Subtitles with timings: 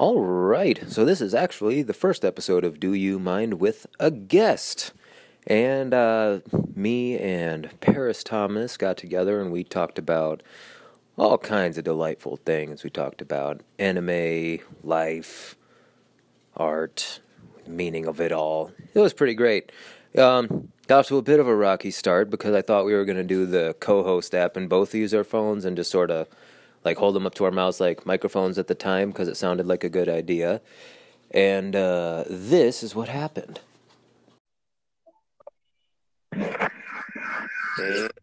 [0.00, 4.10] All right, so this is actually the first episode of Do You Mind with a
[4.10, 4.94] Guest.
[5.46, 6.38] And uh,
[6.74, 10.42] me and Paris Thomas got together and we talked about
[11.18, 12.82] all kinds of delightful things.
[12.82, 15.54] We talked about anime, life,
[16.56, 17.20] art,
[17.66, 18.72] meaning of it all.
[18.94, 19.70] It was pretty great.
[20.16, 23.18] Um, got to a bit of a rocky start because I thought we were going
[23.18, 26.26] to do the co host app and both use our phones and just sort of
[26.84, 29.66] like hold them up to our mouths like microphones at the time because it sounded
[29.66, 30.60] like a good idea.
[31.30, 33.60] And uh, this is what happened.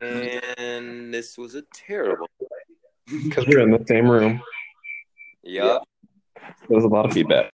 [0.08, 2.28] And this was a terrible.
[3.06, 4.42] Because we're in the same room.
[5.44, 5.84] Yup.
[6.68, 7.50] There was a lot of feedback.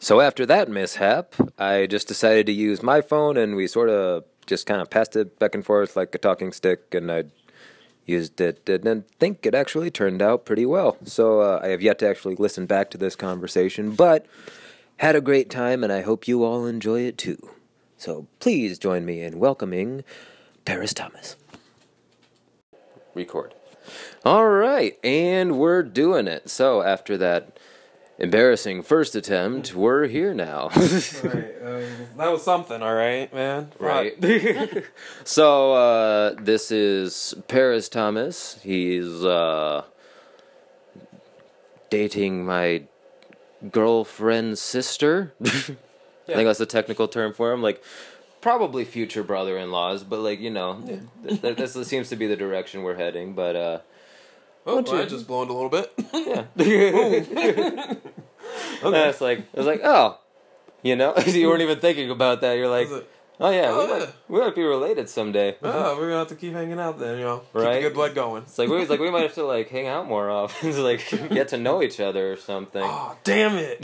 [0.00, 4.24] So after that mishap, I just decided to use my phone, and we sort of
[4.46, 7.24] just kind of passed it back and forth like a talking stick, and I
[8.06, 10.96] used it, and I think it actually turned out pretty well.
[11.04, 14.26] So uh, I have yet to actually listen back to this conversation, but
[14.98, 17.50] had a great time, and I hope you all enjoy it too.
[17.96, 20.04] So please join me in welcoming
[20.64, 21.36] Paris Thomas.
[23.14, 23.54] Record.
[24.24, 26.48] All right, and we're doing it.
[26.48, 27.58] So after that
[28.18, 30.70] embarrassing first attempt, we're here now.
[31.24, 31.84] Right, um,
[32.18, 33.72] that was something, all right, man.
[33.78, 34.14] Right.
[35.24, 38.58] so uh, this is Paris Thomas.
[38.62, 39.84] He's uh,
[41.90, 42.84] dating my
[43.70, 45.34] girlfriend's sister.
[45.42, 45.48] I
[46.26, 47.62] think that's the technical term for him.
[47.62, 47.82] Like
[48.40, 50.82] probably future brother-in-laws, but like you know,
[51.26, 53.34] th- th- this seems to be the direction we're heading.
[53.34, 53.78] But uh,
[54.66, 55.92] oh, you- I just blown a little bit.
[56.14, 56.44] yeah.
[58.82, 59.08] okay.
[59.08, 60.18] It's like it's like oh,
[60.82, 62.54] you know, you weren't even thinking about that.
[62.56, 62.90] You're like.
[62.90, 63.02] Was
[63.40, 63.98] Oh yeah, Oh, we, yeah.
[63.98, 65.56] Might, we might be related someday.
[65.60, 67.38] oh, we're gonna have to keep hanging out then, you know.
[67.40, 67.74] Keep Right.
[67.74, 68.44] the good blood going.
[68.44, 70.80] It's like we was like we might have to like hang out more often, to,
[70.82, 72.84] like get to know each other or something.
[72.84, 73.78] Oh, damn it!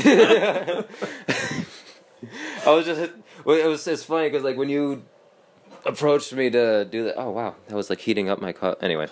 [2.64, 3.12] I was just it
[3.45, 5.02] was it's funny because like when you
[5.85, 8.83] approached me to do that, oh wow, that was like heating up my cup.
[8.85, 9.08] Anyway,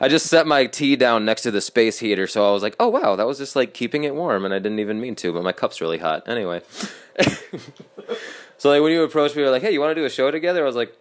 [0.00, 2.76] I just set my tea down next to the space heater, so I was like,
[2.78, 5.32] oh wow, that was just like keeping it warm, and I didn't even mean to,
[5.32, 6.28] but my cup's really hot.
[6.28, 6.62] Anyway,
[8.58, 10.10] so like when you approached me, you were like, hey, you want to do a
[10.10, 10.62] show together?
[10.62, 10.96] I was like,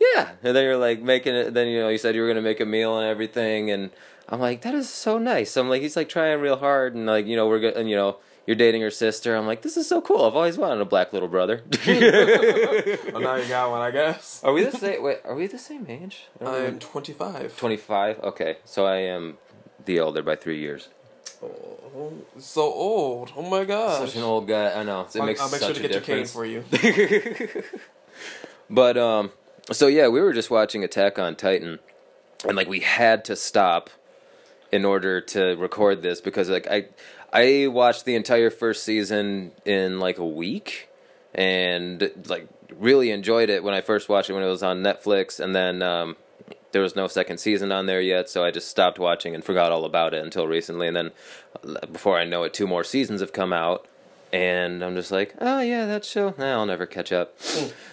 [0.00, 1.54] yeah, and then you're like making it.
[1.54, 3.90] Then you know you said you were gonna make a meal and everything, and
[4.28, 5.56] I'm like, that is so nice.
[5.56, 7.96] I'm like, he's like trying real hard, and like you know we're good, and you
[7.96, 8.16] know.
[8.46, 9.36] You're dating her sister.
[9.36, 10.24] I'm like, this is so cool.
[10.24, 11.62] I've always wanted a black little brother.
[11.86, 14.40] well, now you got one, I guess.
[14.44, 15.02] Are we the same?
[15.02, 16.24] Wait, are we the same age?
[16.44, 17.56] I am 25.
[17.56, 18.18] twenty-five.
[18.20, 19.38] Okay, so I am
[19.84, 20.88] the older by three years.
[21.42, 23.32] Oh, so old.
[23.36, 24.06] Oh my god.
[24.06, 24.72] Such an old guy.
[24.72, 25.02] I know.
[25.02, 26.32] It I'll, makes I'll make such sure to a get your cane difference.
[26.32, 27.62] for you.
[28.70, 29.30] but um,
[29.70, 31.78] so yeah, we were just watching Attack on Titan,
[32.46, 33.90] and like we had to stop
[34.70, 36.86] in order to record this because like I
[37.32, 40.88] I watched the entire first season in like a week
[41.34, 42.48] and like
[42.78, 45.82] really enjoyed it when I first watched it when it was on Netflix and then
[45.82, 46.16] um
[46.72, 49.72] there was no second season on there yet so I just stopped watching and forgot
[49.72, 51.10] all about it until recently and then
[51.64, 53.86] uh, before I know it two more seasons have come out
[54.32, 56.34] and I'm just like, oh yeah, that show.
[56.38, 57.38] Nah, I'll never catch up.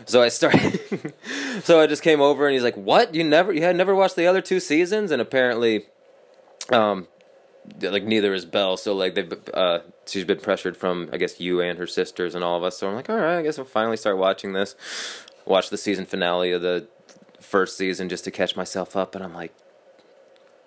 [0.06, 1.14] so I started.
[1.64, 3.14] so I just came over, and he's like, "What?
[3.14, 3.52] You never?
[3.52, 5.88] You had never watched the other two seasons?" And apparently,
[6.72, 7.08] um,
[7.82, 8.78] like neither is Belle.
[8.78, 12.44] So like they've uh, she's been pressured from I guess you and her sisters and
[12.44, 12.78] all of us.
[12.78, 14.76] So I'm like, all right, I guess I'll finally start watching this.
[15.46, 16.88] Watch the season finale of the
[17.40, 19.54] first season just to catch myself up, and I'm like,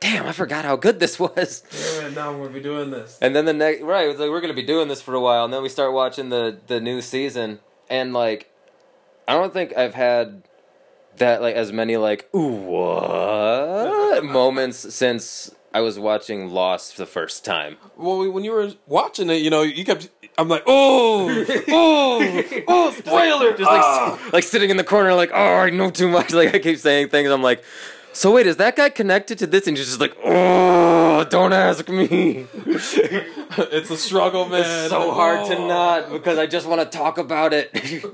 [0.01, 1.63] damn, I forgot how good this was.
[2.01, 3.19] yeah, now we'll be doing this.
[3.23, 4.09] And then the next, right?
[4.09, 6.31] It's like we're gonna be doing this for a while, and then we start watching
[6.31, 8.51] the the new season, and like,
[9.29, 10.43] I don't think I've had
[11.19, 17.45] that like as many like ooh what moments since I was watching Lost the first
[17.45, 17.77] time.
[17.97, 20.09] Well, when you were watching it, you know, you kept.
[20.39, 23.51] I'm like, oh, oh, oh, spoiler!
[23.51, 24.31] Just like Ah.
[24.33, 26.33] like sitting in the corner, like oh I know too much.
[26.43, 27.31] Like I keep saying things.
[27.31, 27.63] I'm like,
[28.15, 29.67] so wait, is that guy connected to this?
[29.67, 32.47] And you're just like, oh, don't ask me.
[32.67, 34.61] it's a struggle, man.
[34.61, 35.69] It's so hard to Oh.
[35.69, 37.71] not because I just want to talk about it.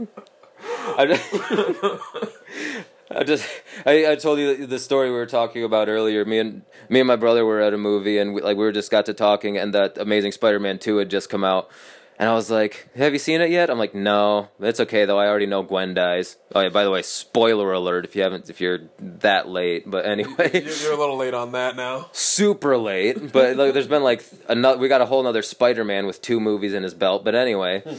[3.11, 3.49] I just,
[3.87, 6.25] I I, told you the story we were talking about earlier.
[6.25, 8.73] Me and me and my brother were at a movie, and we, like we were
[8.73, 11.71] just got to talking, and that Amazing Spider-Man two had just come out,
[12.19, 15.19] and I was like, "Have you seen it yet?" I'm like, "No, it's okay though.
[15.19, 18.51] I already know Gwen dies." Oh yeah, by the way, spoiler alert if you haven't,
[18.51, 19.91] if you're that late.
[19.91, 22.11] But anyway, You're, you're a little late on that now.
[22.13, 24.79] super late, but like, there's been like another.
[24.79, 27.25] We got a whole another Spider-Man with two movies in his belt.
[27.25, 27.97] But anyway, hmm.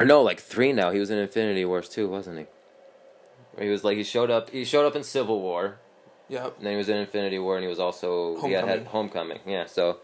[0.00, 0.90] or no, like three now.
[0.90, 2.46] He was in Infinity Wars too, wasn't he?
[3.58, 4.50] He was like he showed up.
[4.50, 5.78] He showed up in Civil War,
[6.28, 6.56] Yep.
[6.58, 9.38] and then he was in Infinity War, and he was also he had, had Homecoming.
[9.38, 9.40] Homecoming.
[9.46, 9.98] Yeah, so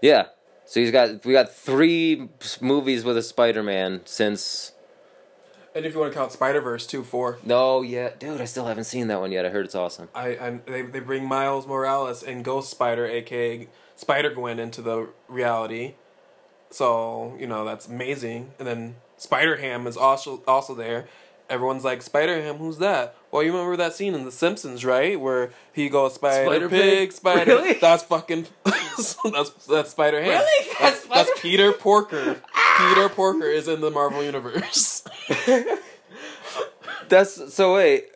[0.00, 0.26] Yeah.
[0.66, 2.28] So he's got we got three
[2.60, 4.72] movies with a Spider-Man since.
[5.74, 7.38] And if you want to count Spider Verse too, four.
[7.44, 9.44] No, yeah, dude, I still haven't seen that one yet.
[9.44, 10.08] I heard it's awesome.
[10.14, 15.08] I, I they they bring Miles Morales and Ghost Spider, aka Spider Gwen, into the
[15.28, 15.94] reality.
[16.70, 18.52] So you know that's amazing.
[18.58, 21.08] And then Spider Ham is also also there.
[21.50, 23.16] Everyone's like Spider Ham, who's that?
[23.30, 26.80] Well, you remember that scene in The Simpsons, right, where he goes Spider Spider Pig,
[26.80, 27.12] Pig?
[27.12, 27.56] Spider.
[27.56, 27.74] Really?
[27.74, 28.46] That's fucking.
[28.64, 29.14] that's
[29.68, 30.30] that's Spider Ham.
[30.30, 30.70] Really?
[30.80, 32.40] That's, That's that's Peter Porker.
[32.78, 35.04] Peter Porker is in the Marvel universe.
[37.08, 38.06] That's so wait.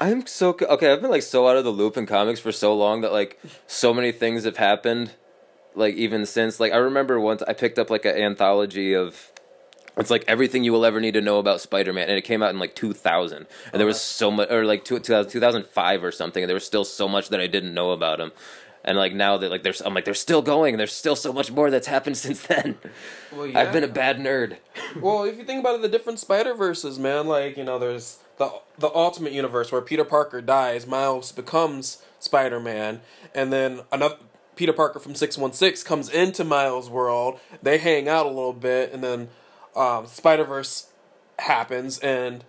[0.00, 0.92] I'm so okay.
[0.92, 3.40] I've been like so out of the loop in comics for so long that like
[3.66, 5.12] so many things have happened.
[5.74, 9.32] Like even since like I remember once I picked up like an anthology of
[9.96, 12.50] it's like everything you will ever need to know about Spider-Man, and it came out
[12.50, 16.12] in like 2000, and there was oh, so much, or like two, 2000, 2005 or
[16.12, 18.32] something, and there was still so much that I didn't know about him.
[18.84, 21.32] And like now that like there's, I'm like they're still going, and there's still so
[21.32, 22.76] much more that's happened since then.
[23.32, 24.58] Well, I've been a bad nerd.
[25.00, 28.18] Well, if you think about it, the different Spider Verses, man, like you know, there's
[28.36, 33.00] the the Ultimate Universe where Peter Parker dies, Miles becomes Spider Man,
[33.34, 34.16] and then another
[34.56, 37.40] Peter Parker from Six One Six comes into Miles' world.
[37.62, 39.28] They hang out a little bit, and then
[39.76, 40.88] um, Spider Verse
[41.38, 42.44] happens, and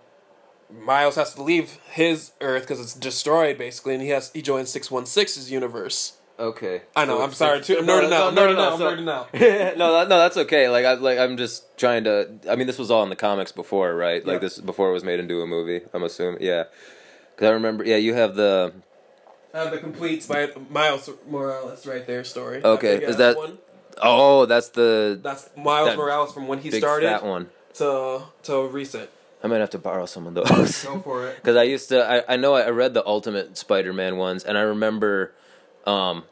[0.70, 4.70] Miles has to leave his Earth because it's destroyed, basically, and he has he joins
[4.70, 6.18] Six One Six's universe.
[6.38, 6.82] Okay.
[6.94, 7.18] I know.
[7.18, 7.60] So I'm sorry.
[7.62, 8.34] Too, I'm nerding no, out.
[8.34, 8.72] No, no, nerding no, out.
[8.72, 9.76] I'm nerding out.
[9.78, 10.68] no, that, no, that's okay.
[10.68, 12.30] Like I like I'm just trying to.
[12.48, 14.24] I mean, this was all in the comics before, right?
[14.24, 14.38] Like Yeah.
[14.40, 15.80] this before it was made into a movie.
[15.94, 16.64] I'm assuming, yeah.
[17.34, 18.72] Because I remember, yeah, you have the.
[19.54, 20.28] I have the complete
[20.70, 22.62] Miles Morales right there story.
[22.62, 23.58] Okay, is that- one.
[24.02, 27.48] Oh, that's the That's Miles that Morales from when he big started fat one.
[27.74, 29.10] to to recent.
[29.42, 30.84] I might have to borrow some of those.
[30.84, 31.36] Go for it.
[31.42, 34.62] Because I used to, I, I know I read the Ultimate Spider-Man ones, and I
[34.62, 35.32] remember,
[35.86, 36.24] um,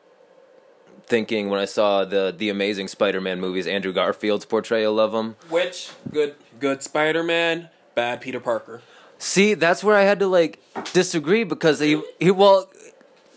[1.07, 5.37] thinking when I saw the the Amazing Spider-Man movies, Andrew Garfield's portrayal of him.
[5.49, 8.83] Which good good Spider Man, bad Peter Parker.
[9.19, 10.61] See, that's where I had to like
[10.93, 12.69] disagree because he he well,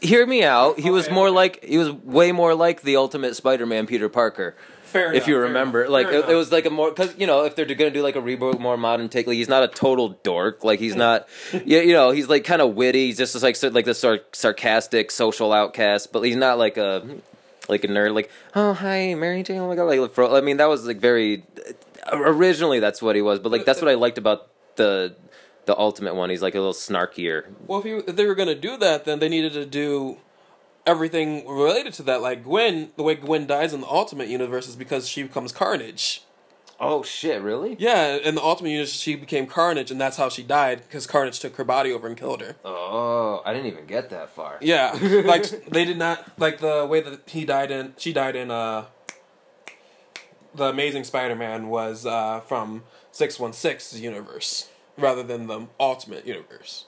[0.01, 0.79] hear me out.
[0.79, 4.55] He was more like he was way more like the Ultimate Spider-Man Peter Parker.
[4.83, 7.43] Fair if you enough, remember, like it, it was like a more because you know
[7.43, 10.17] if they're gonna do like a reboot, more modern take, like he's not a total
[10.23, 10.63] dork.
[10.63, 11.27] Like he's not,
[11.65, 13.07] yeah, you know, he's like kind of witty.
[13.07, 17.05] He's just like like this sar- sarcastic social outcast, but he's not like a
[17.67, 18.15] like a nerd.
[18.15, 21.01] Like oh hi Mary Jane, oh my god, like fro- I mean that was like
[21.01, 21.43] very
[22.09, 24.47] uh, originally that's what he was, but like that's what I liked about
[24.77, 25.15] the
[25.67, 26.31] the ultimate one.
[26.31, 27.45] He's like a little snarkier.
[27.67, 30.17] Well, if, you, if they were gonna do that, then they needed to do
[30.87, 32.21] everything related to that.
[32.21, 36.23] Like Gwen, the way Gwen dies in the Ultimate Universe is because she becomes Carnage.
[36.79, 37.75] Oh shit, really?
[37.79, 41.39] Yeah, in the Ultimate Universe, she became Carnage, and that's how she died because Carnage
[41.39, 42.55] took her body over and killed her.
[42.63, 44.57] Oh, I didn't even get that far.
[44.61, 47.93] Yeah, like they did not like the way that he died in.
[47.97, 48.85] She died in uh,
[50.55, 56.85] the Amazing Spider-Man was uh, from six one six universe rather than the Ultimate Universe.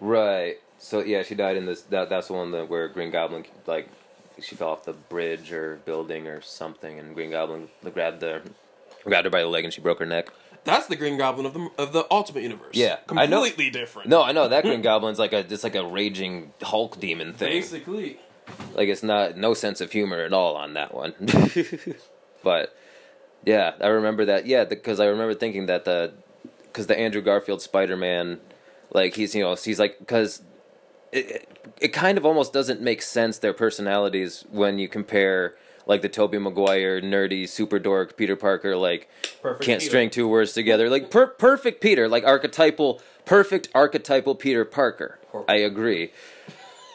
[0.00, 0.56] Right.
[0.78, 1.82] So yeah, she died in this.
[1.82, 3.88] That that's the one that where Green Goblin like
[4.40, 8.42] she fell off the bridge or building or something, and Green Goblin grabbed the
[9.04, 10.28] grabbed her by the leg and she broke her neck.
[10.64, 12.74] That's the Green Goblin of the of the Ultimate Universe.
[12.74, 13.42] Yeah, I know.
[13.42, 14.08] completely different.
[14.08, 17.50] No, I know that Green Goblin's like a it's like a raging Hulk demon thing.
[17.50, 18.18] basically.
[18.74, 21.14] Like it's not no sense of humor at all on that one.
[22.42, 22.74] but
[23.44, 24.46] yeah, I remember that.
[24.46, 26.12] Yeah, because I remember thinking that the
[26.78, 28.38] because the Andrew Garfield Spider Man,
[28.92, 30.42] like he's you know he's like because
[31.10, 31.48] it,
[31.80, 35.56] it kind of almost doesn't make sense their personalities when you compare
[35.86, 39.08] like the Tobey Maguire nerdy super dork Peter Parker like
[39.42, 39.90] Perfect can't Peter.
[39.90, 45.18] string two words together like per- perfect Peter like archetypal perfect archetypal Peter Parker.
[45.48, 46.12] I agree.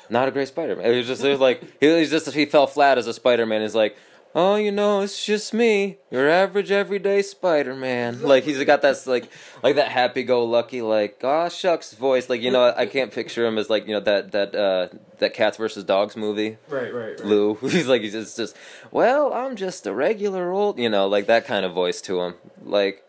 [0.10, 0.86] Not a great Spider Man.
[0.86, 3.46] It was just it was like he was just he fell flat as a Spider
[3.46, 3.62] Man.
[3.62, 3.98] He's like,
[4.36, 8.22] oh, you know, it's just me, your average everyday Spider Man.
[8.34, 9.30] Like he's got that like
[9.62, 12.30] like that happy go lucky like oh shucks voice.
[12.30, 14.88] Like you know, I can't picture him as like you know that that uh
[15.20, 16.58] that cats versus dogs movie.
[16.68, 17.26] Right, right, right.
[17.26, 17.56] Lou.
[17.62, 18.56] He's like he's just, just
[18.92, 22.36] well, I'm just a regular old, you know, like that kind of voice to him.
[22.64, 23.04] Like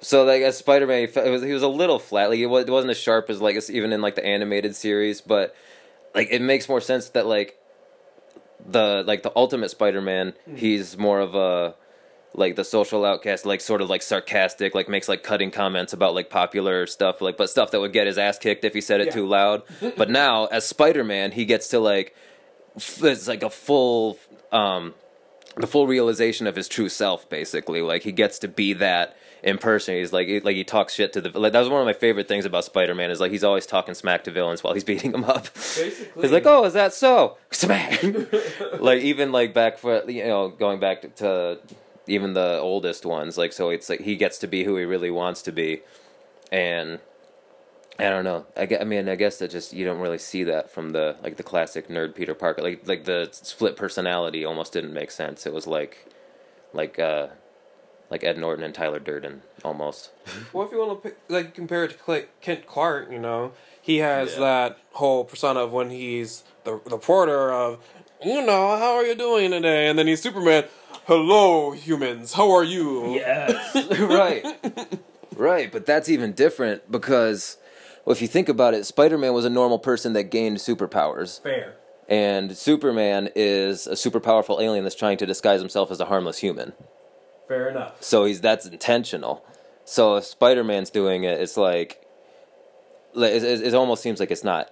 [0.00, 2.30] so like as Spider Man, he, was he was a little flat.
[2.30, 5.20] Like it, wa- it wasn't as sharp as like even in like the animated series,
[5.20, 5.54] but
[6.14, 7.58] like it makes more sense that like
[8.66, 11.74] the like the Ultimate Spider Man, he's more of a
[12.32, 16.14] like the social outcast, like sort of like sarcastic, like makes like cutting comments about
[16.14, 19.00] like popular stuff, like but stuff that would get his ass kicked if he said
[19.00, 19.12] it Yeah.
[19.12, 19.62] too loud.
[19.96, 22.14] but now as Spider Man, he gets to like
[22.76, 24.18] f- it's like a full
[24.52, 24.94] um
[25.56, 29.58] the full realization of his true self basically like he gets to be that in
[29.58, 29.94] person.
[29.94, 31.38] He's like, he, like he talks shit to the.
[31.38, 33.66] Like, that was one of my favorite things about Spider Man is like he's always
[33.66, 35.52] talking smack to villains while he's beating them up.
[35.54, 36.22] Basically.
[36.22, 37.36] He's like, oh, is that so?
[37.50, 38.02] Smack.
[38.78, 41.58] like even like back for you know going back to, to
[42.06, 43.38] even the oldest ones.
[43.38, 45.80] Like so, it's like he gets to be who he really wants to be,
[46.52, 47.00] and
[47.98, 48.46] I don't know.
[48.56, 51.16] I, gue- I mean, I guess that just you don't really see that from the
[51.22, 52.62] like the classic nerd Peter Parker.
[52.62, 55.46] Like like the split personality almost didn't make sense.
[55.46, 56.06] It was like
[56.72, 57.28] like uh
[58.10, 60.10] like Ed Norton and Tyler Durden almost.
[60.52, 63.52] Well, if you want to pick, like compare it to Cla- Kent Clark, you know,
[63.80, 64.40] he has Yeah.
[64.40, 67.78] that whole persona of when he's the the reporter of,
[68.24, 69.86] you know, how are you doing today?
[69.88, 70.64] And then he's Superman.
[71.06, 72.34] Hello, humans.
[72.34, 73.14] How are you?
[73.14, 73.74] Yes.
[74.00, 74.44] right.
[75.36, 77.56] Right, but that's even different because
[78.04, 81.40] well if you think about it, Spider-Man was a normal person that gained superpowers.
[81.42, 81.74] Fair.
[82.08, 86.38] And Superman is a super powerful alien that's trying to disguise himself as a harmless
[86.38, 86.72] human.
[87.50, 88.00] Fair enough.
[88.00, 89.44] So he's that's intentional.
[89.84, 92.00] So if Spider-Man's doing it, it's like,
[93.12, 94.70] like it, it, it almost seems like it's not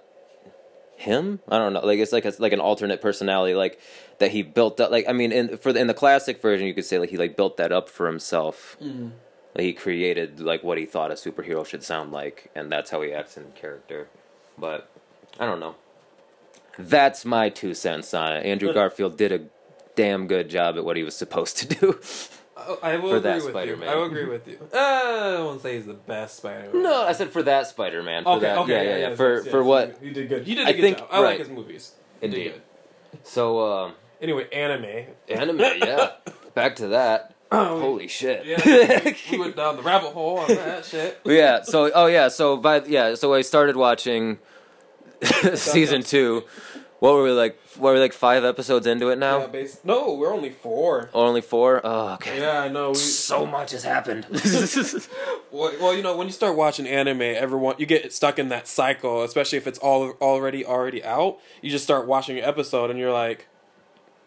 [0.95, 1.41] him.
[1.49, 1.85] I don't know.
[1.85, 3.81] Like it's like it's like an alternate personality, like
[4.19, 4.91] that he built up.
[4.91, 7.17] Like I mean, in for the, in the classic version, you could say like he
[7.17, 8.77] like built that up for himself.
[8.81, 9.09] Mm-hmm.
[9.55, 13.01] Like he created like what he thought a superhero should sound like, and that's how
[13.01, 14.07] he acts in character.
[14.57, 14.89] But
[15.37, 15.75] I don't know.
[16.77, 18.45] That's my two cents on it.
[18.45, 19.41] Andrew Garfield did a
[19.97, 21.99] damn good job at what he was supposed to do.
[22.83, 23.87] I, I will For agree that with Spider-Man.
[23.87, 23.93] you.
[23.93, 24.57] I will agree with you.
[24.73, 26.83] Uh, I won't say he's the best Spider-Man.
[26.83, 28.23] No, I said for that Spider Man.
[28.23, 29.07] For Okay, that, okay, yeah, yeah, yeah.
[29.09, 29.97] yes, for yes, for what?
[30.01, 30.45] He did good.
[30.45, 31.07] He did a I good think- job.
[31.11, 31.93] I like his movies.
[32.21, 32.61] He did Indeed.
[33.23, 35.05] So um, Anyway, anime.
[35.29, 36.11] anime, yeah.
[36.53, 37.33] Back to that.
[37.51, 38.45] Oh, Holy shit.
[38.45, 41.19] Yeah, we went down the rabbit hole on that shit.
[41.25, 41.63] yeah.
[41.63, 42.27] So oh yeah.
[42.27, 43.15] So by yeah.
[43.15, 44.37] So I started watching
[45.55, 46.43] season two.
[46.99, 47.57] What were we like?
[47.77, 49.39] What were we like five episodes into it now?
[49.39, 51.09] Yeah, base- no, we're only four.
[51.13, 51.79] Or only four?
[51.83, 52.41] Oh, okay.
[52.41, 52.89] Yeah, I know.
[52.89, 54.25] We, So much has happened.
[55.51, 58.67] well, well, you know, when you start watching anime, everyone you get stuck in that
[58.67, 61.39] cycle, especially if it's all already already out.
[61.61, 63.47] You just start watching an episode and you're like,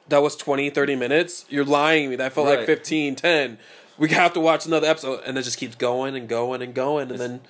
[0.08, 1.44] that was 20, 30 minutes.
[1.50, 2.16] You're lying to me.
[2.16, 2.66] That felt like Right.
[2.66, 3.58] 15, 10.
[3.98, 7.10] We have to watch another episode, and it just keeps going and going and going,
[7.10, 7.40] and then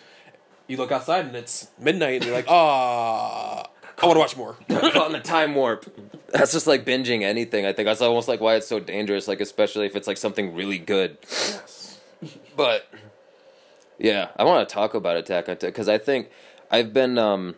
[0.67, 3.69] you look outside and it's midnight, and you're like, ah,
[4.03, 4.57] I want to watch more.
[5.01, 5.87] on the time warp.
[6.31, 7.67] That's just like binging anything.
[7.67, 9.29] I think that's almost like why it's so dangerous.
[9.29, 11.19] Like especially if it's like something really good.
[11.23, 12.01] yes.
[12.57, 12.89] But
[13.99, 16.31] yeah, I want to talk about Attack on Titan because I think
[16.71, 17.55] I've been um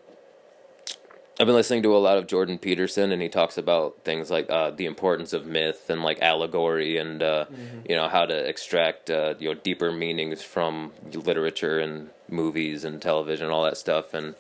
[1.41, 4.49] I've been listening to a lot of Jordan Peterson and he talks about things like
[4.51, 7.47] uh, the importance of myth and like allegory and uh,
[7.89, 13.03] you know how to extract uh, you know deeper meanings from literature and movies and
[13.03, 14.35] television and all that stuff and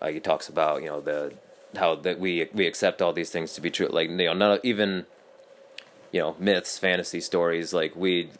[0.00, 1.32] uh, he talks about you know the
[1.76, 4.64] how that we we accept all these things to be true like you know not
[4.64, 5.06] even
[6.12, 8.30] you know myths fantasy stories like we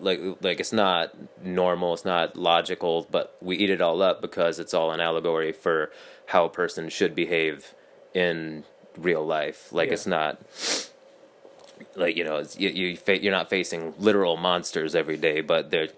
[0.00, 1.10] like like it's not
[1.44, 5.52] normal it's not logical but we eat it all up because it's all an allegory
[5.52, 5.90] for
[6.26, 7.74] how a person should behave
[8.14, 8.64] in
[8.96, 9.94] real life like Yeah.
[9.94, 10.38] it's not
[11.94, 15.70] like you know it's, you, you fa- you're not facing literal monsters every day but
[15.70, 15.88] they're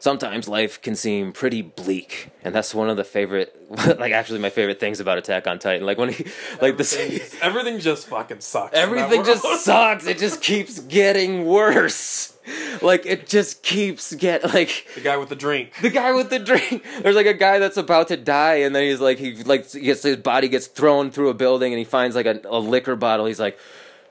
[0.00, 3.56] sometimes life can seem pretty bleak and that's one of the favorite
[3.98, 6.24] like actually my favorite things about attack on titan like when he
[6.60, 8.76] like the Everything, everything just fucking sucks.
[8.76, 10.06] Everything just sucks.
[10.06, 12.36] It just keeps getting worse.
[12.82, 15.72] Like it just keeps get like the guy with the drink.
[15.80, 16.84] the guy with the drink.
[17.02, 19.80] There's like a guy that's about to die, and then he's like he like he
[19.80, 22.96] gets his body gets thrown through a building, and he finds like a, a liquor
[22.96, 23.26] bottle.
[23.26, 23.58] He's like,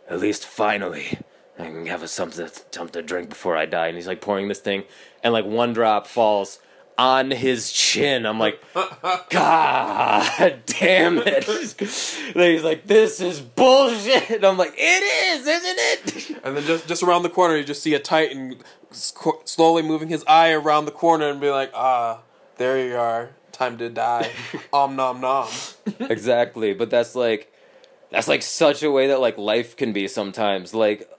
[0.08, 1.20] at least finally,
[1.58, 3.88] I can have a something something to drink before I die.
[3.88, 4.84] And he's like pouring this thing,
[5.24, 6.60] and like one drop falls
[7.00, 8.26] on his chin.
[8.26, 8.62] I'm like,
[9.30, 11.46] God damn it!
[12.36, 14.30] Then he's like, this is bullshit.
[14.30, 16.42] And I'm like, it is, isn't it?
[16.44, 18.58] And then just just around the corner, you just see a Titan
[18.92, 22.22] slowly moving his eye around the corner and be like, ah,
[22.58, 23.32] there you are.
[23.52, 24.32] Time to die.
[24.74, 25.48] Om nom nom.
[26.02, 27.52] exactly but that's like
[28.12, 31.10] that's like such a way that like life can be sometimes like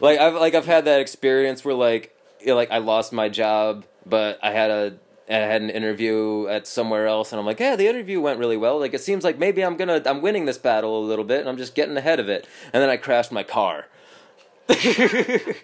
[0.00, 3.28] like i've like i've had that experience where like you know, like i lost my
[3.28, 4.94] job but i had a
[5.30, 8.56] I had an interview at somewhere else, and I'm like, "Yeah, the interview went really
[8.56, 8.78] well.
[8.78, 11.48] Like, it seems like maybe I'm gonna, I'm winning this battle a little bit, and
[11.48, 13.86] I'm just getting ahead of it." And then I crashed my car.
[14.68, 15.56] it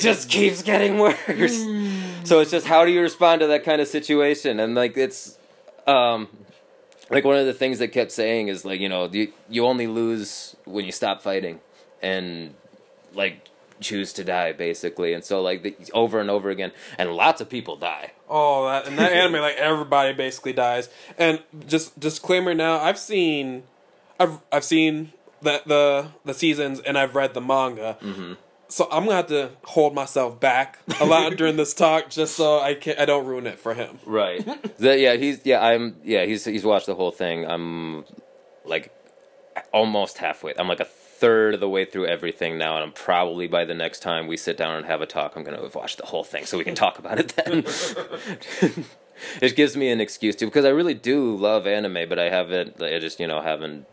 [0.00, 1.64] just keeps getting worse.
[2.24, 4.60] So it's just how do you respond to that kind of situation?
[4.60, 5.38] And like, it's,
[5.86, 6.28] um,
[7.10, 9.86] like one of the things that kept saying is like you know you you only
[9.86, 11.60] lose when you stop fighting
[12.00, 12.54] and
[13.14, 13.49] like
[13.80, 17.48] choose to die basically and so like the, over and over again and lots of
[17.48, 20.88] people die Oh, that and that anime, like everybody basically dies.
[21.18, 23.64] And just disclaimer now, I've seen,
[24.20, 27.98] I've I've seen the the the seasons and I've read the manga.
[28.00, 28.34] Mm-hmm.
[28.68, 32.60] so I'm gonna have to hold myself back a lot during this talk, just so
[32.60, 33.98] I can I don't ruin it for him.
[34.06, 34.46] Right.
[34.78, 37.44] The- yeah, he's yeah, I'm yeah, he's he's watched the whole thing.
[37.46, 38.04] I'm
[38.64, 38.92] like
[39.72, 40.54] almost halfway.
[40.56, 40.88] I'm like a
[41.20, 44.36] third of the way through everything now, and I'm probably by the next time we
[44.36, 46.64] sit down and have a talk, I'm gonna have watched the whole thing so we
[46.64, 47.64] can talk about it then.
[49.42, 52.82] it gives me an excuse to because I really do love anime, but I haven't.
[52.82, 53.86] I just you know haven't.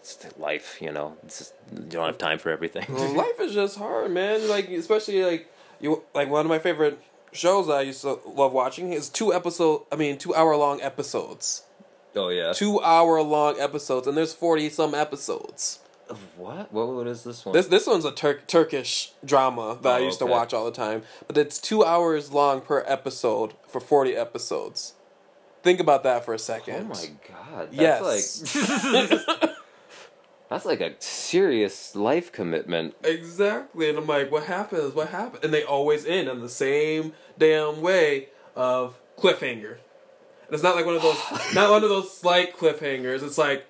[0.00, 1.16] It's life, you know.
[1.24, 2.86] It's just, you don't have time for everything.
[2.88, 4.48] Well, life is just hard, man.
[4.48, 7.00] Like especially like you like one of my favorite
[7.32, 9.82] shows that I used to love watching is two episode.
[9.92, 11.62] I mean, two hour long episodes.
[12.16, 12.52] oh yeah.
[12.52, 15.78] Two hour long episodes, and there's forty some episodes.
[16.36, 16.72] What?
[16.72, 16.88] What?
[16.88, 17.52] What is this one?
[17.52, 20.30] This this one's a Tur- Turkish drama that I Oh, used okay.
[20.30, 24.94] to watch all the time, but it's two hours long per episode for forty episodes.
[25.62, 26.90] Think about that for a second.
[26.92, 27.68] Oh my god.
[27.72, 28.90] That's Yes.
[29.40, 29.50] like
[30.48, 32.94] That's like a serious life commitment.
[33.04, 34.94] Exactly, and I'm like, what happens?
[34.94, 35.44] What happened?
[35.44, 39.72] And they always end in the same damn way of cliffhanger.
[40.46, 41.18] And it's not like one of those,
[41.54, 43.22] not one of those slight cliffhangers.
[43.22, 43.66] It's like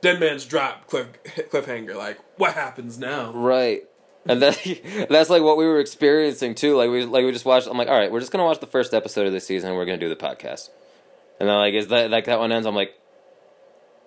[0.00, 1.08] dead man's drop cliff
[1.50, 1.96] cliffhanger.
[1.96, 3.32] Like, what happens now?
[3.32, 3.82] Right.
[4.26, 6.76] And that that's like what we were experiencing too.
[6.76, 8.66] Like we like we just watched I'm like, all right, we're just gonna watch the
[8.66, 10.70] first episode of this season and we're gonna do the podcast.
[11.40, 12.94] And then like is that like that one ends, I'm like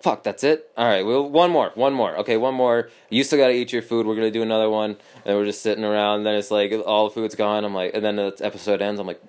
[0.00, 0.68] Fuck, that's it?
[0.76, 2.16] Alright, well one more, one more.
[2.18, 2.90] Okay, one more.
[3.08, 5.84] You still gotta eat your food, we're gonna do another one, and we're just sitting
[5.84, 8.82] around, and then it's like all the food's gone, I'm like and then the episode
[8.82, 9.22] ends, I'm like,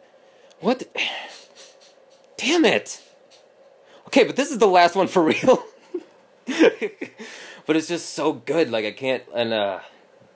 [0.60, 0.88] What the-
[2.38, 3.02] Damn it.
[4.08, 5.64] Okay, but this is the last one for real.
[7.66, 8.70] but it's just so good.
[8.72, 9.80] Like I can't and uh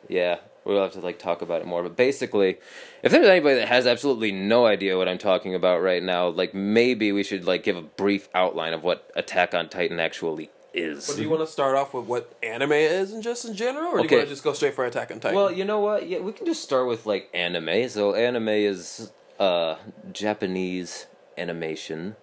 [0.09, 1.83] yeah, we'll have to like talk about it more.
[1.83, 2.57] But basically,
[3.03, 6.53] if there's anybody that has absolutely no idea what I'm talking about right now, like
[6.53, 11.07] maybe we should like give a brief outline of what Attack on Titan actually is.
[11.07, 13.87] But do you want to start off with what anime is and just in general,
[13.87, 15.35] or do you want to just go straight for Attack on Titan?
[15.35, 16.07] Well, you know what?
[16.07, 17.89] Yeah, we can just start with like anime.
[17.89, 19.75] So anime is uh
[20.11, 22.15] Japanese animation.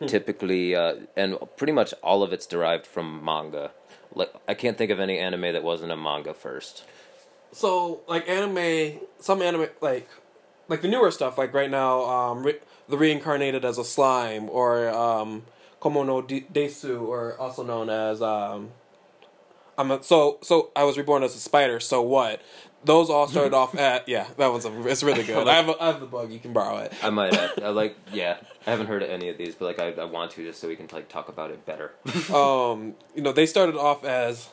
[0.06, 3.72] Typically uh and pretty much all of it's derived from manga.
[4.14, 6.84] Like I can't think of any anime that wasn't a manga first.
[7.52, 10.08] So like anime, some anime like
[10.68, 11.38] like the newer stuff.
[11.38, 15.44] Like right now, um, re- the reincarnated as a slime or um,
[15.80, 18.70] Komono de- Desu, or also known as um,
[19.76, 21.80] I'm a, so so I was reborn as a spider.
[21.80, 22.40] So what?
[22.88, 24.26] Those all started off at yeah.
[24.38, 25.46] That one's a, it's really good.
[25.46, 26.32] I have a, I have the bug.
[26.32, 26.92] You can borrow it.
[27.02, 27.58] I might have.
[27.62, 28.38] I like yeah.
[28.66, 30.68] I haven't heard of any of these, but like I, I want to just so
[30.68, 31.92] we can like talk about it better.
[32.34, 34.48] um, you know, they started off as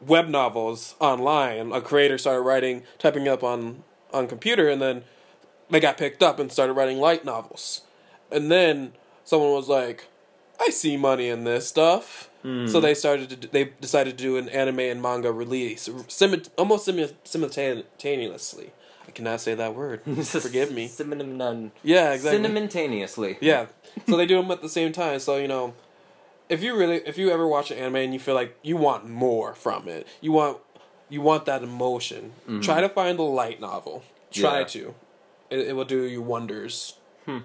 [0.00, 1.70] web novels online.
[1.70, 5.04] A creator started writing, typing up on on computer, and then
[5.70, 7.82] they got picked up and started writing light novels.
[8.32, 10.08] And then someone was like,
[10.60, 12.30] "I see money in this stuff."
[12.68, 13.48] So they started to.
[13.48, 15.88] They decided to do an anime and manga release,
[16.56, 18.72] almost simu- simultaneously.
[19.08, 20.02] I cannot say that word.
[20.26, 20.86] Forgive me.
[20.88, 21.72] Cinnamon.
[21.82, 22.42] Yeah, exactly.
[22.42, 23.38] Simultaneously.
[23.40, 23.66] Yeah.
[24.08, 25.18] So they do them at the same time.
[25.20, 25.72] So you know,
[26.50, 29.08] if you really, if you ever watch an anime and you feel like you want
[29.08, 30.58] more from it, you want,
[31.08, 32.32] you want that emotion.
[32.42, 32.60] Mm-hmm.
[32.60, 34.04] Try to find a light novel.
[34.30, 34.64] Try Yeah.
[34.66, 34.94] to.
[35.50, 36.98] It, it will do you wonders.
[37.24, 37.38] Hmm.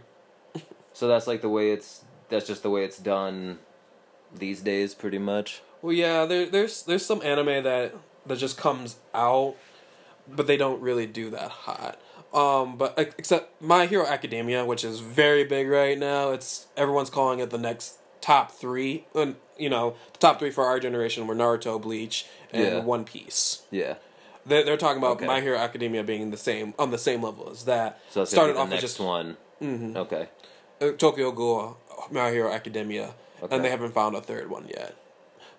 [0.93, 2.03] So that's like the way it's.
[2.29, 3.59] That's just the way it's done
[4.35, 5.61] these days, pretty much.
[5.81, 6.25] Well, yeah.
[6.25, 7.93] There, there's there's some anime that
[8.25, 9.55] that just comes out,
[10.27, 11.99] but they don't really do that hot.
[12.33, 16.29] Um, but except My Hero Academia, which is very big right now.
[16.31, 19.05] It's everyone's calling it the next top three.
[19.13, 22.79] And you know, the top three for our generation were Naruto, Bleach, and Yeah.
[22.83, 23.63] One Piece.
[23.71, 23.95] Yeah.
[24.45, 25.27] They're, they're talking about Okay.
[25.27, 27.99] My Hero Academia being the same on the same level as that.
[28.09, 29.37] So started off the with next just one.
[29.61, 29.97] Mm-hmm.
[29.97, 30.29] Okay.
[30.81, 31.77] uh, Tokyo Ghoul,
[32.11, 33.55] My Hero Academia, Okay.
[33.55, 34.95] and they haven't found a third one yet.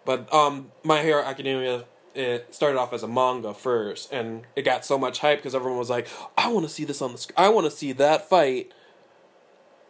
[0.04, 4.84] But um, My Hero Academia it started off as a manga first, and it got
[4.84, 7.34] so much hype because everyone was like, "I want to see this on the screen.
[7.38, 8.70] I want to see that fight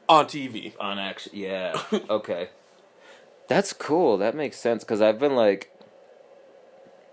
[0.09, 1.81] on TV." On action, yeah.
[2.11, 2.51] okay.
[3.49, 4.19] That's cool.
[4.19, 5.71] That makes sense because I've been like,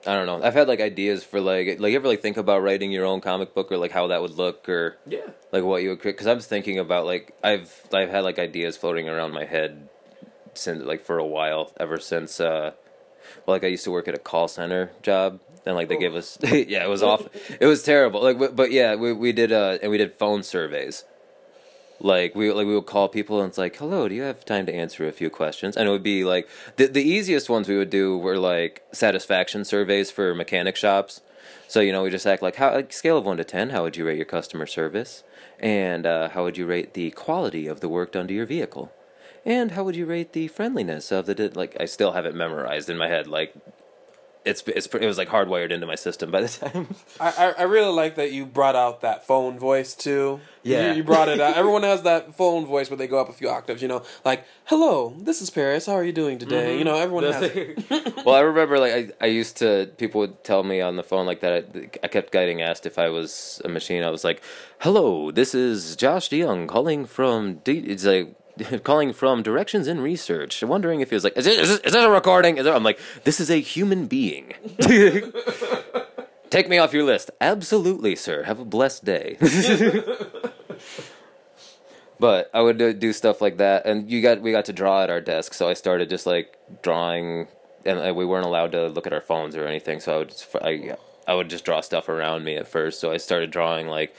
[0.06, 0.42] I don't know.
[0.46, 3.20] I've had like ideas for like, like you ever like think about writing your own
[3.20, 5.22] comic book or like how that would look or Yeah.
[5.52, 6.14] like what you would create.
[6.16, 9.90] Because I was thinking about like I've I've had like ideas floating around my head
[10.58, 12.72] since like for a while ever since uh
[13.46, 16.16] well like I used to work at a call center job and like they gave
[16.16, 17.28] us yeah it was off
[17.60, 18.22] it was terrible.
[18.22, 21.06] Like but, but yeah we we did uh and we did phone surveys.
[22.02, 24.66] Like we like we would call people and it's like hello do you have time
[24.66, 25.76] to answer a few questions?
[25.76, 29.66] And it would be like the the easiest ones we would do were like satisfaction
[29.66, 31.22] surveys for mechanic shops.
[31.68, 33.84] So you know we just act like how like, scale of 1 to 10 how
[33.84, 35.24] would you rate your customer service?
[35.60, 38.94] And uh, how would you rate the quality of the work done to your vehicle
[39.46, 42.36] and how would you rate the friendliness of the di-" like I still have it
[42.36, 43.54] memorized in my head like
[44.46, 46.88] it's it's it was like hardwired into my system by the time.
[47.20, 50.40] I, I I really like that you brought out that phone voice too.
[50.64, 50.92] Yeah.
[50.92, 51.56] you, you brought it out.
[51.56, 53.82] Everyone has that phone voice where they go up a few octaves.
[53.82, 55.86] You know, like "Hello, this is Paris.
[55.86, 56.80] How are you doing today?" Mm-hmm.
[56.80, 57.44] You know, everyone has.
[57.44, 57.86] it.
[58.26, 61.26] well, I remember like I, I used to people would tell me on the phone
[61.26, 61.66] like that.
[61.76, 64.04] I, I kept getting asked if I was a machine.
[64.04, 64.42] I was like,
[64.80, 68.36] "Hello, this is Josh DeYoung calling from." D-, it's like.
[68.84, 71.94] Calling from directions in research, wondering if he was like, is, it, is, this, is
[71.94, 72.58] this a recording?
[72.58, 72.68] Is?
[72.68, 74.54] I'm like, this is a human being.
[76.50, 77.32] Take me off your list.
[77.40, 78.44] Absolutely, sir.
[78.44, 79.38] Have a blessed day.
[82.20, 85.04] but I would do, do stuff like that, and you got we got to draw
[85.04, 87.48] at our desk, so I started just like drawing,
[87.86, 90.00] and uh, we weren't allowed to look at our phones or anything.
[90.00, 93.00] So I would just, I I would just draw stuff around me at first.
[93.00, 94.16] So I started drawing like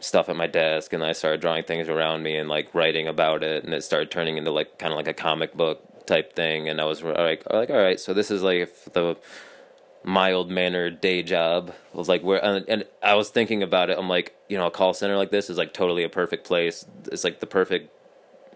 [0.00, 3.42] stuff at my desk, and I started drawing things around me and like writing about
[3.42, 6.68] it, and it started turning into like kind of like a comic book type thing.
[6.68, 9.16] And I was like, like all right, so this is like the
[10.04, 14.08] mild mannered day job was like where and, and I was thinking about it I'm
[14.08, 16.84] like you know a call center like this is like totally a perfect place.
[17.10, 17.90] It's like the perfect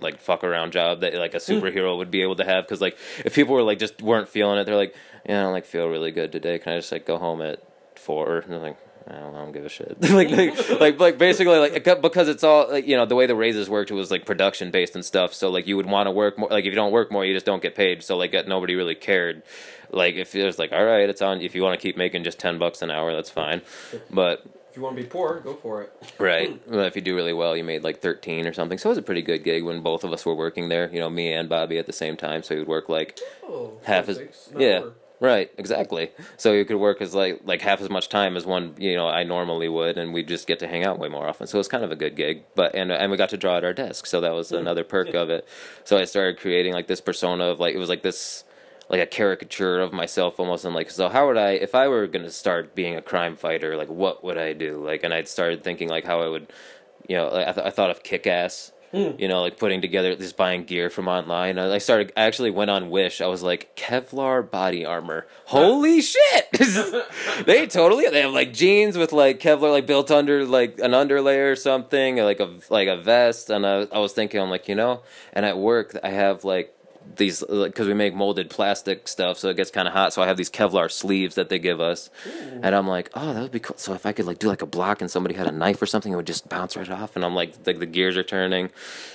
[0.00, 1.52] like fuck around job that like a hmm.
[1.52, 4.58] superhero would be able to have because like if people were like just weren't feeling
[4.58, 4.94] it they're like
[5.26, 6.58] yeah I don't like feel really good today.
[6.58, 7.62] Can I just like go home at
[7.98, 8.76] four and they're like
[9.08, 10.00] I don't, I don't give a shit.
[10.10, 13.36] like, like, like, like, basically, like, because it's all, like, you know, the way the
[13.36, 15.32] raises worked, it was like production based and stuff.
[15.32, 16.48] So, like, you would want to work more.
[16.48, 18.02] Like, if you don't work more, you just don't get paid.
[18.02, 19.42] So, like, nobody really cared.
[19.90, 21.40] Like, if it was like, all right, it's on.
[21.40, 23.62] If you want to keep making just ten bucks an hour, that's fine.
[24.10, 25.92] But If you want to be poor, go for it.
[26.18, 28.76] right, well, if you do really well, you made like thirteen or something.
[28.78, 30.90] So it was a pretty good gig when both of us were working there.
[30.92, 32.42] You know, me and Bobby at the same time.
[32.42, 34.20] So you'd work like Oh, half as
[34.58, 34.92] yeah hour.
[35.20, 36.10] Right exactly.
[36.36, 39.08] So you could work as like like half as much time as one you know
[39.08, 41.46] i normally would and we just get to hang out way more often.
[41.46, 43.64] So it's kind of a good gig but and and we got to draw at
[43.64, 44.56] our desk so that was hmm.
[44.56, 45.46] another perk of it.
[45.84, 48.44] So i started creating like this persona of like it was like this
[48.88, 52.06] like a caricature of myself almost and like so how would i if i were
[52.06, 54.84] going to start being a crime fighter like what would i do?
[54.84, 56.52] Like and i'd started thinking like how i would
[57.08, 59.10] you know like, I, th- I thought of kick-ass Hmm.
[59.18, 61.58] you know like putting together just buying gear from online.
[61.58, 63.20] I I started i actually went on wish.
[63.20, 65.26] I was like kevlar body armor.
[65.46, 66.48] Holy shit!
[67.46, 71.52] They totally they have like jeans with like kevlar like built under like an underlayer
[71.52, 73.50] or something or like a like a vest.
[73.50, 76.75] And i, I was thinking i'm like you know and at work i have like
[77.16, 80.26] these because we make molded plastic stuff so it gets kind of hot so i
[80.26, 82.10] have these kevlar sleeves that they give us
[82.62, 84.62] and i'm like oh that would be cool so if i could like do like
[84.62, 87.16] a block and somebody had a knife or something it would just bounce right off
[87.16, 88.70] and i'm like like the gears are turning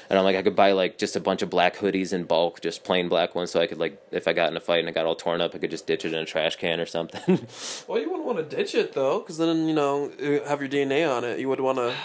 [0.10, 2.62] and i'm like i could buy like just a bunch of black hoodies in bulk
[2.62, 4.90] just plain black ones so i could like if i got in a fight and
[4.90, 6.86] it got all torn up i could just ditch it in a trash can or
[6.86, 7.46] something
[7.88, 10.12] Well, you wouldn't want to ditch it though, because then you know
[10.48, 11.40] have your DNA on it.
[11.40, 11.96] You would want oh, to.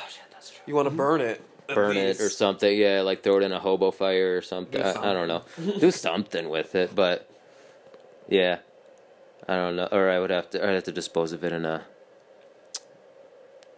[0.66, 1.40] You want to burn it.
[1.68, 2.76] Burn it or something.
[2.76, 4.80] Yeah like throw it in a hobo fire or something.
[4.80, 5.42] Do I, I don't know.
[5.78, 7.30] Do something with it but
[8.28, 8.58] yeah.
[9.48, 9.88] I don't know.
[9.92, 11.84] Or i would have to i'd have to dispose of it in a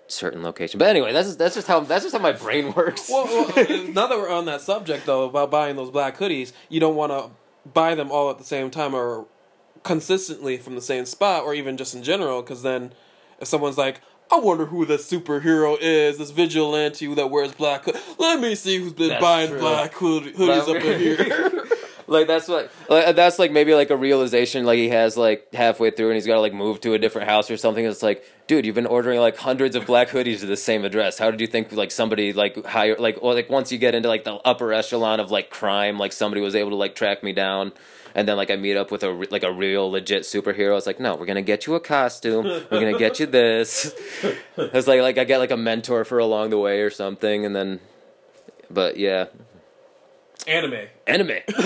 [0.07, 0.79] certain location.
[0.79, 3.09] But anyway that's just, that's just how that's just how my brain works.
[3.09, 6.53] Well, well, uh, now that we're on that subject though about buying those black hoodies,
[6.69, 7.31] you don't want to
[7.73, 9.27] buy them all at the same time or
[9.83, 12.93] consistently from the same spot, or even just in general, because then
[13.41, 14.01] if someone's like.
[14.31, 17.99] I wonder who this superhero is, this vigilante that wears black hood.
[18.19, 19.59] Let me see who's been That's buying true.
[19.61, 21.51] black hood- hoodies up in here.
[22.09, 25.53] like that's what like, uh, that's like maybe like a realization like he has like
[25.55, 28.03] halfway through and he's got to like move to a different house or something it's
[28.03, 31.31] like dude you've been ordering like hundreds of black hoodies to the same address how
[31.31, 34.25] did you think like somebody like higher like well like once you get into like
[34.25, 37.73] the upper echelon of like crime like somebody was able to like track me down
[38.15, 40.77] and then like I meet up with a like a real legit superhero.
[40.77, 42.45] It's like, no, we're gonna get you a costume.
[42.45, 43.95] We're gonna get you this.
[44.57, 47.55] It's like like I get like a mentor for along the way or something, and
[47.55, 47.79] then,
[48.71, 49.27] but yeah,
[50.47, 50.87] Anime.
[51.07, 51.31] anime.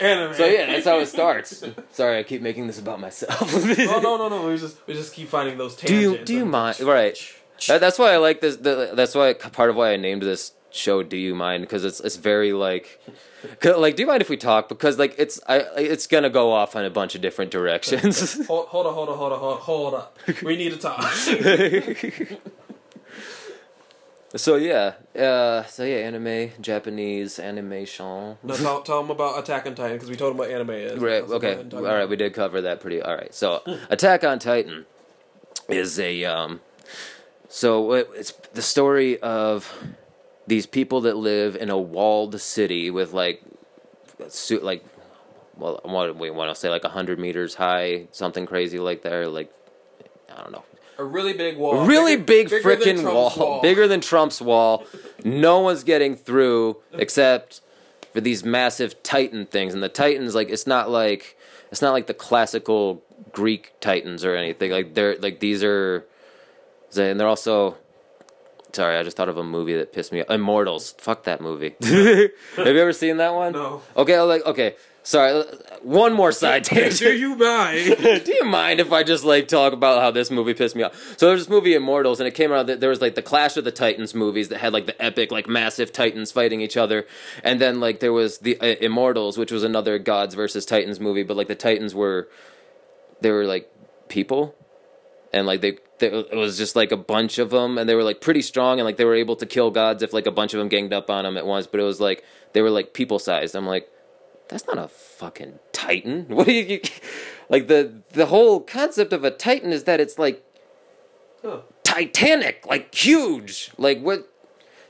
[0.00, 0.34] Anime.
[0.34, 1.62] So yeah, that's how it starts.
[1.92, 3.40] Sorry, I keep making this about myself.
[3.78, 4.48] Oh no no no!
[4.48, 6.80] We just we just keep finding those do you do you and- mind?
[6.80, 7.18] Right.
[7.68, 8.56] That, that's why I like this.
[8.56, 12.00] The, that's why part of why I named this show "Do You Mind" because it's
[12.00, 13.00] it's very like.
[13.60, 14.68] 'cause, Like, do you mind if we talk?
[14.68, 18.46] Because like it's I it's gonna go off in a bunch of different directions.
[18.46, 20.18] Hold, hold on, hold on, hold on, hold on, hold up.
[20.42, 21.02] We need to talk.
[24.36, 28.36] So yeah, uh, so yeah, anime, Japanese animation.
[28.42, 30.98] no, tell, tell them about Attack on Titan because we told them what anime is.
[30.98, 31.22] Right.
[31.22, 31.48] Okay.
[31.52, 32.08] ahead and talk All right.
[32.08, 33.00] We did cover that pretty.
[33.02, 33.34] All right.
[33.34, 34.86] So, Attack on Titan
[35.68, 36.60] is a um.
[37.48, 39.72] So it- it's the story of
[40.46, 43.42] these people that live in a walled city with like,
[44.28, 44.84] su- like,
[45.56, 49.28] well, what we want to say like hundred meters high, something crazy like that, or
[49.28, 49.52] like,
[50.34, 50.64] I don't know,
[50.98, 51.80] A really big wall.
[51.80, 54.84] a really Bigger- big bigger freaking wall, Trump's bigger than Trump's wall.
[55.24, 57.60] no one's getting through except
[58.12, 61.36] for these massive Titan things, and the Titans like it's not like
[61.70, 64.70] it's not like the classical Greek Titans or anything.
[64.70, 66.06] Like they're like these are,
[66.96, 67.76] and they're also.
[68.72, 70.28] Sorry, I just thought of a movie that pissed me off.
[70.30, 70.92] Immortals.
[70.98, 71.74] Fuck that movie.
[71.82, 73.52] Have you ever seen that one?
[73.52, 73.80] No.
[73.96, 74.76] Okay, like okay.
[75.06, 75.44] Sorry,
[75.82, 76.98] one more side tangent.
[76.98, 77.96] Do you mind?
[78.24, 81.16] Do you mind if I just like talk about how this movie pissed me off?
[81.16, 83.56] So there's this movie Immortals, and it came out that there was like the Clash
[83.56, 87.06] of the Titans movies that had like the epic, like massive Titans fighting each other,
[87.44, 91.22] and then like there was the uh, Immortals, which was another gods versus Titans movie,
[91.22, 92.28] but like the Titans were,
[93.20, 93.72] they were like
[94.08, 94.56] people,
[95.32, 98.02] and like they, they it was just like a bunch of them, and they were
[98.02, 100.52] like pretty strong, and like they were able to kill gods if like a bunch
[100.52, 102.92] of them ganged up on them at once, but it was like they were like
[102.92, 103.54] people sized.
[103.54, 103.88] I'm like
[104.48, 106.26] that's not a fucking titan.
[106.36, 106.80] What do you, you
[107.48, 110.42] like the the whole concept of a titan is that it's like
[111.42, 111.60] Huh.
[111.84, 113.70] titanic, like huge.
[113.78, 114.28] Like what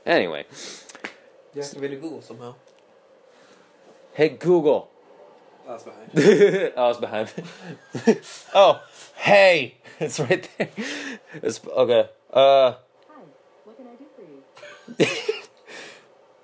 [0.05, 0.45] Anyway,
[1.55, 2.55] Deactivated Google somehow.
[4.13, 4.89] hey Google.
[5.67, 6.09] That's behind.
[6.77, 7.33] oh, it's behind
[8.55, 8.81] oh,
[9.15, 9.75] hey.
[9.99, 10.69] It's right there.
[11.43, 12.09] It's okay.
[12.31, 12.75] Uh Hi,
[13.65, 15.07] what can I do for you?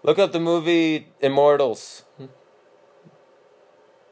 [0.03, 2.03] look up the movie Immortals.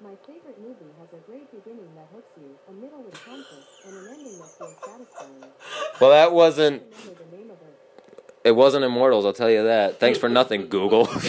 [0.04, 3.96] My favorite movie has a great beginning that hooks you, a middle with conflict, and
[3.98, 5.52] an ending that feels satisfying.
[6.00, 8.40] Well, that wasn't Remember the name of it.
[8.44, 10.00] It wasn't Immortals, I'll tell you that.
[10.00, 11.08] Thanks for nothing, Google.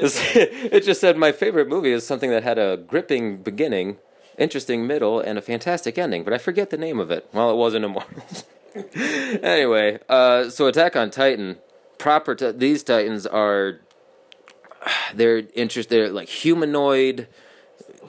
[0.00, 3.96] It just said my favorite movie is something that had a gripping beginning,
[4.38, 7.28] interesting middle, and a fantastic ending, but I forget the name of it.
[7.32, 8.44] Well, it wasn't Immortals.
[9.42, 11.58] anyway, uh, so Attack on Titan,
[11.98, 12.36] proper.
[12.36, 13.80] T- these Titans are
[15.14, 15.88] they're interest.
[15.88, 17.28] They're like humanoid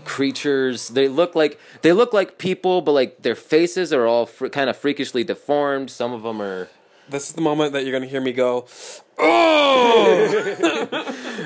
[0.05, 0.89] creatures.
[0.89, 4.69] They look like they look like people, but like their faces are all fr- kind
[4.69, 5.89] of freakishly deformed.
[5.91, 6.69] Some of them are.
[7.09, 8.67] This is the moment that you're gonna hear me go,
[9.17, 10.29] oh!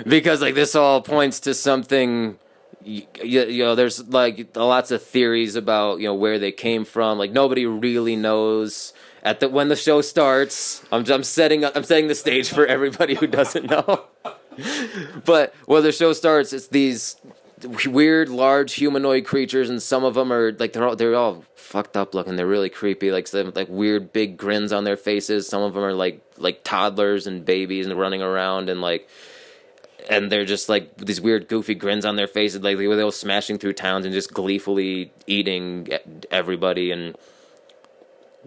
[0.06, 2.38] because like this all points to something
[2.86, 7.18] you, you know there's like lots of theories about you know where they came from
[7.18, 11.84] like nobody really knows at the when the show starts i'm i'm setting up i'm
[11.84, 14.04] setting the stage for everybody who doesn't know
[15.26, 17.16] but when the show starts it's these
[17.86, 21.98] weird large humanoid creatures and some of them are like they're all they're all fucked
[21.98, 22.36] up looking.
[22.36, 25.48] They're really creepy like some like weird big grins on their faces.
[25.48, 29.10] Some of them are like like toddlers and babies and running around and like
[30.10, 33.12] and they're just like these weird goofy grins on their faces like they were all
[33.12, 35.88] smashing through towns and just gleefully eating
[36.30, 37.16] everybody and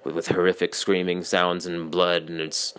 [0.04, 2.74] with, with horrific screaming sounds and blood and it's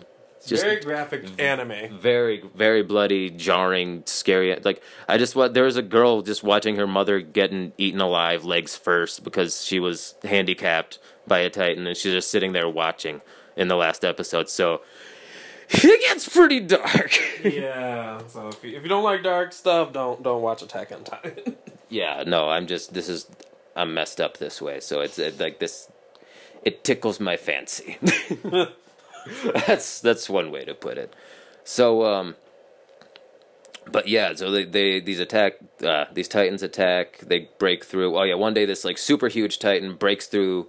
[0.48, 1.96] just Very graphic anime.
[1.98, 6.76] very very bloody jarring scary like i just what there was a girl just watching
[6.76, 11.96] her mother getting eaten alive legs first because she was handicapped by a titan and
[11.96, 13.20] she's just sitting there watching
[13.56, 14.80] in the last episode so
[15.70, 17.12] it gets pretty dark
[17.44, 18.20] yeah.
[18.28, 21.56] So if you, if you don't like dark stuff, don't don't watch Attack on Titan.
[21.90, 23.26] yeah no i'm just this is
[23.76, 25.90] i'm messed up this way so it's it, like this
[26.62, 27.96] it tickles my fancy
[29.66, 31.14] that's that's one way to put it
[31.64, 32.34] so um
[33.90, 37.18] but yeah, so they, they these attack uh, these titans attack.
[37.18, 38.16] They break through.
[38.16, 40.68] Oh yeah, one day this like super huge titan breaks through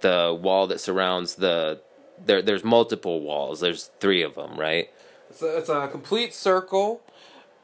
[0.00, 1.80] the wall that surrounds the.
[2.24, 3.60] There, there's multiple walls.
[3.60, 4.90] There's three of them, right?
[5.30, 7.00] It's a, it's a complete circle,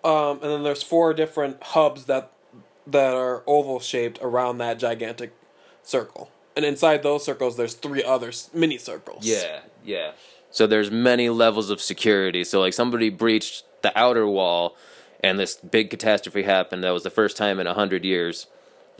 [0.02, 2.32] um, and then there's four different hubs that
[2.86, 5.34] that are oval shaped around that gigantic
[5.82, 6.30] circle.
[6.56, 9.24] And inside those circles, there's three other mini circles.
[9.24, 10.12] Yeah, yeah.
[10.50, 12.44] So there's many levels of security.
[12.44, 14.76] So like somebody breached the outer wall,
[15.22, 16.82] and this big catastrophe happened.
[16.84, 18.46] That was the first time in a hundred years,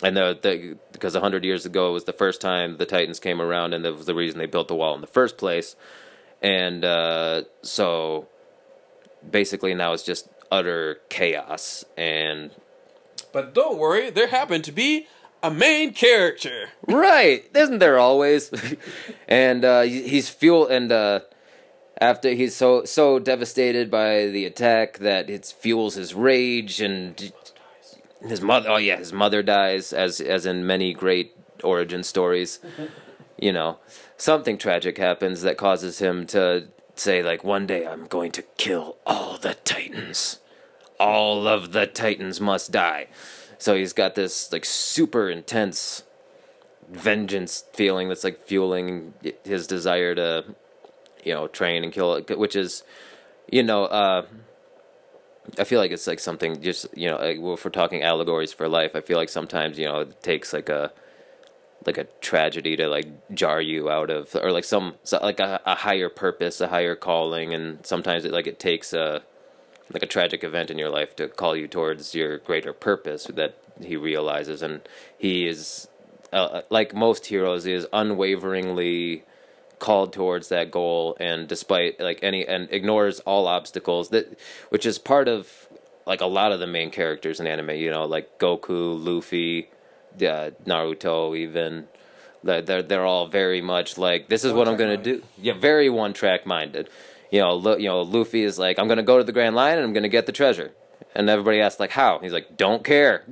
[0.03, 3.21] and the, the because a hundred years ago it was the first time the Titans
[3.21, 5.77] came around, and that was the reason they built the wall in the first place.
[6.43, 8.29] And uh, so
[9.29, 12.51] basically now it's just utter chaos and
[13.33, 15.07] But don't worry, there happened to be
[15.43, 16.69] a main character.
[16.87, 18.51] Right, isn't there always?
[19.29, 21.21] and uh, he's fuel and uh,
[22.01, 27.33] after he's so so devastated by the attack that it fuels his rage and
[28.23, 28.69] his mother.
[28.71, 32.61] Oh yeah, his mother dies as as in many great origin stories.
[33.39, 33.79] You know,
[34.17, 38.97] something tragic happens that causes him to say like, one day I'm going to kill
[39.07, 40.41] all the titans.
[40.99, 43.07] All of the titans must die.
[43.59, 46.05] So he's got this like super intense
[46.91, 49.13] vengeance feeling that's like fueling
[49.45, 50.45] his desire to
[51.25, 52.83] you know train and kill which is
[53.51, 54.25] you know uh
[55.59, 58.69] i feel like it's like something just you know like, if we're talking allegories for
[58.69, 60.91] life i feel like sometimes you know it takes like a
[61.87, 65.61] like a tragedy to like jar you out of or like some so like a,
[65.67, 69.23] a higher purpose a higher calling and sometimes it like it takes a
[69.93, 73.57] like a tragic event in your life to call you towards your greater purpose that
[73.81, 74.81] he realizes, and
[75.17, 75.89] he is
[76.33, 79.25] uh, like most heroes, he is unwaveringly
[79.79, 84.39] called towards that goal, and despite like any and ignores all obstacles that,
[84.71, 85.69] which is part of
[86.07, 87.71] like a lot of the main characters in anime.
[87.71, 89.69] You know, like Goku, Luffy,
[90.17, 91.89] uh, Naruto, even.
[92.45, 95.25] They're, they're they're all very much like this is what I'm gonna do.
[95.37, 96.89] Yeah, very one track minded.
[97.31, 99.77] You know, Lu- you know, Luffy is like I'm gonna go to the Grand Line
[99.77, 100.73] and I'm gonna get the treasure,
[101.15, 102.19] and everybody asks like how.
[102.21, 103.25] He's like, don't care.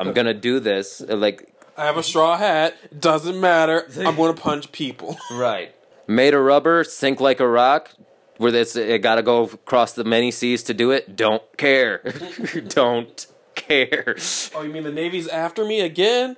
[0.00, 1.00] I'm gonna do this.
[1.00, 2.76] Like I have a straw hat.
[3.00, 3.88] Doesn't matter.
[3.98, 5.16] I'm going to punch people.
[5.32, 5.74] right,
[6.06, 7.90] made of rubber, sink like a rock.
[8.36, 11.14] Where this it got to go across the many seas to do it.
[11.14, 11.98] Don't care.
[12.68, 14.16] don't care.
[14.54, 16.36] oh, you mean the Navy's after me again?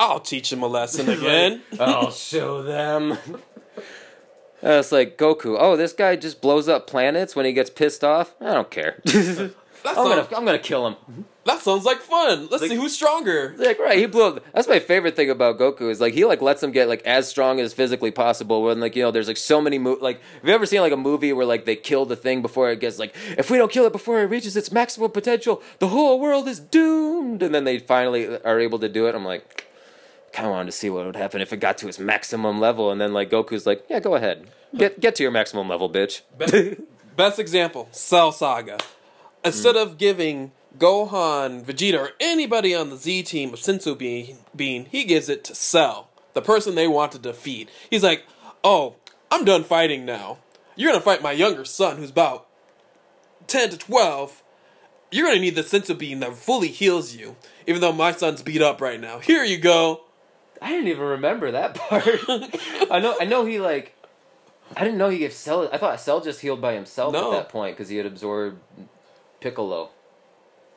[0.00, 1.62] I'll teach him a lesson again.
[1.78, 3.18] I'll show them.
[4.64, 5.56] Uh, it's like Goku.
[5.58, 8.34] Oh, this guy just blows up planets when he gets pissed off.
[8.40, 9.00] I don't care.
[9.06, 9.52] I'm
[9.84, 11.24] That, gonna, I'm gonna kill him.
[11.44, 12.46] that sounds like fun.
[12.48, 13.52] Let's see who's stronger.
[13.58, 14.22] Like right, he blew.
[14.36, 14.44] Up.
[14.54, 17.26] That's my favorite thing about Goku is like he like lets him get like as
[17.28, 18.62] strong as physically possible.
[18.62, 20.92] When like you know, there's like so many mo- like have you ever seen like
[20.92, 23.72] a movie where like they kill the thing before it gets like if we don't
[23.72, 27.42] kill it before it reaches its maximum potential, the whole world is doomed.
[27.42, 29.16] And then they finally are able to do it.
[29.16, 29.66] I'm like,
[30.32, 32.90] kind of wanted to see what would happen if it got to its maximum level.
[32.90, 36.22] And then like Goku's like, yeah, go ahead, get get to your maximum level, bitch.
[37.16, 38.78] Best example, Cell Saga.
[39.44, 44.86] Instead of giving Gohan, Vegeta, or anybody on the Z team of Senzu Bean, Bean,
[44.86, 47.68] he gives it to Cell, the person they want to defeat.
[47.90, 48.24] He's like,
[48.64, 48.96] oh,
[49.30, 50.38] I'm done fighting now.
[50.76, 52.46] You're gonna fight my younger son who's about
[53.46, 54.42] 10 to 12.
[55.10, 58.62] You're gonna need the Senzu Bean that fully heals you, even though my son's beat
[58.62, 59.18] up right now.
[59.18, 60.04] Here you go.
[60.62, 62.06] I didn't even remember that part.
[62.90, 63.16] I know.
[63.20, 63.94] I know he like.
[64.76, 65.68] I didn't know he gave Cell.
[65.72, 67.32] I thought Cell just healed by himself No.
[67.32, 68.58] at that point because he had absorbed
[69.40, 69.90] Piccolo.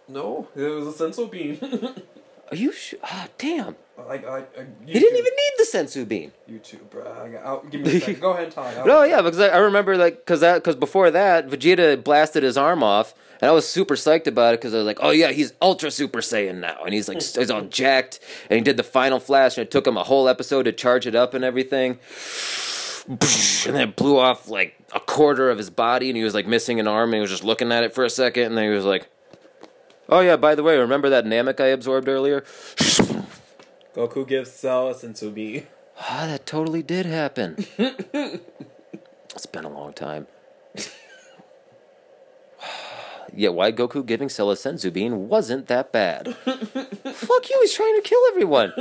[0.07, 1.57] No, it was a Senzu Bean.
[2.51, 2.71] Are you?
[2.71, 3.75] Sh- ah, damn.
[3.97, 4.43] Like, I, I,
[4.85, 6.31] He didn't even need the senzu bean.
[6.49, 7.03] YouTube, bro.
[7.05, 8.19] I, I'll, give me a second.
[8.21, 8.85] Go ahead and talk.
[8.85, 12.57] No, yeah, because I, I remember like because that because before that Vegeta blasted his
[12.57, 15.31] arm off, and I was super psyched about it because I was like, oh yeah,
[15.31, 18.83] he's Ultra Super Saiyan now, and he's like he's all jacked, and he did the
[18.83, 21.97] final flash, and it took him a whole episode to charge it up and everything.
[23.07, 26.47] And then it blew off like a quarter of his body, and he was like
[26.47, 28.65] missing an arm, and he was just looking at it for a second, and then
[28.65, 29.07] he was like,
[30.09, 32.43] "Oh yeah, by the way, remember that Namek I absorbed earlier?
[33.95, 35.67] Goku gives Cell a Senzu Bean.
[35.97, 37.65] Ah, that totally did happen.
[37.77, 40.27] it's been a long time.
[43.33, 46.35] yeah, why Goku giving Cell a Senzu bean wasn't that bad.
[46.35, 48.73] Fuck you, he's trying to kill everyone.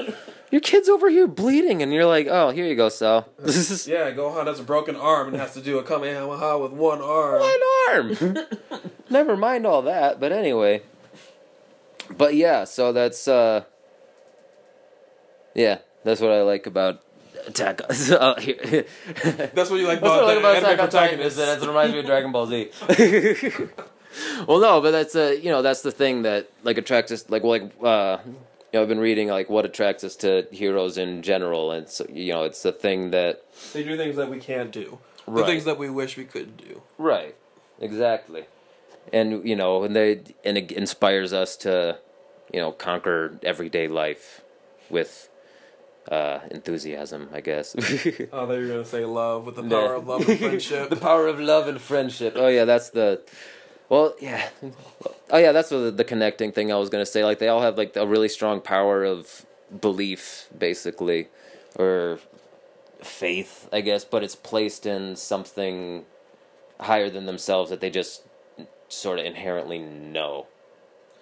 [0.51, 3.29] Your kid's over here bleeding, and you're like, oh, here you go, Cell.
[3.39, 7.41] Yeah, Gohan has a broken arm and has to do a Kamehameha with one arm.
[7.41, 8.17] one arm.
[9.11, 10.83] Never mind all that, but anyway.
[12.11, 13.63] But yeah, so that's uh
[15.55, 17.01] yeah, that's what I like about
[17.47, 17.83] Attack.
[17.83, 18.57] on- uh, here-
[19.55, 21.37] That's what you like That's what about, I like about Attack on Titan is protagonist.
[21.37, 22.71] that it reminds me of Dragon Ball Z.
[24.47, 27.29] well, no, but that's uh, you know that's the thing that like attracts us.
[27.29, 28.35] Like, well, like uh, you
[28.75, 32.33] know, I've been reading like what attracts us to heroes in general, and so you
[32.33, 34.99] know, it's the thing that They do things that we can't do.
[35.27, 36.83] The things that we wish we could do.
[36.99, 37.35] right,
[37.81, 38.45] exactly,
[39.13, 41.99] and you know, and they and it inspires us to
[42.53, 44.43] you know conquer everyday life
[44.91, 45.29] with
[46.11, 47.75] uh enthusiasm i guess
[48.33, 49.69] Oh, they were gonna say love with the Yeah.
[49.71, 50.91] power of love and friendship.
[50.95, 52.35] the power of love and friendship.
[52.37, 53.23] Oh yeah, that's the.
[53.89, 54.49] Well, yeah.
[55.31, 57.25] Oh yeah, that's the, the connecting thing I was gonna say.
[57.25, 59.47] Like they all have like a really strong power of
[59.81, 61.29] belief, basically,
[61.77, 62.19] or
[63.03, 64.05] faith, I guess.
[64.05, 66.05] But it's placed in something
[66.81, 68.23] higher than themselves that they just
[68.89, 70.47] sort of inherently know.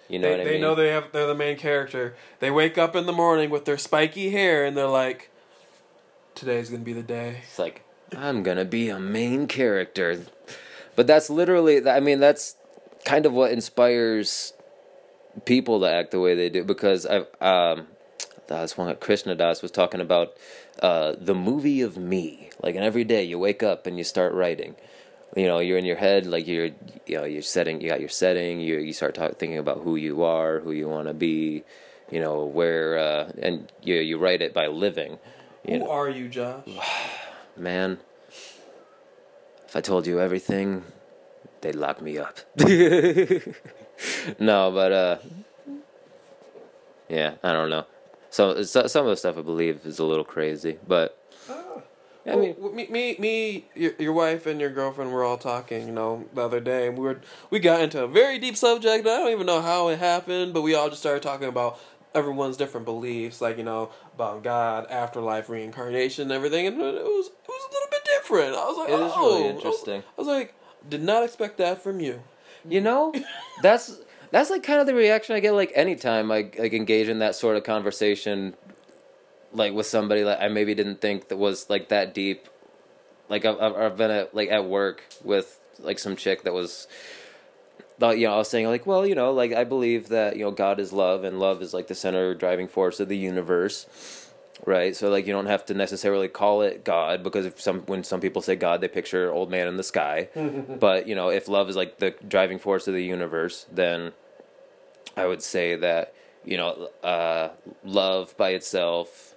[0.09, 0.61] You know they, what I they mean?
[0.61, 2.15] know they have they're the main character.
[2.39, 5.29] They wake up in the morning with their spiky hair and they're like,
[6.35, 7.83] "Today's gonna be the day." It's like
[8.15, 10.21] I'm gonna be a main character,
[10.95, 11.87] but that's literally.
[11.87, 12.55] I mean, that's
[13.05, 14.53] kind of what inspires
[15.45, 16.63] people to act the way they do.
[16.63, 17.87] Because I, um,
[18.47, 20.33] that's one Krishna Das was talking about
[20.81, 22.49] uh, the movie of me.
[22.61, 24.75] Like, and every day you wake up and you start writing.
[25.35, 26.69] You know, you're in your head, like you're,
[27.07, 27.81] you know, you're setting.
[27.81, 28.59] You got your setting.
[28.59, 31.63] You you start talk, thinking about who you are, who you want to be.
[32.11, 35.17] You know where, uh, and you you write it by living.
[35.65, 36.67] Who know are you, Josh?
[37.57, 37.97] man,
[39.65, 40.83] if I told you everything,
[41.61, 42.39] they'd lock me up.
[44.39, 45.17] no, but uh,
[47.09, 47.85] yeah, I don't know.
[48.29, 51.17] So, so some of the stuff I believe is a little crazy, but
[52.25, 55.87] I mean, Well, me, me, me, your, your wife and your girlfriend were all talking,
[55.87, 57.19] you know, the other day, and we were
[57.49, 59.05] we got into a very deep subject.
[59.05, 61.79] I don't even know how it happened, but we all just started talking about
[62.15, 67.27] everyone's different beliefs, like you know about God, afterlife, reincarnation, and everything, and it was
[67.27, 68.55] it was a little bit different.
[68.55, 70.03] I was like, It oh, really I was- interesting.
[70.17, 70.53] I was like,
[70.87, 72.21] did not expect that from you.
[72.69, 73.13] You know,
[73.61, 73.99] that's
[74.31, 77.35] that's like kind of the reaction I get like anytime I like engage in that
[77.35, 78.55] sort of conversation,
[79.53, 82.47] like with somebody that I maybe didn't think that was like that deep.
[83.29, 86.87] Like I've I've I've been at like at work with like some chick that was.
[87.99, 90.43] Thought, you know, I was saying like, well, you know, like I believe that you
[90.43, 94.31] know God is love, and love is like the center driving force of the universe,
[94.65, 94.95] right?
[94.95, 98.19] So like you don't have to necessarily call it God because if some when some
[98.19, 100.27] people say God, they picture old man in the sky.
[100.79, 104.11] but you know, if love is like the driving force of the universe, then
[105.15, 106.13] I would say that
[106.45, 107.49] you know, uh,
[107.83, 109.32] love by itself.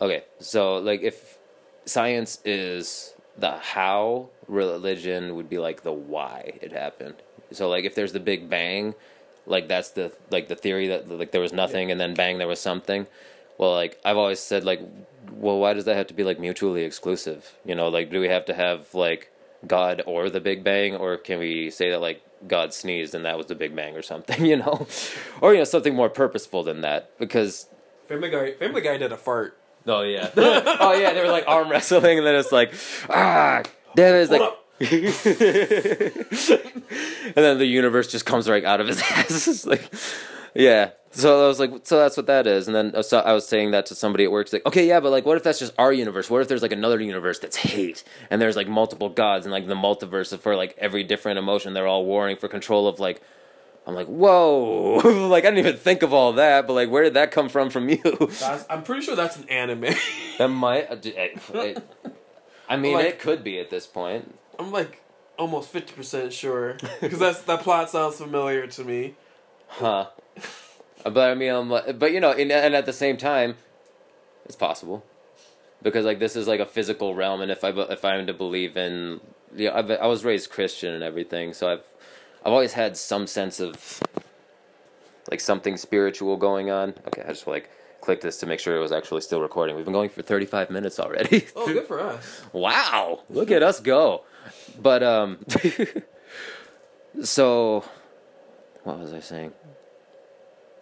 [0.00, 1.38] Okay, so like if
[1.84, 7.16] science is the how, religion would be like the why it happened.
[7.52, 8.94] So like if there's the Big Bang,
[9.46, 12.48] like that's the like the theory that like there was nothing and then bang there
[12.48, 13.06] was something.
[13.56, 14.80] Well, like I've always said, like,
[15.32, 17.54] well, why does that have to be like mutually exclusive?
[17.64, 19.32] You know, like, do we have to have like
[19.66, 23.36] God or the Big Bang, or can we say that like God sneezed and that
[23.36, 24.44] was the Big Bang or something?
[24.48, 24.86] You know,
[25.40, 27.18] or you know something more purposeful than that?
[27.18, 27.66] Because
[28.06, 29.58] Family Guy, Family Guy did a fart.
[29.88, 32.72] Oh yeah, oh yeah, they were like arm wrestling, and then it's like
[33.08, 33.62] ah,
[33.94, 34.42] damn it, it's like.
[34.80, 34.92] and
[37.34, 39.48] then the universe just comes right out of his ass.
[39.48, 39.92] It's like,
[40.54, 40.90] yeah.
[41.10, 42.68] So I was like, so that's what that is.
[42.68, 44.46] And then uh, so I was saying that to somebody at work.
[44.46, 46.30] It's like, okay, yeah, but like, what if that's just our universe?
[46.30, 49.66] What if there's like another universe that's hate, and there's like multiple gods, and like
[49.66, 53.20] the multiverse for like every different emotion, they're all warring for control of like.
[53.88, 54.96] I'm like, whoa!
[55.30, 57.70] like I didn't even think of all that, but like, where did that come from
[57.70, 58.02] from you?
[58.02, 59.94] That's, I'm pretty sure that's an anime.
[60.38, 60.90] that might.
[60.90, 62.12] uh, it- eh, it-
[62.68, 64.38] I mean, Like- it could be at this point.
[64.58, 65.02] I'm like
[65.38, 69.14] almost fifty percent sure because that's that plot sounds familiar to me.
[69.68, 70.08] Huh.
[71.06, 73.54] Uh, but I mean, I'm like, but you know, and, and at the same time,
[74.44, 75.02] it's possible
[75.80, 78.76] because like this is like a physical realm, and if I if I'm to believe
[78.76, 79.20] in,
[79.56, 81.84] you know, I've, I was raised Christian and everything, so I've
[82.48, 84.00] I've always had some sense of
[85.30, 86.94] like something spiritual going on.
[87.08, 87.68] Okay, I just like
[88.00, 89.76] clicked this to make sure it was actually still recording.
[89.76, 91.46] We've been going for 35 minutes already.
[91.54, 92.40] Oh, good for us.
[92.54, 94.24] Wow, look at us go.
[94.80, 95.44] But um
[97.22, 97.84] so
[98.82, 99.52] what was I saying?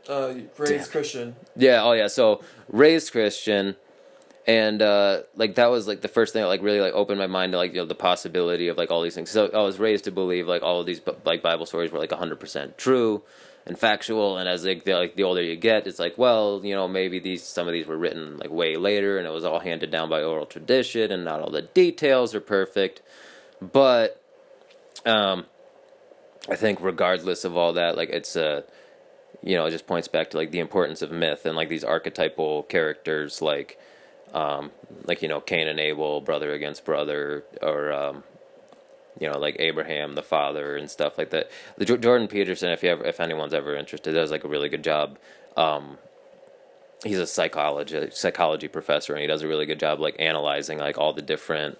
[0.09, 0.85] Uh, raised Damn.
[0.85, 1.37] Christian.
[1.57, 2.07] Yeah, oh yeah.
[2.07, 3.75] So raised Christian,
[4.47, 7.26] and uh, like that was like the first thing that like really like opened my
[7.26, 9.30] mind to like you know the possibility of like all these things.
[9.30, 12.12] So I was raised to believe like all of these like Bible stories were like
[12.12, 13.22] hundred percent true
[13.66, 14.38] and factual.
[14.38, 17.18] And as like the, like the older you get, it's like well you know maybe
[17.18, 20.09] these some of these were written like way later and it was all handed down
[20.09, 23.03] by oral tradition and not all the details are perfect,
[23.61, 24.22] but
[25.05, 25.47] um,
[26.49, 28.62] I think regardless of all that, like it's a
[29.42, 31.84] you know, it just points back to like the importance of myth and like these
[31.84, 33.78] archetypal characters like
[34.35, 34.70] um
[35.05, 38.24] like you know Cain and Abel, brother against brother or um
[39.20, 41.51] you know like Abraham the father and stuff like that.
[41.79, 44.68] The Jo- Jordan Peterson if you ever if anyone's ever interested does like a really
[44.68, 45.18] good job
[45.57, 45.99] um
[47.05, 50.99] he's a psychology psychology professor and he does a really good job like analyzing like
[50.99, 51.79] all the different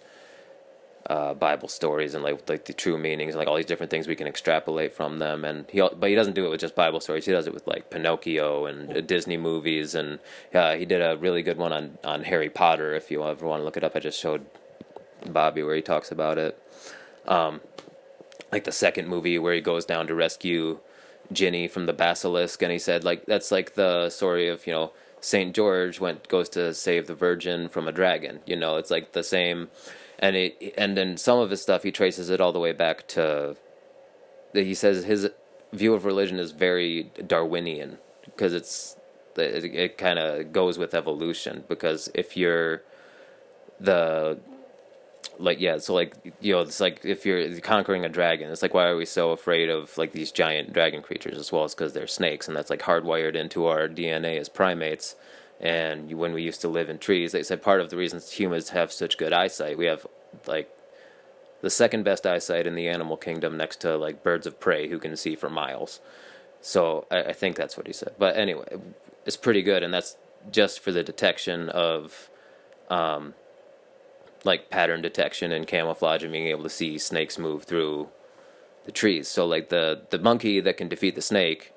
[1.09, 4.07] uh, Bible stories and like like the true meanings and like all these different things
[4.07, 5.45] we can extrapolate from them.
[5.45, 7.27] And he but he doesn't do it with just Bible stories.
[7.27, 9.95] He does it with like Pinocchio and uh, Disney movies.
[9.95, 10.19] And
[10.53, 12.95] uh, he did a really good one on on Harry Potter.
[12.95, 14.47] If you ever want to look it up, I just showed
[15.27, 16.61] Bobby where he talks about it.
[17.27, 17.61] Um,
[18.53, 20.79] like the second movie where he goes down to rescue
[21.33, 24.93] Ginny from the basilisk, and he said like that's like the story of you know
[25.21, 28.41] Saint George went goes to save the Virgin from a dragon.
[28.47, 29.69] You know, it's like the same,
[30.19, 33.07] and it and then some of his stuff he traces it all the way back
[33.09, 33.57] to.
[34.53, 35.29] He says his
[35.73, 38.97] view of religion is very Darwinian because it's
[39.37, 42.83] it, it kind of goes with evolution because if you're
[43.79, 44.39] the
[45.39, 48.73] like yeah so like you know it's like if you're conquering a dragon it's like
[48.73, 51.93] why are we so afraid of like these giant dragon creatures as well as because
[51.93, 55.15] they're snakes and that's like hardwired into our dna as primates
[55.61, 58.71] and when we used to live in trees they said part of the reasons humans
[58.71, 60.07] have such good eyesight we have
[60.47, 60.71] like
[61.63, 64.99] the second best eyesight in the animal kingdom next to like birds of prey who
[64.99, 66.01] can see for miles
[66.61, 68.67] so i, I think that's what he said but anyway
[69.25, 70.17] it's pretty good and that's
[70.51, 72.29] just for the detection of
[72.89, 73.35] um,
[74.45, 78.09] like pattern detection and camouflage and being able to see snakes move through
[78.85, 79.29] the trees.
[79.29, 81.73] So like the the monkey that can defeat the snake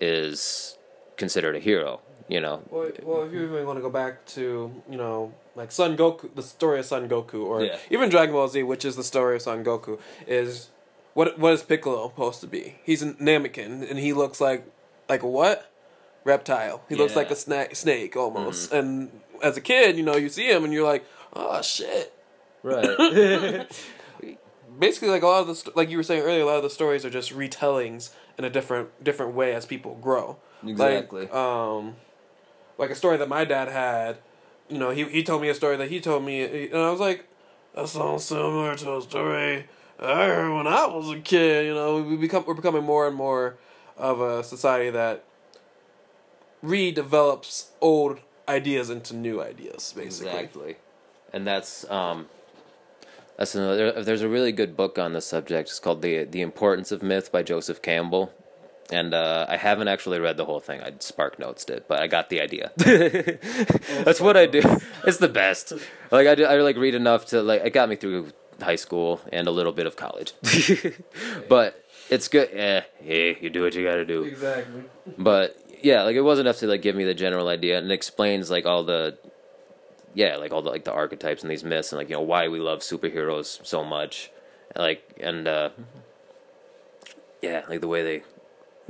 [0.00, 0.78] is
[1.16, 2.00] considered a hero.
[2.32, 2.62] You know.
[2.70, 6.34] Well, well, if you even want to go back to you know like Son Goku,
[6.34, 7.76] the story of Son Goku, or Yeah.
[7.90, 10.70] even Dragon Ball Z, which is the story of Son Goku, is
[11.14, 12.76] what what is Piccolo supposed to be?
[12.84, 14.64] He's a Namekian, and he looks like
[15.08, 15.68] like what?
[16.24, 16.82] reptile.
[16.88, 18.72] He looks like a sna- snake almost.
[18.72, 19.10] And
[19.42, 21.04] as a kid, you know, you see him and you're like,
[21.34, 22.14] oh shit.
[22.62, 23.66] Right.
[24.78, 26.62] Basically, like a lot of the st- like you were saying earlier, a lot of
[26.62, 30.38] the stories are just retellings in a different different way as people grow.
[30.66, 31.22] Exactly.
[31.22, 31.96] Like, um,
[32.78, 34.18] like a story that my dad had.
[34.68, 37.00] You know, he he told me a story that he told me, and I was
[37.00, 37.26] like,
[37.74, 39.66] that sounds similar to a story
[39.98, 41.66] I heard when I was a kid.
[41.66, 43.56] You know, we become we're becoming more and more
[43.96, 45.24] of a society that
[46.64, 50.30] redevelops old ideas into new ideas, basically.
[50.30, 50.76] Exactly,
[51.32, 52.26] and that's um,
[53.36, 54.02] that's another.
[54.02, 55.68] There's a really good book on this subject.
[55.68, 58.32] It's called the The Importance of Myth by Joseph Campbell,
[58.92, 60.80] and uh, I haven't actually read the whole thing.
[60.82, 62.70] I spark notes it, but I got the idea.
[64.04, 64.60] that's what I do.
[65.06, 65.72] It's the best.
[66.10, 69.20] Like I, do, I like read enough to like it got me through high school
[69.32, 70.34] and a little bit of college,
[71.48, 72.50] but it's good.
[72.54, 74.84] Yeah, hey, you do what you got to do Exactly.
[75.18, 77.94] but yeah, like it was enough to like give me the general idea and it
[77.94, 79.18] explains like all the
[80.14, 82.48] yeah, like all the like the archetypes and these myths and like you know why
[82.48, 84.30] we love superheroes so much.
[84.76, 85.70] Like and uh
[87.40, 88.22] yeah, like the way they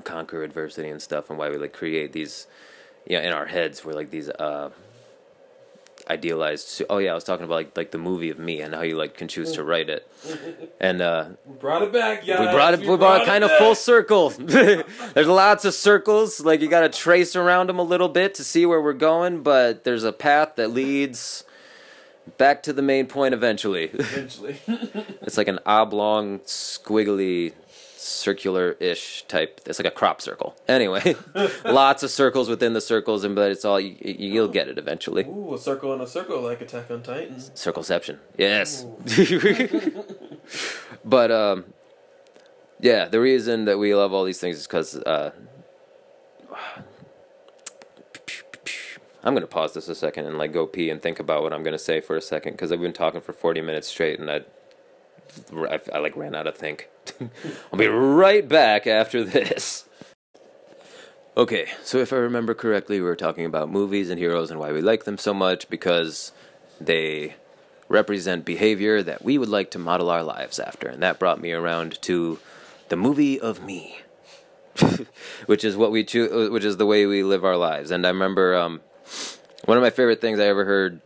[0.05, 2.47] conquer adversity and stuff and why we like create these
[3.07, 4.70] yeah, in our heads we're like these uh
[6.11, 8.82] idealized oh yeah, I was talking about like like the movie of me and how
[8.82, 10.09] you like can choose to write it.
[10.80, 12.40] And uh We brought it back, guys.
[12.40, 12.80] we brought it.
[12.80, 14.30] We brought it kind of full circle.
[14.30, 16.40] there's lots of circles.
[16.40, 19.43] Like you got to trace around them a little bit to see where we're going,
[19.45, 21.45] but there's a path that leads
[22.36, 23.84] back to the main point eventually.
[23.95, 24.61] Eventually.
[25.22, 27.53] it's like an oblong, squiggly,
[28.03, 29.61] circular-ish type.
[29.66, 30.57] It's like a crop circle.
[30.68, 31.14] Anyway,
[31.64, 35.24] lots of circles within the circles, and but it's all you, you'll get it eventually.
[35.24, 37.36] Ooh, a circle and a circle like Attack on Titan.
[37.36, 38.18] Circleception.
[38.36, 38.84] Yes.
[41.05, 41.64] but um
[42.80, 45.30] yeah, the reason that we love all these things is cuz uh
[49.24, 51.53] I'm going to pause this a second and like go pee and think about what
[51.53, 54.18] I'm going to say for a second cuz I've been talking for 40 minutes straight
[54.18, 54.42] and I
[55.55, 56.88] I, I like ran out of think.
[57.72, 59.88] I'll be right back after this.
[61.36, 64.70] Okay, so if I remember correctly, we were talking about movies and heroes and why
[64.70, 66.30] we like them so much because
[66.78, 67.36] they
[67.88, 70.88] represent behavior that we would like to model our lives after.
[70.88, 72.38] And that brought me around to
[72.88, 74.00] the movie of me,
[75.46, 77.90] which is what we choose, which is the way we live our lives.
[77.90, 78.82] And I remember um,
[79.64, 81.00] one of my favorite things I ever heard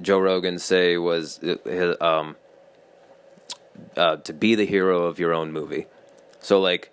[0.00, 2.36] Joe Rogan say was uh, um,
[3.96, 5.86] uh, to be the hero of your own movie.
[6.40, 6.90] So like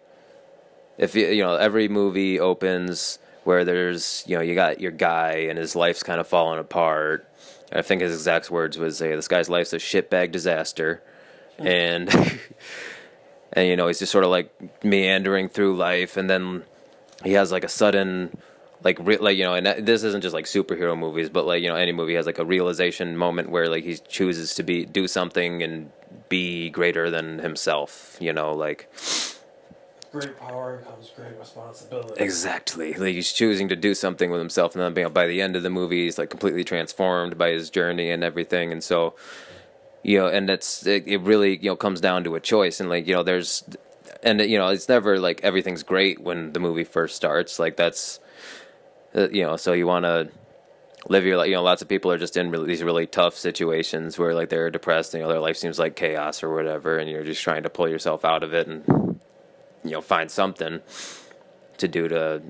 [0.98, 5.48] if you you know every movie opens where there's you know you got your guy
[5.50, 7.30] and his life's kind of falling apart.
[7.72, 11.04] I think his exact words was say this guy's life's a shitbag disaster,
[11.58, 12.10] and
[13.54, 16.64] and you know he's just sort of like meandering through life, and then
[17.24, 18.38] he has like a sudden
[18.86, 21.70] like re- like you know and this isn't just like superhero movies but like you
[21.70, 25.08] know any movie has like a realization moment where like he chooses to be do
[25.08, 25.92] something and
[26.30, 28.90] be greater than himself you know like
[30.12, 32.24] Great power comes great responsibility.
[32.24, 32.94] Exactly.
[32.94, 35.58] Like he's choosing to do something with himself, and then you know, by the end
[35.58, 38.72] of the movie, he's like completely transformed by his journey and everything.
[38.72, 39.16] And so,
[40.04, 42.90] you know, and it's it, it really you know comes down to a choice, and
[42.90, 43.66] like you know, there's,
[44.24, 47.60] and you know, it's never like everything's great when the movie first starts.
[47.60, 48.22] Like that's,
[49.16, 50.30] uh, you know, so you want to
[51.08, 51.48] live your life.
[51.48, 54.50] You know, lots of people are just in really, these really tough situations where like
[54.50, 57.42] they're depressed, and you know, their life seems like chaos or whatever, and you're just
[57.42, 59.06] trying to pull yourself out of it and
[59.86, 60.82] you know find something
[61.78, 62.42] to do to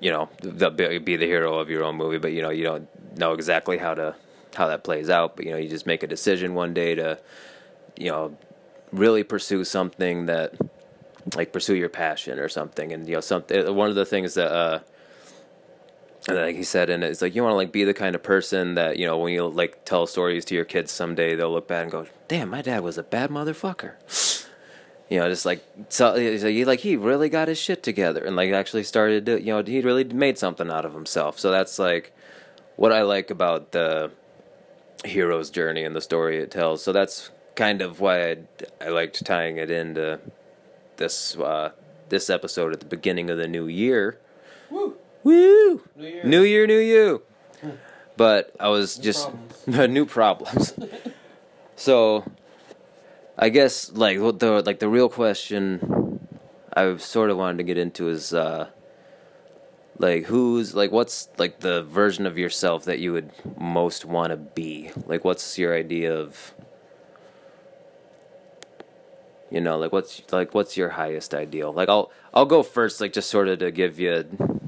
[0.00, 0.70] you know the,
[1.02, 2.88] be the hero of your own movie but you know you don't
[3.18, 4.14] know exactly how to
[4.54, 7.18] how that plays out but you know you just make a decision one day to
[7.96, 8.36] you know
[8.92, 10.54] really pursue something that
[11.34, 14.52] like pursue your passion or something and you know something one of the things that
[14.52, 14.80] uh
[16.28, 18.22] and like he said and it's like you want to like be the kind of
[18.22, 21.66] person that you know when you like tell stories to your kids someday they'll look
[21.66, 23.94] back and go damn my dad was a bad motherfucker
[25.12, 28.50] you know, just like so, he like he really got his shit together and like
[28.50, 31.38] actually started to, you know, he really made something out of himself.
[31.38, 32.14] So that's like
[32.76, 34.10] what I like about the
[35.04, 36.82] hero's journey and the story it tells.
[36.82, 38.36] So that's kind of why I,
[38.80, 40.18] I liked tying it into
[40.96, 41.72] this uh,
[42.08, 44.18] this episode at the beginning of the new year.
[44.70, 44.96] Woo!
[45.24, 45.82] Woo!
[45.96, 46.24] New Year.
[46.24, 47.22] New year, new you.
[48.14, 49.30] But I was just
[49.66, 50.74] new problems.
[51.76, 52.24] so
[53.38, 56.20] I guess like the like the real question
[56.74, 58.68] I sort of wanted to get into is uh
[59.98, 64.36] like who's like what's like the version of yourself that you would most want to
[64.36, 64.90] be?
[65.06, 66.52] Like what's your idea of
[69.50, 71.72] you know, like what's like what's your highest ideal?
[71.72, 74.60] Like I'll I'll go first like just sort of to give you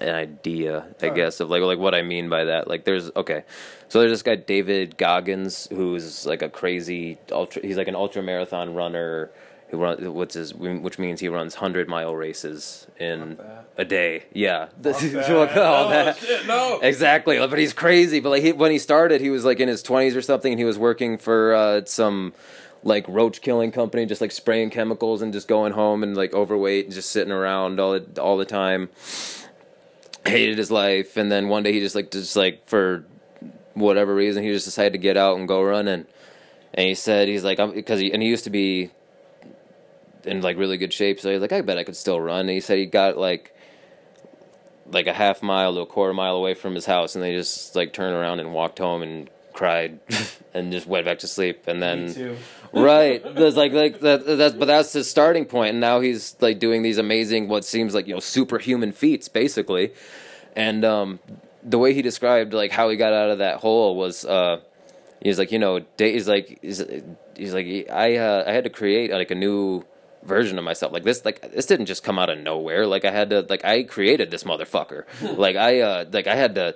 [0.00, 2.68] an idea, I guess, of like like what I mean by that.
[2.68, 3.44] Like, there's okay,
[3.88, 7.62] so there's this guy David Goggins who's like a crazy ultra.
[7.62, 9.30] He's like an ultra marathon runner
[9.70, 13.38] who runs what's his which means he runs hundred mile races in
[13.76, 14.24] a day.
[14.32, 14.68] Yeah.
[14.84, 16.16] All Oh, that.
[16.18, 16.80] shit, no.
[16.80, 18.18] Exactly, but he's crazy.
[18.20, 20.58] But like he, when he started, he was like in his twenties or something, and
[20.58, 22.32] he was working for uh, some
[22.82, 26.86] like roach killing company, just like spraying chemicals and just going home and like overweight
[26.86, 28.88] and just sitting around all the, all the time.
[30.26, 33.04] Hated his life, and then one day he just like just like for
[33.74, 36.06] whatever reason he just decided to get out and go running.
[36.74, 38.90] And he said he's like I'm because he and he used to be
[40.24, 42.40] in like really good shape, so he's like I bet I could still run.
[42.40, 43.54] And he said he got like
[44.86, 47.74] like a half mile to a quarter mile away from his house, and they just
[47.74, 50.00] like turned around and walked home and cried
[50.54, 51.64] and just went back to sleep.
[51.66, 52.08] And then.
[52.72, 54.26] Right, there's like like that.
[54.26, 57.94] That's but that's his starting point, and now he's like doing these amazing, what seems
[57.94, 59.92] like you know superhuman feats, basically.
[60.56, 61.20] And um,
[61.62, 64.24] the way he described like how he got out of that hole was.
[64.24, 64.60] Uh,
[65.22, 66.82] He's like, you know, da- he's like, he's,
[67.36, 69.84] he's like, I, uh, I had to create like a new
[70.22, 70.94] version of myself.
[70.94, 72.86] Like this, like this didn't just come out of nowhere.
[72.86, 75.04] Like I had to, like I created this motherfucker.
[75.36, 76.74] like I, uh, like I had to,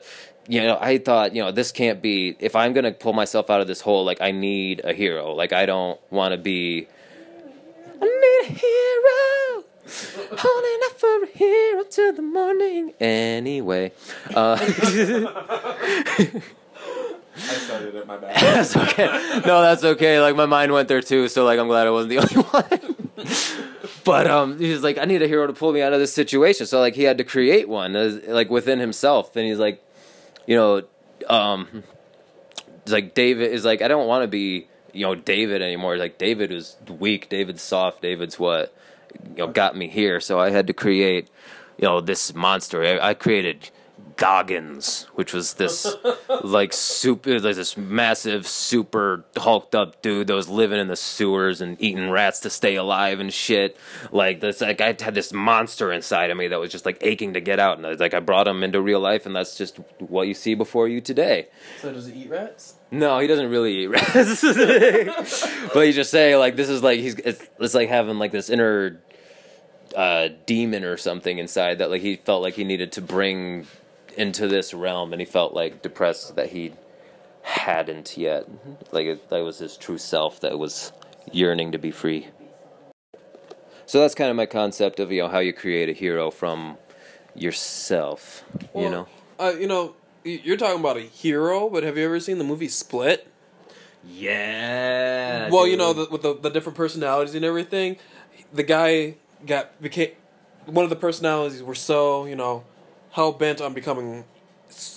[0.48, 2.36] you know, I thought, you know, this can't be.
[2.38, 5.32] If I'm gonna pull myself out of this hole, like I need a hero.
[5.32, 6.86] Like I don't want to be.
[8.00, 9.64] I need a hero.
[10.36, 12.94] Holding out for a hero till the morning.
[13.00, 13.92] Anyway,
[14.34, 14.56] uh,
[17.36, 18.06] I started it.
[18.06, 18.34] My bad.
[18.36, 19.06] that's okay.
[19.44, 20.20] No, that's okay.
[20.20, 22.96] Like my mind went there too, so like I'm glad I wasn't the only one.
[24.04, 26.66] but um, he's like, I need a hero to pull me out of this situation.
[26.66, 29.83] So like he had to create one, uh, like within himself, and he's like,
[30.46, 30.82] you know,
[31.28, 31.84] um,
[32.86, 35.96] like David is like, I don't want to be, you know, David anymore.
[35.96, 38.74] Like David is weak, David's soft, David's what,
[39.30, 40.20] you know, got me here.
[40.20, 41.28] So I had to create,
[41.78, 42.82] you know, this monster.
[42.82, 43.70] I, I created
[44.16, 45.96] Goggins, which was this
[46.42, 51.60] like super, like this massive, super hulked up dude that was living in the sewers
[51.60, 53.76] and eating rats to stay alive and shit.
[54.12, 57.34] Like this, like I had this monster inside of me that was just like aching
[57.34, 59.56] to get out, and I was like I brought him into real life, and that's
[59.56, 61.48] just what you see before you today.
[61.80, 62.74] So does he eat rats?
[62.90, 64.42] No, he doesn't really eat rats.
[65.74, 68.50] but you just say like this is like he's it's, it's like having like this
[68.50, 69.00] inner
[69.96, 73.66] uh, demon or something inside that like he felt like he needed to bring
[74.14, 76.72] into this realm, and he felt like depressed that he
[77.42, 78.46] hadn't yet.
[78.92, 80.92] Like it, that was his true self that was
[81.32, 82.28] yearning to be free.
[83.86, 86.78] So that's kind of my concept of you know how you create a hero from
[87.34, 88.44] yourself.
[88.74, 89.06] you know.
[89.38, 89.94] Uh, you know,
[90.24, 93.26] you're talking about a hero, but have you ever seen the movie Split?
[94.06, 95.48] Yeah.
[95.50, 97.96] well, you know, the, with the, the different personalities and everything,
[98.52, 100.10] the guy got became
[100.66, 102.64] one of the personalities were so you know
[103.14, 104.24] hell bent on becoming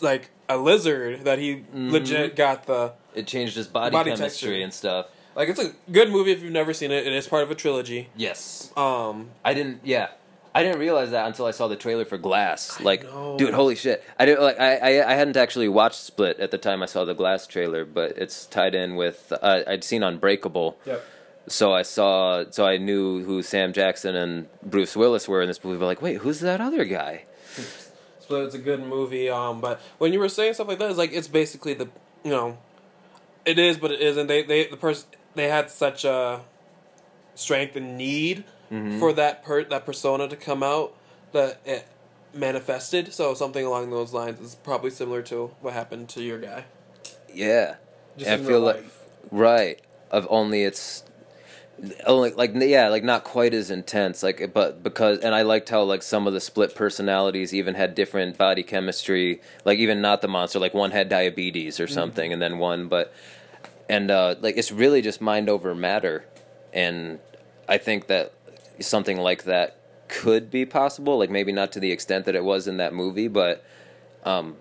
[0.01, 4.63] like a lizard that he legit got the it changed his body, Body chemistry texture.
[4.63, 5.07] and stuff.
[5.36, 7.05] like it's a good movie if you've never seen it.
[7.05, 8.09] And It is part of a trilogy.
[8.15, 8.72] Yes.
[8.78, 9.82] Um, I didn't.
[9.84, 10.09] Yeah,
[10.55, 12.80] I didn't realize that until I saw the trailer for Glass.
[12.82, 13.01] Like,
[13.38, 14.03] dude, holy shit!
[14.20, 14.59] I didn't like.
[14.59, 17.86] I, I I hadn't actually watched Split at the time I saw the Glass trailer,
[17.86, 20.78] but it's tied in with uh, I'd seen Unbreakable.
[20.86, 21.03] Yep.
[21.47, 22.43] So I saw.
[22.49, 25.78] So I knew who Sam Jackson and Bruce Willis were in this movie.
[25.80, 27.26] But like, wait, who's that other guy?
[28.28, 29.30] Split is a good movie.
[29.30, 31.88] Um, but when you were saying stuff like that, it's like it's basically the
[32.26, 32.58] you know,
[33.46, 34.28] it is, but it isn't.
[34.28, 36.42] They they the person they had such a
[37.36, 38.44] strength and need
[39.00, 40.94] for that per that persona to come out
[41.32, 41.88] that it
[42.34, 43.14] manifested.
[43.14, 46.66] So something along those lines is probably similar to what happened to your guy.
[47.34, 47.76] Yeah,
[48.18, 48.84] Just I feel like
[49.32, 49.80] right.
[50.12, 51.04] Of only it's
[52.06, 54.24] only like yeah, like not quite as intense.
[54.24, 57.96] Like, but because and I liked how like some of the split personalities even had
[57.96, 59.42] different body chemistry.
[59.66, 60.60] Like even not the monster.
[60.60, 63.14] Like one had diabetes or something, and then one, but
[63.90, 66.26] and uh, like it's really just mind over matter,
[66.74, 67.20] and
[67.68, 68.34] I think that
[68.80, 71.18] something like that could be possible.
[71.20, 73.64] Like maybe not to the extent that it was in that movie, but
[74.24, 74.58] um,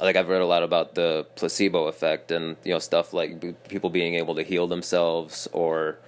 [0.00, 3.54] like I've read a lot about the placebo effect and you know stuff like b-
[3.68, 5.98] people being able to heal themselves or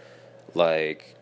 [0.56, 1.14] like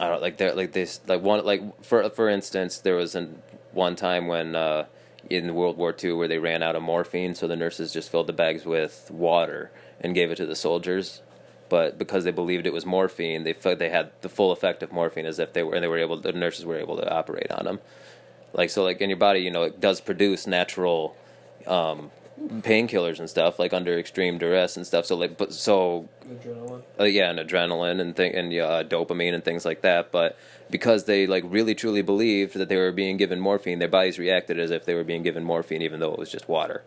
[0.00, 3.42] I don't like there like this like one like for for instance there was an
[3.72, 4.86] one time when uh,
[5.28, 8.26] in World War II where they ran out of morphine so the nurses just filled
[8.26, 9.70] the bags with water
[10.00, 11.22] and gave it to the soldiers.
[11.68, 14.92] But because they believed it was morphine they felt they had the full effect of
[14.92, 17.50] morphine as if they were and they were able the nurses were able to operate
[17.50, 17.80] on them
[18.52, 21.16] like so like in your body you know it does produce natural
[21.66, 25.06] um painkillers and stuff, like under extreme duress and stuff.
[25.06, 26.82] So like, but so Adrenaline.
[27.00, 30.12] uh, yeah, and adrenaline and thing and uh, dopamine and things like that.
[30.12, 30.38] But
[30.70, 34.58] because they like really truly believed that they were being given morphine, their bodies reacted
[34.58, 36.82] as if they were being given morphine, even though it was just water.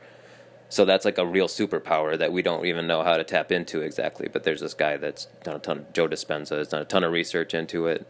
[0.71, 3.81] So that's like a real superpower that we don't even know how to tap into
[3.81, 4.27] exactly.
[4.31, 5.79] But there's this guy that's done a ton.
[5.79, 8.05] Of joe Dispenza has done a ton of research into it,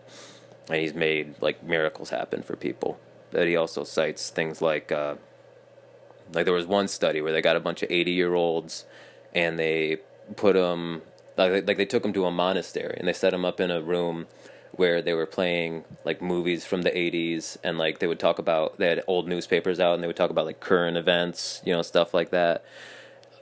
[0.67, 2.99] and he's made like miracles happen for people.
[3.31, 4.91] But he also cites things like.
[4.91, 5.15] Uh,
[6.33, 8.85] like there was one study where they got a bunch of 80 year olds
[9.33, 9.97] and they
[10.35, 11.01] put them
[11.37, 13.81] like, like they took them to a monastery and they set them up in a
[13.81, 14.27] room
[14.73, 18.77] where they were playing like movies from the 80s and like they would talk about
[18.77, 21.81] they had old newspapers out and they would talk about like current events you know
[21.81, 22.63] stuff like that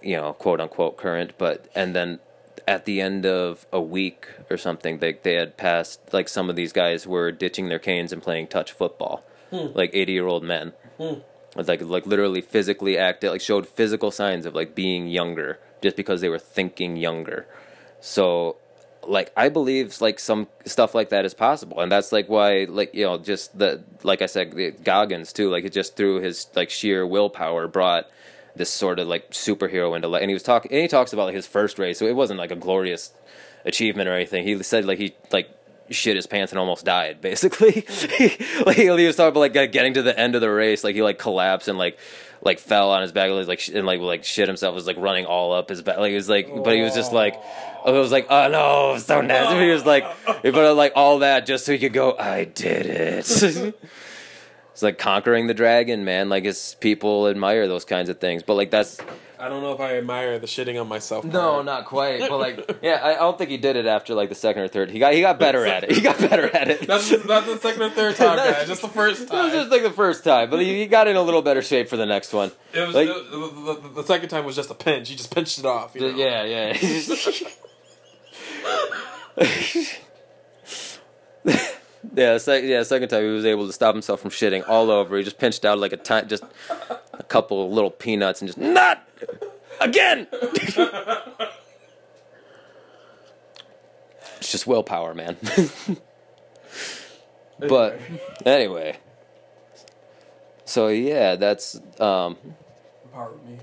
[0.02, 2.20] you know quote unquote current but and then
[2.68, 6.56] at the end of a week or something they they had passed like some of
[6.56, 9.68] these guys were ditching their canes and playing touch football hmm.
[9.74, 10.74] like 80 year old men.
[11.00, 11.22] It's
[11.66, 16.22] like like literally physically acted like showed physical signs of like being younger just because
[16.22, 17.46] they were thinking younger.
[18.00, 18.58] So
[19.04, 22.94] like i believe like some stuff like that is possible and that's like why like
[22.94, 26.48] you know just the like i said the goggins too like it just through his
[26.56, 28.10] like sheer willpower brought
[28.54, 31.26] this sort of like superhero into life and he was talking and he talks about
[31.26, 33.14] like his first race so it wasn't like a glorious
[33.68, 34.44] achievement or anything.
[34.44, 35.50] He said like he like
[35.90, 37.86] shit his pants and almost died basically.
[38.66, 41.02] Like he was talking about like getting to the end of the race like he
[41.02, 41.98] like collapsed and like
[42.42, 45.54] like fell on his back like and like like shit himself was like running all
[45.54, 47.36] up his back like he was like but he was just like
[47.86, 49.60] oh, it was like oh no so nasty.
[49.60, 50.06] He was like
[50.44, 53.76] but like all that just so he could go i did it.
[54.78, 56.30] It's like conquering the dragon man.
[56.30, 58.44] Like his people admire those kinds of things.
[58.44, 59.00] But like that's
[59.40, 61.24] I don't know if I admire the shitting on myself.
[61.24, 62.22] no, not quite.
[62.22, 64.90] But like, yeah, I, don't think he did it after like the second or third.
[64.90, 65.92] He got he got better at it.
[65.92, 66.88] He got better at it.
[66.88, 68.68] That's that's the second or third time, guys.
[68.68, 69.38] Just the first time.
[69.38, 71.62] It was just like the first time, but he, he got in a little better
[71.62, 72.52] shape for the next one.
[72.74, 75.10] It was like- it- the, the, the second time was just a pinch.
[75.10, 75.94] He just pinched it off.
[75.96, 76.08] You know?
[76.18, 76.74] Yeah, yeah.
[82.16, 82.84] yeah, sec- yeah.
[82.84, 85.18] Second time he was able to stop himself from shitting all over.
[85.18, 86.44] He just pinched out like a ti- just
[87.14, 89.07] a couple of little peanuts and just not
[89.80, 90.28] again.
[94.38, 95.38] it's just willpower, man.
[97.60, 98.00] but
[98.46, 98.98] anyway,
[100.66, 102.38] so yeah, that's um.
[103.14, 103.58] Power of me.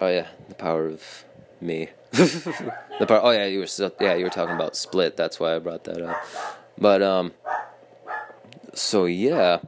[0.00, 1.24] Oh yeah, the power of
[1.60, 1.88] me.
[2.12, 3.20] the power.
[3.22, 5.16] Oh yeah, you were so, yeah you were talking about split.
[5.16, 6.22] That's why I brought that up.
[6.78, 7.32] But um,
[8.74, 9.60] so yeah,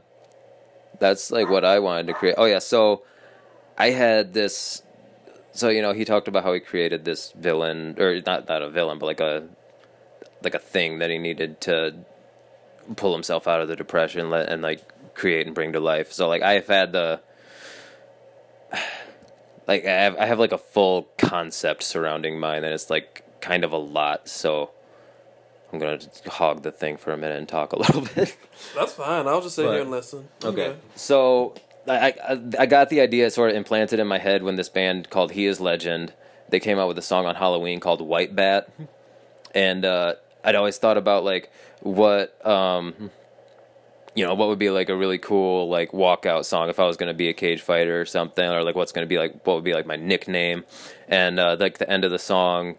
[0.99, 2.35] that's like what I wanted to create.
[2.37, 3.03] Oh yeah, so
[3.77, 4.83] I had this.
[5.59, 8.69] So you know, he talked about how he created this villain, or not not a
[8.69, 9.47] villain, but like a
[10.41, 11.95] like a thing that he needed to
[12.95, 16.13] pull himself out of the depression let, and like create and bring to life.
[16.13, 17.19] So like I've had the
[19.67, 23.63] like I have I have like a full concept surrounding mine and it's like kind
[23.63, 24.71] of a lot, so
[25.71, 28.35] I'm gonna hog the thing for a minute and talk a little bit.
[28.75, 29.27] That's fine.
[29.27, 30.27] I'll just sit But- here and listen.
[30.43, 30.75] Okay.
[30.95, 31.53] So
[31.87, 35.09] I, I I got the idea sort of implanted in my head when this band
[35.09, 36.13] called He Is Legend.
[36.49, 38.71] They came out with a song on Halloween called White Bat,
[39.53, 41.51] and uh, I'd always thought about like
[41.81, 43.11] what um,
[44.15, 46.97] you know what would be like a really cool like walkout song if I was
[46.97, 49.45] going to be a cage fighter or something, or like what's going to be like
[49.45, 50.65] what would be like my nickname,
[51.07, 52.75] and uh, like the end of the song,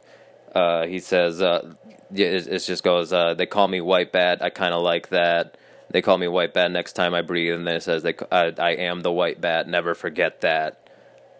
[0.54, 1.40] uh, he says.
[1.40, 1.74] Uh,
[2.12, 3.12] it, it just goes.
[3.12, 4.42] Uh, they call me White Bat.
[4.42, 5.56] I kind of like that.
[5.90, 8.52] They call me White Bat next time I breathe, and then it says, they, I,
[8.58, 9.68] "I am the White Bat.
[9.68, 10.88] Never forget that.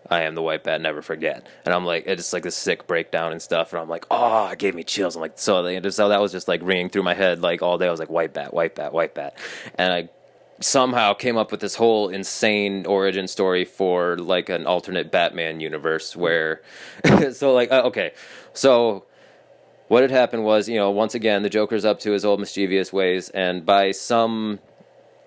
[0.08, 0.80] I am the White Bat.
[0.80, 4.06] Never forget." And I'm like, it's like this sick breakdown and stuff, and I'm like,
[4.10, 5.14] oh, it gave me chills.
[5.14, 7.78] I'm like, so they, so that was just like ringing through my head like all
[7.78, 7.86] day.
[7.86, 9.38] I was like, White Bat, White Bat, White Bat,
[9.76, 10.08] and I
[10.60, 16.14] somehow came up with this whole insane origin story for like an alternate Batman universe
[16.14, 16.60] where,
[17.32, 18.12] so like, uh, okay,
[18.52, 19.06] so
[19.90, 22.92] what had happened was, you know, once again, the Joker's up to his old mischievous
[22.92, 24.60] ways, and by some.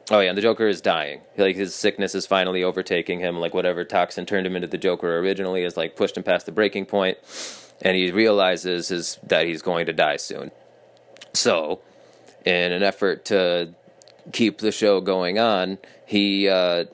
[0.09, 1.19] Oh, yeah, and the Joker is dying.
[1.37, 3.41] Like, his sickness is finally overtaking him.
[3.41, 6.53] Like, whatever toxin turned him into the Joker originally has, like, pushed him past the
[6.53, 7.17] breaking point,
[7.81, 10.49] and he realizes is that he's going to die soon.
[11.33, 11.81] So,
[12.45, 13.73] in an effort to
[14.31, 16.85] keep the show going on, he uh,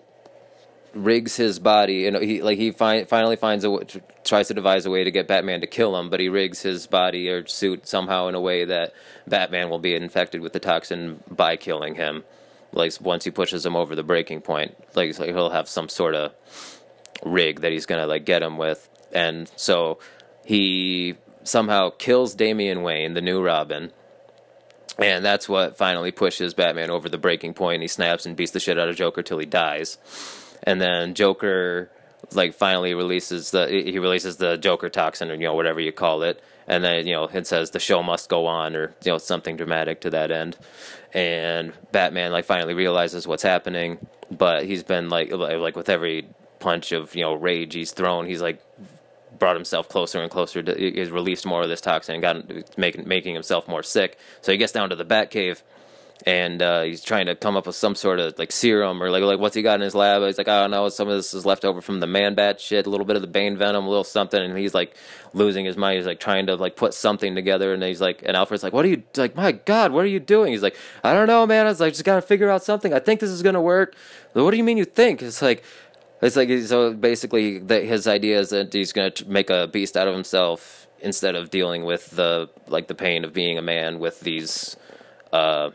[0.93, 1.95] rigs his body.
[1.95, 4.89] You know, he like he fi- finally finds a w- tr- tries to devise a
[4.89, 8.27] way to get Batman to kill him, but he rigs his body or suit somehow
[8.27, 8.93] in a way that
[9.27, 12.23] Batman will be infected with the toxin by killing him.
[12.71, 16.15] Like once he pushes him over the breaking point, like, so he'll have some sort
[16.15, 16.33] of
[17.23, 19.99] rig that he's gonna like get him with, and so
[20.45, 23.91] he somehow kills Damian Wayne, the new Robin,
[24.99, 27.81] and that's what finally pushes Batman over the breaking point.
[27.81, 29.97] He snaps and beats the shit out of Joker till he dies.
[30.63, 31.89] And then Joker
[32.33, 36.23] like finally releases the he releases the Joker toxin or you know whatever you call
[36.23, 39.17] it, and then you know it says the show must go on or you know
[39.17, 40.57] something dramatic to that end,
[41.13, 46.27] and Batman like finally realizes what's happening, but he's been like like with every
[46.59, 48.61] punch of you know rage he's thrown, he's like
[49.37, 53.07] brought himself closer and closer to he's released more of this toxin and got making
[53.07, 54.19] making himself more sick.
[54.41, 55.61] So he gets down to the Batcave
[56.25, 59.23] and uh, he's trying to come up with some sort of like serum or like
[59.23, 60.21] like what's he got in his lab?
[60.23, 62.59] He's like, I don't know, some of this is left over from the man bat
[62.59, 64.95] shit, a little bit of the Bane venom, a little something, and he's like
[65.33, 65.97] losing his mind.
[65.97, 68.83] He's like trying to like put something together, and he's like, and Alfred's like, what
[68.85, 69.35] are you like?
[69.35, 70.51] My God, what are you doing?
[70.51, 71.65] He's like, I don't know, man.
[71.65, 72.93] I was like, just gotta figure out something.
[72.93, 73.95] I think this is gonna work.
[74.33, 75.21] Like, what do you mean you think?
[75.21, 75.63] It's like.
[76.21, 76.93] It's like so.
[76.93, 80.85] Basically, that his idea is that he's going to make a beast out of himself
[80.99, 84.75] instead of dealing with the like the pain of being a man with these
[85.31, 85.69] uh,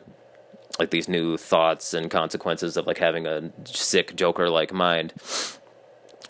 [0.78, 5.12] like these new thoughts and consequences of like having a sick Joker like mind.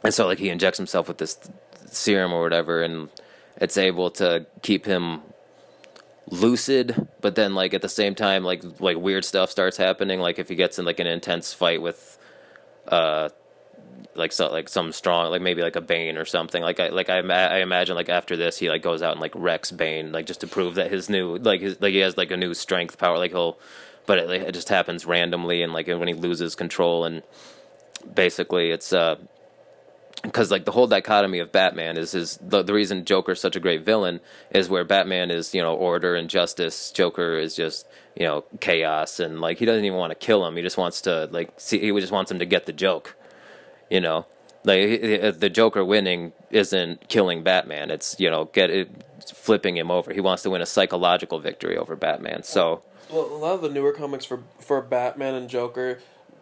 [0.03, 1.39] And so like he injects himself with this
[1.87, 3.09] serum or whatever, and
[3.57, 5.23] it's able to keep him
[6.31, 10.21] lucid but then like at the same time like like weird stuff starts happening.
[10.21, 12.19] Like if he gets in like an intense fight with
[12.89, 13.29] uh
[14.15, 16.63] like so like some strong like maybe like a Bane or something.
[16.63, 19.33] Like I like I, I imagine like after this he like goes out and like
[19.35, 22.31] wrecks Bane like just to prove that his new like his like he has like
[22.31, 23.19] a new strength power.
[23.19, 23.59] Like he'll
[24.07, 27.23] but it, it just happens randomly and like when he loses control and
[28.15, 29.17] basically it's uh
[30.23, 33.61] because like the whole dichotomy of Batman is is the the reason Joker's such a
[33.61, 37.87] great villain is where Batman is you know order and justice, Joker is just
[38.17, 41.03] you know chaos and like he doesn't even want to kill him, he just wants
[41.03, 43.17] to like see he just wants him to get the joke,
[43.91, 44.27] you know,
[44.65, 48.91] like he- the Joker winning isn't killing Batman, it's you know get it
[49.35, 50.13] flipping him over.
[50.13, 52.43] He wants to win a psychological victory over Batman.
[52.45, 52.83] So
[53.15, 56.01] Well, a lot of the newer comics for for Batman and Joker,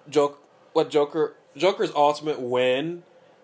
[0.08, 0.42] joke
[0.72, 3.02] what Joker Joker's ultimate win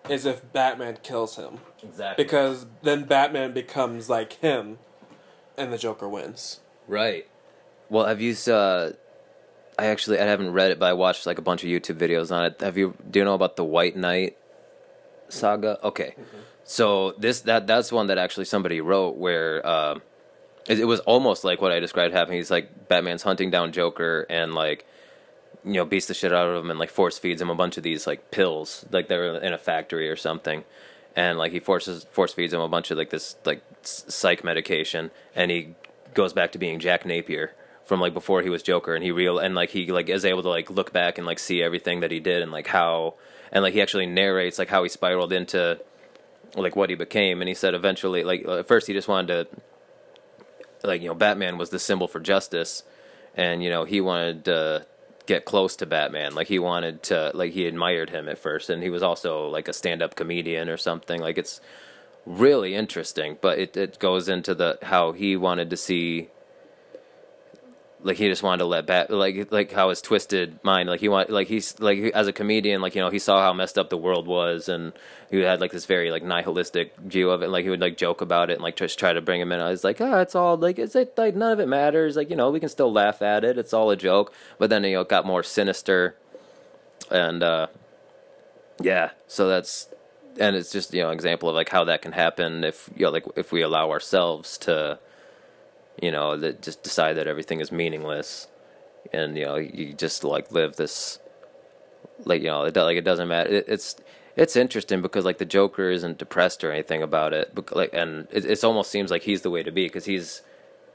[0.09, 4.79] is if Batman kills him exactly because then Batman becomes like him,
[5.55, 6.61] and the Joker wins.
[6.87, 7.27] Right.
[7.87, 8.33] Well, have you?
[8.51, 8.93] Uh,
[9.77, 12.35] I actually I haven't read it, but I watched like a bunch of YouTube videos
[12.35, 12.59] on it.
[12.61, 12.95] Have you?
[13.11, 14.37] Do you know about the White Knight
[15.27, 15.77] saga?
[15.83, 16.15] Okay.
[16.63, 19.99] So this that that's one that actually somebody wrote where uh,
[20.69, 22.37] it, was almost like what I described happening.
[22.37, 24.85] He's like Batman's hunting down Joker and like
[25.65, 27.75] you know beats the shit out of him and like force feeds him a bunch
[27.77, 30.63] of these like pills like they're in a factory or something
[31.15, 35.11] and like he forces force feeds him a bunch of like this like psych medication
[35.35, 35.75] and he
[36.13, 37.53] goes back to being Jack Napier
[37.83, 40.43] from like before he was Joker and he real and like he like is able
[40.43, 43.15] to like look back and like see everything that he did and like how
[43.51, 45.77] and like he actually narrates like how he spiraled into
[46.55, 49.61] like what he became and he said eventually like at first he just wanted to
[50.83, 52.83] like you know Batman was the symbol for justice
[53.35, 54.85] and you know he wanted to
[55.25, 56.33] get close to Batman.
[56.33, 59.67] Like he wanted to like he admired him at first and he was also like
[59.67, 61.21] a stand-up comedian or something.
[61.21, 61.61] Like it's
[62.25, 66.29] really interesting but it it goes into the how he wanted to see
[68.01, 71.09] like he just wanted to let bat like like how his twisted mind like he
[71.09, 73.89] want like he's like as a comedian like you know he saw how messed up
[73.89, 74.93] the world was and
[75.29, 78.21] he had like this very like nihilistic view of it like he would like joke
[78.21, 79.59] about it and like just try to bring him in.
[79.59, 82.15] I was like ah it's all like it's it like none of it matters.
[82.15, 83.57] Like you know we can still laugh at it.
[83.57, 84.33] It's all a joke.
[84.57, 86.15] But then you know it got more sinister
[87.11, 87.67] and uh
[88.81, 89.89] yeah so that's
[90.39, 93.05] and it's just you know an example of like how that can happen if you
[93.05, 94.99] know like if we allow ourselves to
[96.01, 98.47] you know that just decide that everything is meaningless
[99.13, 101.19] and you know you just like live this
[102.25, 103.95] like you know it like it doesn't matter it, it's
[104.35, 108.27] it's interesting because like the joker isn't depressed or anything about it but like and
[108.31, 110.41] it it's almost seems like he's the way to be because he's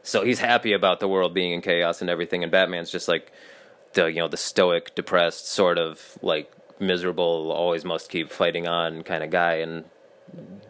[0.02, 3.32] so he's happy about the world being in chaos and everything and batman's just like
[3.94, 9.02] the you know the stoic depressed sort of like miserable always must keep fighting on
[9.02, 9.84] kind of guy and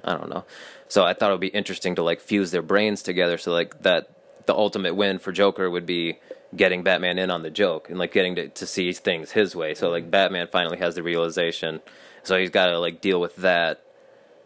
[0.05, 0.45] I don't know.
[0.89, 3.82] So I thought it would be interesting to like fuse their brains together so like
[3.82, 4.11] that
[4.47, 6.18] the ultimate win for Joker would be
[6.57, 9.74] getting Batman in on the joke and like getting to, to see things his way.
[9.74, 11.80] So like Batman finally has the realization.
[12.22, 13.82] So he's got to like deal with that.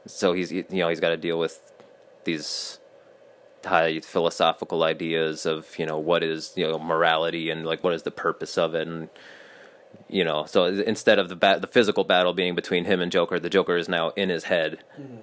[0.07, 1.61] So he's you know he's got to deal with
[2.24, 2.78] these
[3.64, 8.03] high philosophical ideas of you know what is you know morality and like what is
[8.05, 9.11] the purpose of it and
[10.09, 13.39] you know so instead of the bat the physical battle being between him and joker
[13.39, 14.79] the joker is now in his head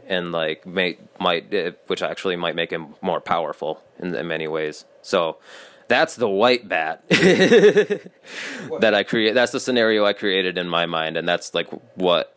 [0.07, 4.47] and like may might eh, which actually might make him more powerful in, in many
[4.47, 4.85] ways.
[5.01, 5.37] So
[5.87, 11.15] that's the white bat that i create that's the scenario i created in my mind
[11.15, 12.35] and that's like what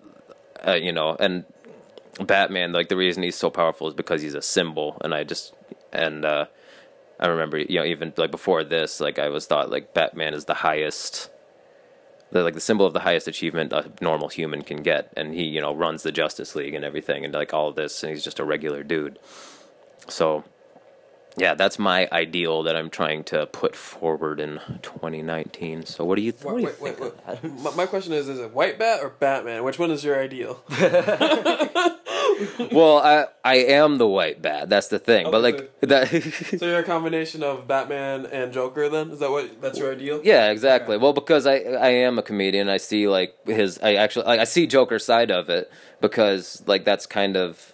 [0.67, 1.45] uh, you know and
[2.21, 5.55] batman like the reason he's so powerful is because he's a symbol and i just
[5.95, 6.45] and uh
[7.19, 10.45] i remember you know even like before this like i was thought like batman is
[10.45, 11.31] the highest
[12.31, 15.45] the, like the symbol of the highest achievement a normal human can get, and he
[15.45, 18.25] you know runs the Justice League and everything, and like all of this, and he's
[18.25, 19.19] just a regular dude.
[20.09, 20.45] So,
[21.39, 25.87] yeah, that's my ideal that I'm trying to put forward in 2019.
[25.87, 27.01] So, what do you, what do you wait, think?
[27.01, 27.43] wait, of that?
[27.43, 27.61] wait.
[27.61, 29.65] My, my question is: Is it White Bat or Batman?
[29.65, 30.63] Which one is your ideal?
[32.73, 34.69] well, I I am the white bat.
[34.69, 35.31] That's the thing.
[35.31, 36.09] but Okay, like that.
[36.59, 38.89] so you're a combination of Batman and Joker.
[38.89, 39.61] Then is that what?
[39.61, 40.21] That's your ideal?
[40.23, 40.97] Yeah, exactly.
[40.97, 43.79] Well, because I I am a comedian, I see like his.
[43.83, 45.71] I actually I, I see Joker's side of it
[46.01, 47.73] because like that's kind of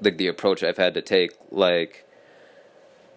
[0.00, 1.32] like the approach I've had to take.
[1.50, 2.03] Like,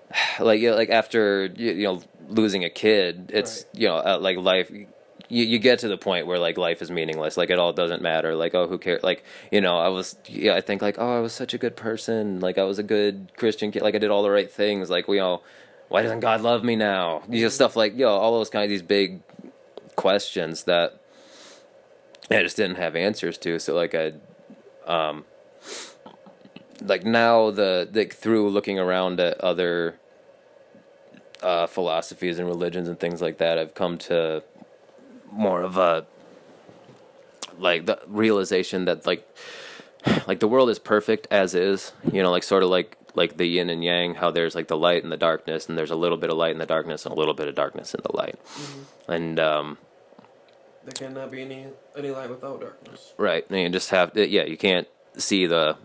[0.39, 3.81] like you know, like after you, you know losing a kid, it's Right.
[3.81, 4.71] you know uh, like life.
[5.29, 8.01] You, you get to the point where like life is meaningless like it all doesn't
[8.01, 11.17] matter like oh who cares like you know i was yeah i think like oh
[11.17, 13.97] i was such a good person like i was a good christian kid like i
[13.97, 15.41] did all the right things like you know
[15.89, 17.23] why doesn't God love me now?
[17.29, 19.21] You know, stuff like, you know, all those kind of these big
[19.95, 20.99] questions that
[22.29, 23.57] I just didn't have answers to.
[23.59, 24.13] So like I,
[24.85, 25.25] um,
[26.87, 29.99] like now the, like through looking around at other
[31.41, 34.43] uh, philosophies and religions and things like that, I've come to
[35.31, 36.05] more of a
[37.59, 39.27] like the realization that like
[40.27, 43.45] like the world is perfect as is you know like sort of like like the
[43.45, 46.17] yin and yang how there's like the light and the darkness and there's a little
[46.17, 48.35] bit of light in the darkness and a little bit of darkness in the light.
[49.07, 49.77] And um
[50.85, 51.67] There cannot be any
[51.97, 53.13] any light without darkness.
[53.17, 53.43] right.
[53.49, 55.77] And you just have to, yeah you can't see the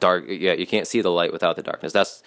[0.00, 2.22] dark yeah you can't see the light without the darkness that's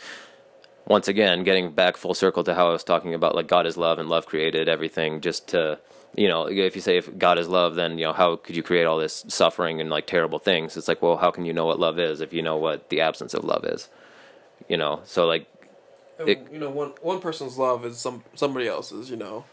[0.87, 3.77] once again getting back full circle to how i was talking about like god is
[3.77, 5.79] love and love created everything just to
[6.15, 8.63] you know if you say if god is love then you know how could you
[8.63, 11.65] create all this suffering and like terrible things it's like well how can you know
[11.65, 13.89] what love is if you know what the absence of love is
[14.67, 15.47] you know so like
[16.19, 19.09] It- you know, one one person's love is some somebody else's.
[19.09, 19.43] You know,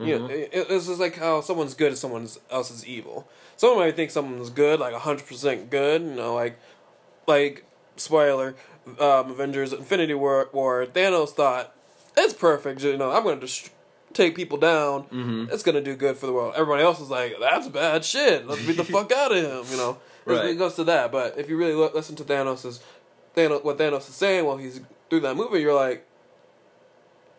[0.00, 0.28] you Mm-hmm.
[0.28, 3.28] know, it, it's just like how someone's good and someone else is evil.
[3.56, 6.00] Someone might think someone's good, like hundred percent good.
[6.02, 6.58] You know, like
[7.26, 7.64] like
[7.96, 8.54] spoiler,
[8.98, 10.86] um, Avengers: Infinity War, War.
[10.86, 11.74] Thanos thought
[12.16, 12.82] it's perfect.
[12.82, 13.70] You know, I'm going to just
[14.12, 15.02] take people down.
[15.04, 15.46] Mm-hmm.
[15.52, 16.54] It's going to do good for the world.
[16.56, 18.46] Everybody else is like, that's bad shit.
[18.46, 19.70] Let's beat the fuck out of him.
[19.70, 20.46] You know, Right.
[20.46, 21.12] it goes to that.
[21.12, 22.80] But if you really li- listen to Thanos's
[23.36, 26.04] Thanos, what Thanos is saying while he's through that movie, you're like,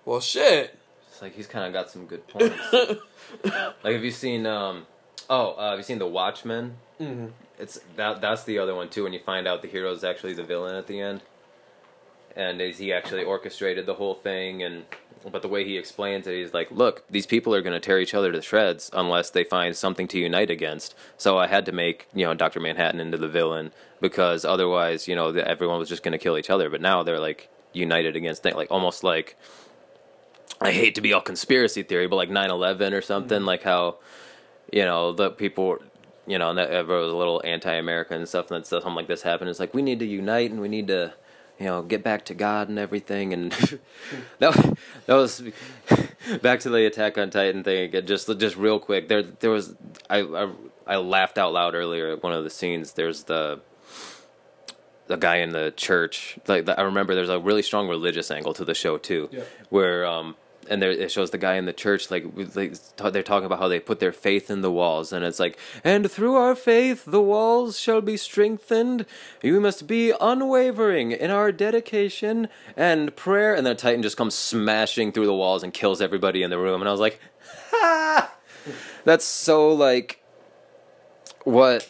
[0.06, 0.78] well, shit.
[1.12, 2.56] it's like he's kind of got some good points
[3.84, 4.86] like have you seen um
[5.30, 7.26] oh uh, have you seen the watchmen hmm
[7.60, 10.34] it's that that's the other one too when you find out the hero is actually
[10.34, 11.22] the villain at the end.
[12.36, 14.86] And is he actually orchestrated the whole thing and
[15.32, 18.00] but the way he explains it he's like look these people are going to tear
[18.00, 20.96] each other to shreds unless they find something to unite against.
[21.18, 25.16] So i had to make you know dr manhattan into the villain because otherwise you
[25.16, 26.70] know everyone was just going to kill each other.
[26.70, 29.38] But now they're like united against things like almost like
[30.62, 33.46] i hate to be all conspiracy theory but like 9-11 or something mm-hmm.
[33.46, 33.98] like how
[34.72, 35.78] you know the people
[36.28, 39.08] you know and that everyone was a little anti-american and stuff and then something like
[39.08, 41.14] this happened it's like we need to unite and we need to
[41.60, 43.52] you know get back to god and everything and
[44.40, 45.42] that, that was
[46.42, 49.74] back to the attack on titan thing again just just real quick there there was
[50.10, 50.52] I, I
[50.86, 53.62] i laughed out loud earlier at one of the scenes there's the
[55.08, 58.54] the guy in the church like the, i remember there's a really strong religious angle
[58.54, 59.44] to the show too Yeah.
[59.70, 60.36] where um
[60.70, 62.76] and there it shows the guy in the church like like
[63.12, 66.10] they're talking about how they put their faith in the walls and it's like and
[66.10, 69.06] through our faith the walls shall be strengthened.
[69.42, 73.54] You must be unwavering in our dedication and prayer.
[73.54, 76.82] And then titan just comes smashing through the walls and kills everybody in the room
[76.82, 77.20] and i was like
[77.72, 78.34] ha!
[79.06, 80.22] That's so like
[81.44, 81.90] what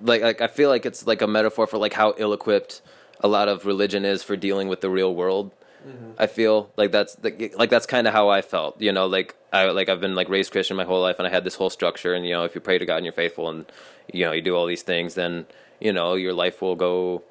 [0.00, 2.82] like like I feel like it's like a metaphor for like how ill-equipped
[3.20, 5.52] a lot of religion is for dealing with the real world.
[5.86, 6.12] Mm-hmm.
[6.18, 9.34] I feel like that's like, like that's kind of how I felt, you know, like
[9.52, 11.70] I like I've been like raised Christian my whole life and I had this whole
[11.70, 13.66] structure and you know if you pray to God and you're faithful and
[14.12, 15.46] you know you do all these things then
[15.80, 17.22] you know your life will go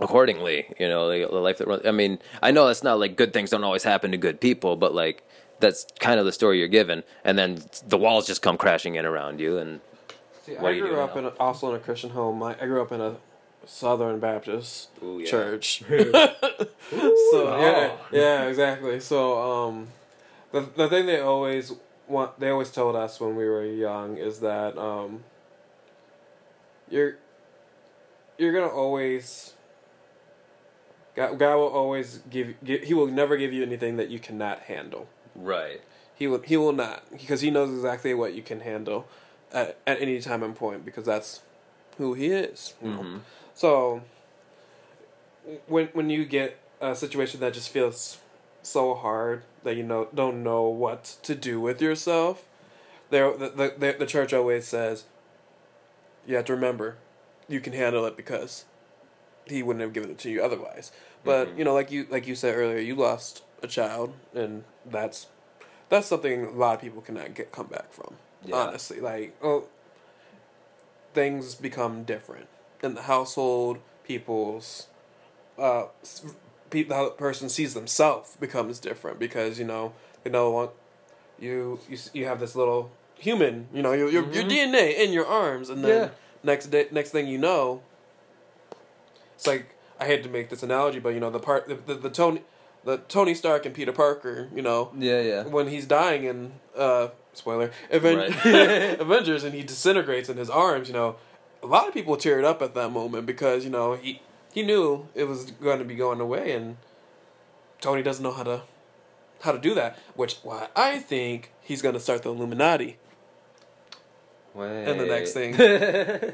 [0.00, 3.16] accordingly, you know, like, the life that runs I mean, I know that's not like
[3.16, 5.22] good things don't always happen to good people, but like
[5.60, 9.04] that's kind of the story you're given and then the walls just come crashing in
[9.04, 9.80] around you and
[10.44, 11.18] See, I grew up now?
[11.18, 12.42] in a, also in a Christian home.
[12.42, 13.16] I, I grew up in a
[13.68, 15.26] Southern Baptist Ooh, yeah.
[15.30, 15.82] church.
[15.90, 18.98] so yeah, yeah, exactly.
[18.98, 19.88] So um,
[20.52, 21.72] the the thing they always
[22.08, 25.22] want, they always told us when we were young is that um,
[26.90, 27.16] you're
[28.38, 29.52] you're gonna always.
[31.14, 32.82] God, God will always give, give.
[32.84, 35.08] He will never give you anything that you cannot handle.
[35.34, 35.80] right.
[36.14, 39.06] He will he will not because he knows exactly what you can handle
[39.52, 41.42] at, at any time and point because that's
[41.96, 42.74] who he is.
[42.82, 43.00] you know.
[43.02, 43.20] Mhm.
[43.58, 44.02] So
[45.66, 48.18] when when you get a situation that just feels
[48.62, 52.46] so hard that you know don't know what to do with yourself,
[53.10, 55.06] there the, the the church always says,
[56.24, 56.98] you have to remember,
[57.48, 58.64] you can handle it because
[59.48, 60.92] he wouldn't have given it to you otherwise.
[61.24, 61.58] But Mhm.
[61.58, 65.26] you know, like you like you said earlier, you lost a child, and that's
[65.88, 68.18] that's something a lot of people cannot get come back from.
[68.44, 68.54] Yeah.
[68.54, 69.64] Honestly, like oh,
[71.12, 72.46] things become different
[72.82, 73.78] in the household.
[74.04, 74.86] People's
[75.58, 76.24] uh, s-
[76.70, 79.92] pe- how the person sees themselves becomes different because you know
[80.24, 80.70] they no want
[81.38, 84.50] you you you have this little human you know your your, your Mhm.
[84.72, 86.08] DNA in your arms and then Yeah.
[86.42, 87.82] next day next thing you know
[89.34, 91.94] it's like I hate to make this analogy but you know the part the, the,
[91.94, 92.42] the Tony
[92.84, 95.42] the Tony Stark and Peter Parker you know Yeah, yeah.
[95.44, 98.46] when he's dying in uh spoiler Aven- Right.
[99.00, 101.16] Avengers and he disintegrates in his arms you know
[101.62, 104.20] a lot of people teared up at that moment because you know he
[104.52, 106.76] he knew it was going to be going away and
[107.80, 108.62] Tony doesn't know how to
[109.42, 112.96] how to do that which why I think he's going to start the Illuminati
[114.54, 114.86] Wait.
[114.86, 115.54] And the next thing.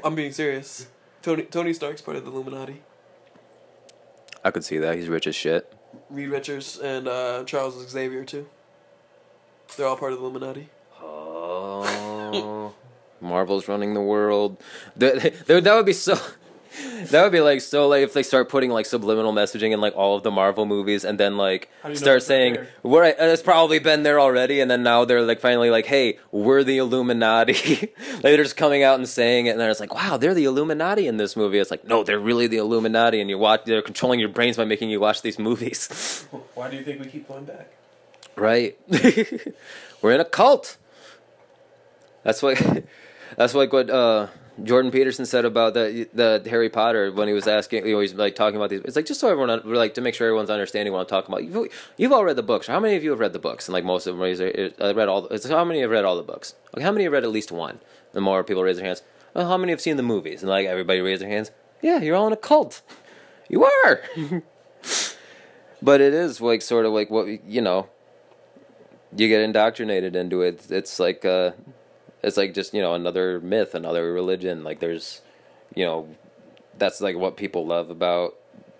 [0.03, 0.87] I'm being serious
[1.21, 2.81] Tony Tony Stark's part of the Illuminati
[4.43, 4.95] I could see that.
[4.95, 5.73] He's rich as shit.
[6.09, 8.47] Reed Richards and uh, Charles Xavier too
[9.77, 10.69] they're all part of the Illuminati
[11.01, 12.64] Oh.
[13.21, 14.61] Marvel's running the world.
[14.97, 16.17] That, that, would be so.
[17.05, 19.95] That would be like so like if they start putting like subliminal messaging in like
[19.95, 23.03] all of the Marvel movies and then like How do you know start saying we're
[23.05, 26.19] and uh, it's probably been there already and then now they're like finally like hey
[26.31, 27.53] we're the Illuminati
[28.13, 30.43] like they're just coming out and saying it and then it's like wow they're the
[30.43, 33.81] Illuminati in this movie it's like no they're really the Illuminati and you watch they're
[33.81, 37.25] controlling your brains by making you watch these movies why do you think we keep
[37.25, 37.71] going back
[38.35, 38.77] Right.
[40.01, 40.77] We're in a cult.
[42.23, 42.59] That's what
[43.37, 44.27] that's like what uh,
[44.63, 48.13] Jordan Peterson said about the the Harry Potter when he was asking, you know, he's
[48.13, 48.81] like talking about these.
[48.85, 51.43] It's like just so everyone like to make sure everyone's understanding what I'm talking about.
[51.43, 52.67] You've, you've all read the books.
[52.67, 53.67] How many of you have read the books?
[53.67, 55.27] And like most of them, raise I read all.
[55.27, 56.55] It's how many have read all the books?
[56.79, 57.79] How many have read at least one?
[58.13, 59.01] The more people raise their hands.
[59.33, 60.41] Well, how many have seen the movies?
[60.41, 61.51] And like everybody raise their hands.
[61.81, 62.81] Yeah, you're all in a cult.
[63.47, 64.01] You are.
[65.83, 67.89] but it is like sort of like what you know
[69.15, 70.65] you get indoctrinated into it.
[70.71, 71.51] It's like uh,
[72.25, 74.63] it's like just you know another myth, another religion.
[74.63, 75.21] Like there's,
[75.75, 76.07] you know,
[76.77, 78.35] that's like what people love about.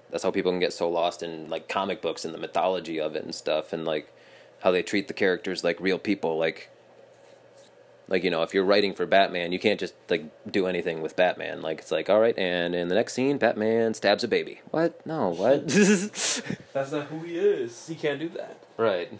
[0.10, 3.16] That's how people can get so lost in like comic books and the mythology of
[3.16, 4.12] it and stuff, and like
[4.62, 6.40] how they treat the characters like real people.
[6.40, 6.72] Like,
[8.08, 11.16] like you know, if you're writing for Batman, you can't just like do anything with
[11.16, 11.62] Batman.
[11.62, 14.62] Like it's like all right, and in the next scene, Batman stabs a baby.
[14.72, 15.06] What?
[15.06, 15.68] No, what?
[15.68, 19.12] that's not who he is he can't do that right.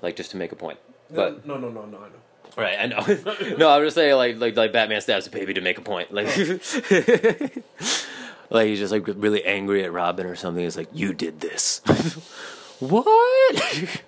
[0.00, 0.78] Like just to make a point,
[1.10, 1.46] but.
[1.46, 2.08] no no no no no
[2.56, 2.98] Right, I know.
[3.56, 6.12] no, I'm just saying, like, like, like Batman stabs a baby to make a point.
[6.12, 6.26] Like,
[8.50, 10.62] like he's just like really angry at Robin or something.
[10.62, 11.80] He's like, "You did this."
[12.78, 14.00] what?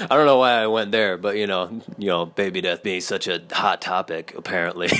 [0.00, 3.00] I don't know why I went there, but you know, you know, baby death being
[3.00, 4.90] such a hot topic, apparently,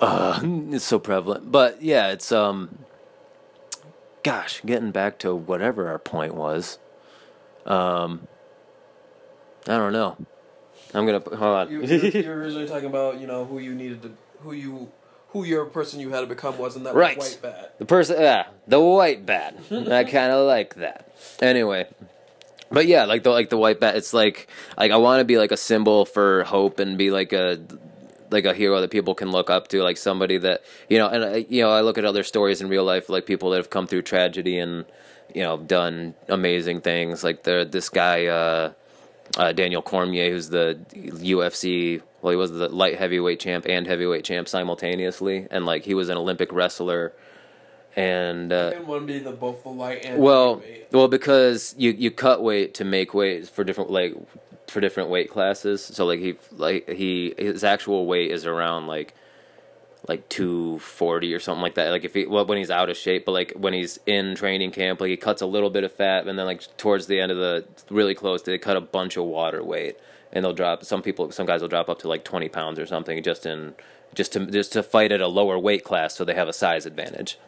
[0.00, 1.50] uh, it's so prevalent.
[1.50, 2.80] But yeah, it's um,
[4.22, 6.78] gosh, getting back to whatever our point was,
[7.64, 8.28] um,
[9.66, 10.18] I don't know.
[10.94, 11.70] I'm gonna hold on.
[11.70, 14.10] You, you, you were originally talking about you know who you needed to
[14.40, 14.90] who you
[15.28, 17.16] who your person you had to become was, and that Right.
[17.16, 17.74] was white bat.
[17.78, 19.56] The person, yeah, the white bat.
[19.70, 21.14] I kind of like that.
[21.40, 21.86] Anyway,
[22.72, 23.94] but yeah, like the like the white bat.
[23.96, 27.32] It's like like I want to be like a symbol for hope and be like
[27.32, 27.60] a
[28.30, 31.08] like a hero that people can look up to, like somebody that you know.
[31.08, 33.58] And I, you know, I look at other stories in real life, like people that
[33.58, 34.84] have come through tragedy and
[35.34, 37.22] you know done amazing things.
[37.22, 38.26] Like the this guy.
[38.26, 38.72] uh
[39.36, 42.02] uh, Daniel Cormier, who's the UFC.
[42.22, 46.08] Well, he was the light heavyweight champ and heavyweight champ simultaneously, and like he was
[46.08, 47.12] an Olympic wrestler.
[47.96, 50.92] And uh, and one being the both the light and well, heavyweight.
[50.92, 54.14] well, because you you cut weight to make weight for different like
[54.68, 55.82] for different weight classes.
[55.84, 59.14] So like he like he his actual weight is around like
[60.10, 61.90] like 240 or something like that.
[61.90, 64.72] Like if he well, when he's out of shape but like when he's in training
[64.72, 67.32] camp like he cuts a little bit of fat and then like towards the end
[67.32, 69.96] of the really close they cut a bunch of water weight
[70.32, 72.86] and they'll drop some people some guys will drop up to like 20 pounds or
[72.86, 73.74] something just in
[74.14, 76.86] just to just to fight at a lower weight class so they have a size
[76.86, 77.38] advantage.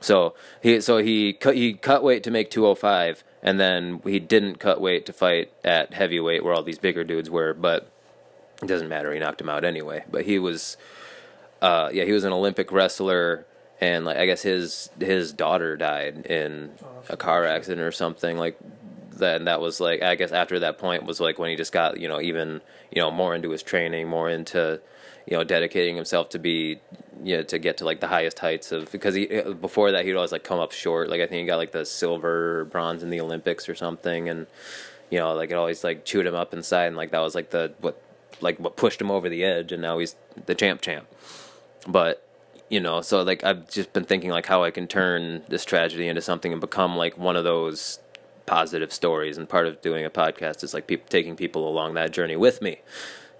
[0.00, 4.56] So he so he cut he cut weight to make 205 and then he didn't
[4.56, 7.88] cut weight to fight at heavyweight where all these bigger dudes were but
[8.60, 10.04] it doesn't matter he knocked him out anyway.
[10.10, 10.76] But he was
[11.62, 13.46] uh, yeah, he was an Olympic wrestler,
[13.80, 16.72] and like I guess his his daughter died in
[17.08, 18.58] a car accident or something like
[19.12, 19.36] that.
[19.36, 22.00] And that was like I guess after that point was like when he just got
[22.00, 22.60] you know even
[22.90, 24.80] you know more into his training, more into
[25.24, 26.80] you know dedicating himself to be
[27.22, 29.26] you know to get to like the highest heights of because he
[29.60, 31.08] before that he'd always like come up short.
[31.08, 34.28] Like I think he got like the silver or bronze in the Olympics or something,
[34.28, 34.48] and
[35.10, 37.50] you know like it always like chewed him up inside, and like that was like
[37.50, 38.02] the what
[38.40, 40.16] like what pushed him over the edge, and now he's
[40.46, 41.06] the champ champ.
[41.86, 42.26] But
[42.68, 46.08] you know, so like I've just been thinking like how I can turn this tragedy
[46.08, 47.98] into something and become like one of those
[48.46, 49.38] positive stories.
[49.38, 52.62] And part of doing a podcast is like peop taking people along that journey with
[52.62, 52.80] me.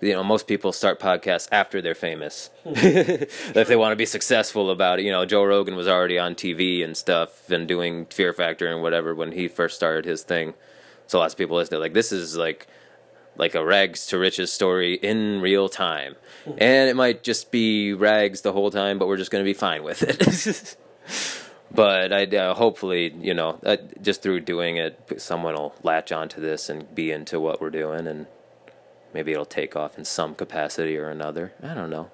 [0.00, 2.50] You know, most people start podcasts after they're famous.
[2.64, 6.34] if they want to be successful about it, you know, Joe Rogan was already on
[6.34, 10.54] TV and stuff and doing Fear Factor and whatever when he first started his thing.
[11.06, 12.66] So lots of people listen to like this is like
[13.36, 16.16] like a rags to riches story in real time.
[16.46, 19.54] And it might just be rags the whole time, but we're just going to be
[19.54, 20.76] fine with it.
[21.74, 26.40] but I uh, hopefully, you know, uh, just through doing it, someone will latch onto
[26.40, 28.26] this and be into what we're doing, and
[29.14, 31.52] maybe it'll take off in some capacity or another.
[31.62, 32.10] I don't know.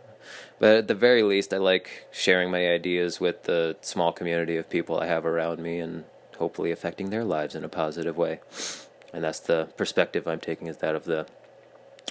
[0.59, 4.69] But at the very least, I like sharing my ideas with the small community of
[4.69, 6.05] people I have around me and
[6.37, 8.41] hopefully affecting their lives in a positive way
[9.13, 11.27] and that's the perspective I'm taking is that of the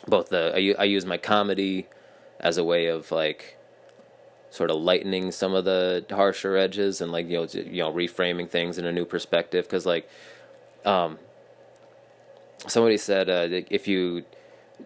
[0.08, 1.88] both the I use my comedy
[2.40, 3.58] as a way of like
[4.50, 8.50] sort of lightening some of the harsher edges and like you know you know reframing
[8.50, 9.66] things in a new perspective.
[9.66, 10.10] Because like
[10.86, 11.18] um
[12.68, 14.24] somebody said uh, if you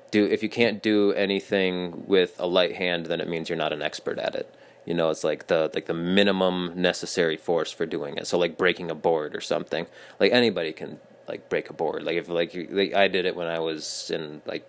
[0.10, 3.74] do if you can't do anything with a light hand then it means you're not
[3.74, 4.54] an expert at it.
[4.86, 8.28] You know it's like the like the minimum necessary force for doing it.
[8.28, 9.86] So like breaking a board or something.
[10.20, 11.00] Like anybody can
[11.32, 12.04] like break a board.
[12.04, 14.68] Like if like, like i did it when i was in like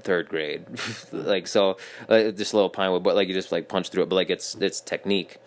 [0.00, 0.66] third grade.
[1.12, 1.78] Like so
[2.08, 4.08] uh, just a little pine wood but like you just like punch through it.
[4.08, 5.38] But like it's it's technique.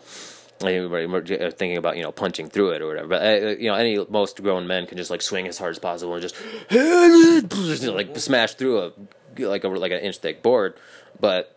[0.61, 3.07] Like uh, thinking about you know punching through it or whatever.
[3.07, 5.79] But uh, you know any most grown men can just like swing as hard as
[5.79, 8.91] possible and just like smash through a
[9.37, 10.75] like a like an inch thick board.
[11.19, 11.55] But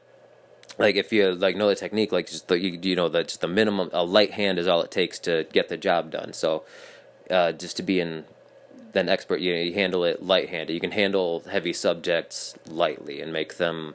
[0.78, 3.40] like if you like know the technique like just the you, you know that just
[3.40, 6.32] the minimum a light hand is all it takes to get the job done.
[6.32, 6.64] So
[7.30, 8.24] uh, just to be an
[8.94, 13.20] an expert you, know, you handle it light handed you can handle heavy subjects lightly
[13.20, 13.94] and make them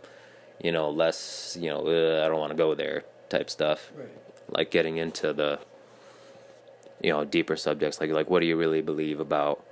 [0.63, 1.81] you know less you know
[2.23, 4.09] i don't want to go there type stuff Right.
[4.49, 5.59] like getting into the
[7.01, 9.63] you know deeper subjects like like what do you really believe about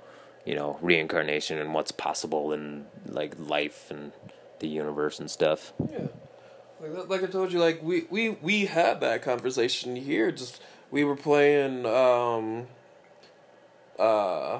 [0.44, 4.12] you know reincarnation and what's possible in like life and
[4.60, 6.06] the universe and stuff Yeah.
[6.80, 10.30] Like, like I told you, like we, we, we had that conversation here.
[10.30, 12.66] Just we were playing um
[13.98, 14.58] uh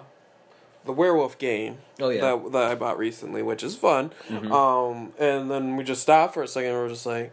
[0.86, 1.78] the werewolf game.
[2.00, 2.20] Oh, yeah.
[2.20, 4.12] That that I bought recently, which is fun.
[4.28, 4.50] Mhm.
[4.50, 7.32] Um and then we just stopped for a second and we are just like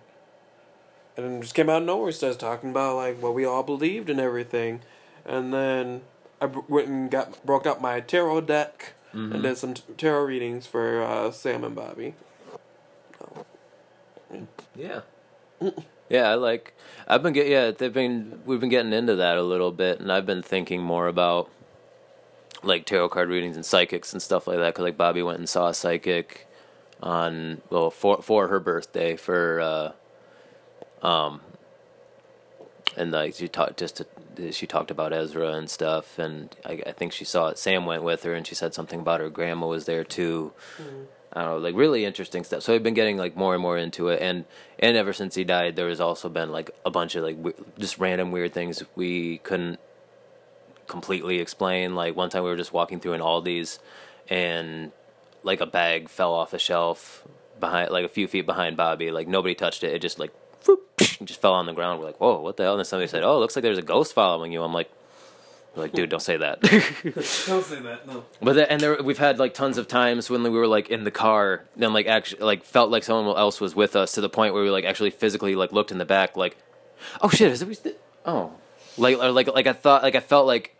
[1.15, 4.09] and then just came out of nowhere started talking about like what we all believed
[4.09, 4.81] and everything.
[5.25, 6.01] And then
[6.41, 9.33] I b- went and got broke up my tarot deck Mhm.
[9.35, 12.15] and did some t- tarot readings for uh, Sam and Bobby.
[14.75, 15.01] Yeah.
[16.09, 16.73] Yeah, I like.
[17.07, 17.71] I've been get yeah.
[17.71, 21.07] They've been we've been getting into that a little bit, and I've been thinking more
[21.07, 21.49] about
[22.63, 24.73] like tarot card readings and psychics and stuff like that.
[24.73, 26.47] Because like Bobby went and saw a psychic
[27.01, 29.59] on well for for her birthday for
[31.01, 31.41] uh, um,
[32.95, 33.97] and like she talked just
[34.35, 37.57] to, she talked about Ezra and stuff, and I, I think she saw it.
[37.57, 40.53] Sam went with her, and she said something about her grandma was there too.
[41.33, 42.63] I don't know, like really interesting stuff.
[42.63, 44.45] So I've been getting like more and more into it, and
[44.79, 47.37] and ever since he died, there has also been like a bunch of like
[47.79, 49.79] just random weird things we couldn't
[50.87, 51.95] completely explain.
[51.95, 53.79] Like one time we were just walking through an Aldi's,
[54.29, 54.91] and
[55.43, 57.23] like a bag fell off a shelf
[57.59, 59.11] behind, like a few feet behind Bobby.
[59.11, 59.93] Like nobody touched it.
[59.93, 60.31] It just like
[60.65, 60.89] whoop,
[61.23, 61.99] just fell on the ground.
[61.99, 62.73] We're like, whoa, what the hell?
[62.73, 64.63] And then somebody said, oh, it looks like there's a ghost following you.
[64.63, 64.89] I'm like.
[65.75, 66.61] Like, dude, don't say that.
[66.61, 67.23] Don't
[67.65, 68.05] say that.
[68.05, 68.25] No.
[68.39, 71.03] But the, and there we've had like tons of times when we were like in
[71.03, 74.29] the car, then like actually like felt like someone else was with us to the
[74.29, 76.57] point where we like actually physically like looked in the back like,
[77.21, 78.53] oh shit, is it Oh,
[78.97, 80.79] like or like like I thought like I felt like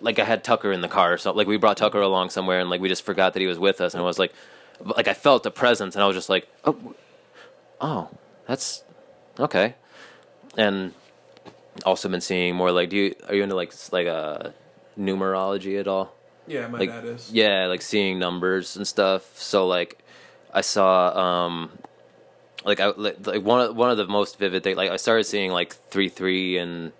[0.00, 1.38] like I had Tucker in the car or something.
[1.38, 3.80] Like we brought Tucker along somewhere and like we just forgot that he was with
[3.80, 4.32] us and I was like,
[4.84, 6.94] like I felt the presence and I was just like, oh,
[7.80, 8.08] oh,
[8.46, 8.82] that's
[9.38, 9.74] okay,
[10.56, 10.94] and
[11.86, 14.50] also been seeing more like do you are you into like like uh
[14.98, 16.12] numerology at all?
[16.46, 17.30] Yeah, my like dad is.
[17.32, 20.02] yeah like seeing numbers and stuff so like
[20.52, 21.70] i saw um
[22.64, 25.52] like i like one of one of the most vivid things like i started seeing
[25.52, 26.92] like 3 3 and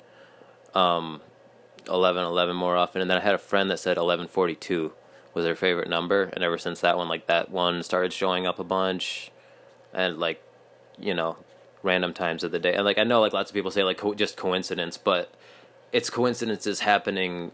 [0.74, 1.20] um
[1.88, 4.92] 11 11 more often and then i had a friend that said 1142
[5.34, 8.58] was their favorite number and ever since that one like that one started showing up
[8.58, 9.30] a bunch
[9.92, 10.42] and like
[10.98, 11.36] you know
[11.82, 13.96] random times of the day and like i know like lots of people say like
[13.96, 15.32] co- just coincidence but
[15.92, 17.52] it's coincidences happening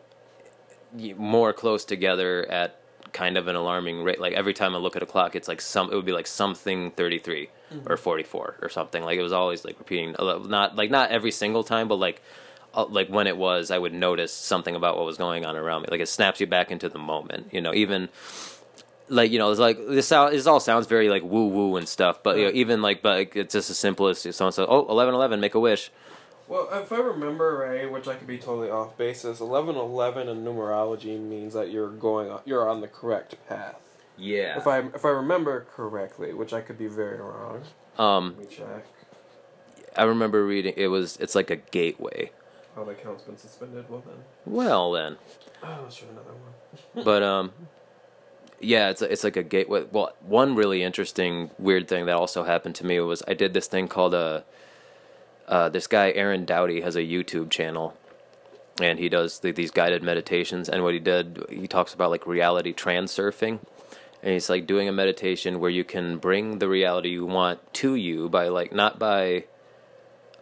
[1.16, 2.80] more close together at
[3.12, 4.20] kind of an alarming rate.
[4.20, 5.90] Like every time I look at a clock, it's like some.
[5.90, 7.48] It would be like something thirty
[7.86, 9.02] or forty four or something.
[9.02, 10.14] Like it was always like repeating.
[10.18, 12.45] Not like not every single time, but like uh,
[12.85, 15.89] like when it was, I would notice something about what was going on around me.
[15.90, 17.53] Like it snaps you back into the moment.
[17.53, 18.09] You know, even
[19.09, 20.09] like you know, it's like this.
[20.09, 23.03] Sound, this all sounds very like woo woo and stuff, but you know, even like,
[23.03, 25.90] but like, it's just as simple as someone says, "Oh, 11-11, make a wish."
[26.48, 30.44] Well, if I remember right, which I could be totally off basis, eleven eleven in
[30.44, 33.77] numerology means that you're going on, you're on the correct path.
[34.16, 34.57] Yeah.
[34.57, 37.62] If I if I remember correctly, which I could be very wrong.
[37.98, 38.86] Um, Let me check.
[39.97, 42.31] I remember reading it was it's like a gateway.
[42.77, 43.89] Oh, the account's been suspended.
[43.89, 45.16] Well then, Well then,
[45.62, 47.05] oh, let's try another one.
[47.05, 47.53] but um,
[48.61, 49.86] yeah, it's it's like a gateway.
[49.90, 53.66] Well, one really interesting weird thing that also happened to me was I did this
[53.66, 54.44] thing called a.
[55.48, 57.97] Uh, this guy Aaron Doughty has a YouTube channel,
[58.82, 60.69] and he does the, these guided meditations.
[60.69, 63.61] And what he did, he talks about like reality transurfing,
[64.23, 67.94] and he's like doing a meditation where you can bring the reality you want to
[67.94, 69.44] you by like not by,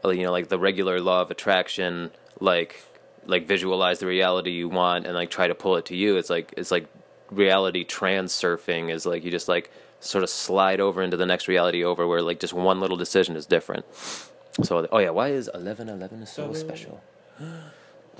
[0.04, 2.82] uh, you know, like the regular law of attraction, like
[3.26, 6.16] like visualize the reality you want and like try to pull it to you.
[6.16, 6.86] It's like it's like
[7.30, 9.70] reality transurfing is like you just like
[10.00, 13.36] sort of slide over into the next reality over where like just one little decision
[13.36, 13.84] is different.
[14.62, 17.02] So, oh yeah, why is eleven eleven so special?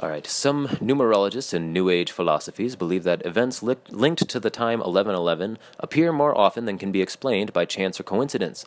[0.01, 0.27] All right.
[0.27, 5.57] Some numerologists and New Age philosophies believe that events li- linked to the time 1111
[5.79, 8.67] appear more often than can be explained by chance or coincidence,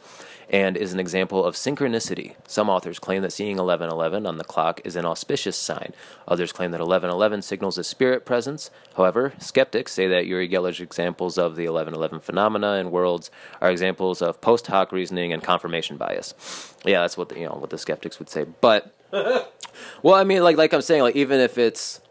[0.50, 2.36] and is an example of synchronicity.
[2.48, 5.92] Some authors claim that seeing 1111 on the clock is an auspicious sign.
[6.30, 8.72] Others claim that 1111 signals a spirit presence.
[8.96, 13.30] However, skeptics say that Uri Geller's examples of the 1111 phenomena and worlds
[13.60, 16.74] are examples of post hoc reasoning and confirmation bias.
[16.86, 18.94] Yeah, that's what the, you know what the skeptics would say, but.
[19.12, 22.02] Well, I mean, like like I'm saying, like even if it's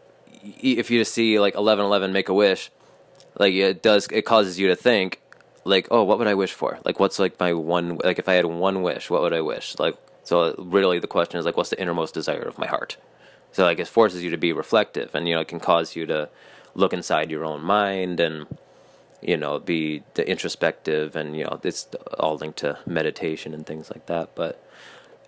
[0.43, 2.69] if you just see like eleven eleven make a wish,
[3.39, 5.21] like it does it causes you to think,
[5.63, 6.79] like oh, what would I wish for?
[6.85, 9.77] Like what's like my one like if I had one wish, what would I wish?
[9.79, 12.97] Like so really the question is like what's the innermost desire of my heart?
[13.51, 16.05] So like it forces you to be reflective, and you know it can cause you
[16.07, 16.29] to
[16.75, 18.45] look inside your own mind and
[19.21, 21.87] you know be the introspective, and you know it's
[22.19, 24.63] all linked to meditation and things like that, but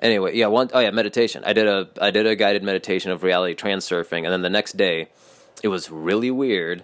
[0.02, 1.44] anyway, yeah, one oh yeah, meditation.
[1.46, 4.78] I did a I did a guided meditation of reality transurfing, and then the next
[4.78, 5.10] day,
[5.64, 6.84] it was really weird.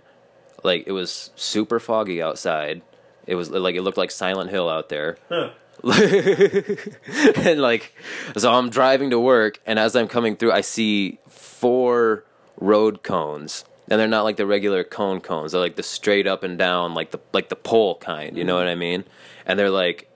[0.63, 2.81] Like it was super foggy outside.
[3.27, 5.17] It was like it looked like Silent Hill out there.
[5.29, 5.51] Huh.
[5.83, 7.93] and like,
[8.37, 12.23] so I'm driving to work, and as I'm coming through, I see four
[12.57, 15.51] road cones, and they're not like the regular cone cones.
[15.51, 18.37] They're like the straight up and down, like the like the pole kind.
[18.37, 18.59] You know mm.
[18.59, 19.03] what I mean?
[19.45, 20.09] And they're like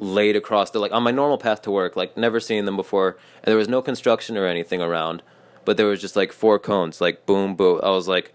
[0.00, 0.70] laid across.
[0.70, 3.56] They're like on my normal path to work, like never seen them before, and there
[3.56, 5.22] was no construction or anything around,
[5.64, 7.80] but there was just like four cones, like boom, boom.
[7.82, 8.34] I was like,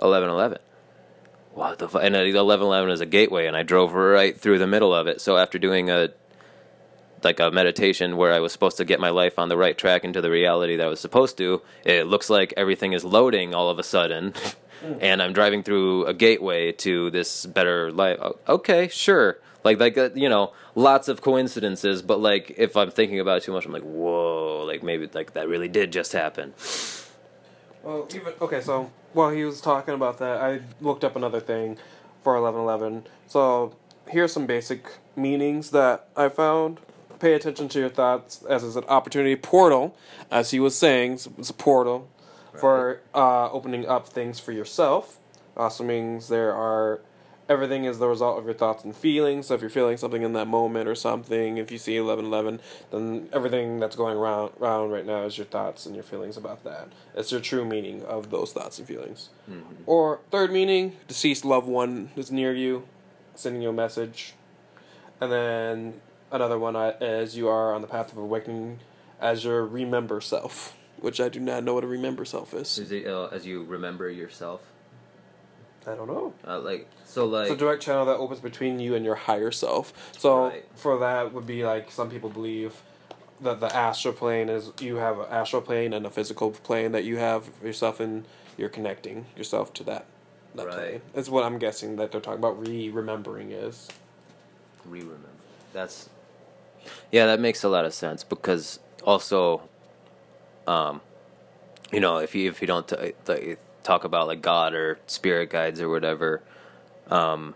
[0.00, 0.58] eleven, eleven.
[1.54, 1.88] What the?
[1.88, 1.98] Fu-?
[1.98, 5.20] And eleven, eleven is a gateway, and I drove right through the middle of it.
[5.20, 6.10] So after doing a
[7.24, 10.02] like a meditation where I was supposed to get my life on the right track
[10.02, 13.70] into the reality that I was supposed to, it looks like everything is loading all
[13.70, 14.34] of a sudden.
[15.00, 18.18] and I'm driving through a gateway to this better life.
[18.48, 19.38] Okay, sure.
[19.64, 23.42] Like like uh, you know, lots of coincidences, but like if I'm thinking about it
[23.44, 26.54] too much, I'm like, whoa, like maybe like that really did just happen.
[27.82, 28.60] Well, even okay.
[28.60, 31.78] So while he was talking about that, I looked up another thing
[32.22, 33.04] for eleven eleven.
[33.26, 33.76] So
[34.08, 34.86] here's some basic
[35.16, 36.80] meanings that I found.
[37.20, 39.96] Pay attention to your thoughts as is an opportunity portal,
[40.28, 41.20] as he was saying.
[41.38, 42.08] It's a portal
[42.58, 45.18] for uh, opening up things for yourself.
[45.56, 47.00] Also means there are
[47.52, 49.46] everything is the result of your thoughts and feelings.
[49.46, 52.60] So if you're feeling something in that moment or something, if you see eleven eleven,
[52.90, 56.64] then everything that's going around around right now is your thoughts and your feelings about
[56.64, 56.88] that.
[57.14, 59.28] It's your true meaning of those thoughts and feelings.
[59.86, 62.88] Or third meaning, deceased loved one is near you,
[63.34, 64.34] sending you a message.
[65.20, 66.00] And then
[66.32, 68.80] another one is you are on the path of awakening
[69.20, 72.78] as your remember self, which I do not know what a remember self is.
[72.78, 74.62] Is it uh, as you remember yourself?
[75.86, 76.32] I don't know.
[76.46, 79.50] Uh, like so, like It's a direct channel that opens between you and your higher
[79.50, 79.92] self.
[80.16, 80.64] So Right.
[80.74, 82.82] for that would be like some people believe
[83.40, 87.04] that the astral plane is you have an astral plane and a physical plane that
[87.04, 88.24] you have yourself in.
[88.56, 90.04] You're connecting yourself to that.
[90.54, 90.74] That Right.
[90.76, 91.00] plane.
[91.14, 92.60] That's what I'm guessing that they're talking about.
[92.66, 93.88] Re remembering is.
[94.84, 95.28] re-remember.
[95.72, 96.08] That's
[97.10, 99.62] yeah, that makes a lot of sense because also,
[100.66, 101.00] um,
[101.92, 105.50] you know, if you if you don't t- t- talk about like God or spirit
[105.50, 106.42] guides or whatever,
[107.08, 107.54] um,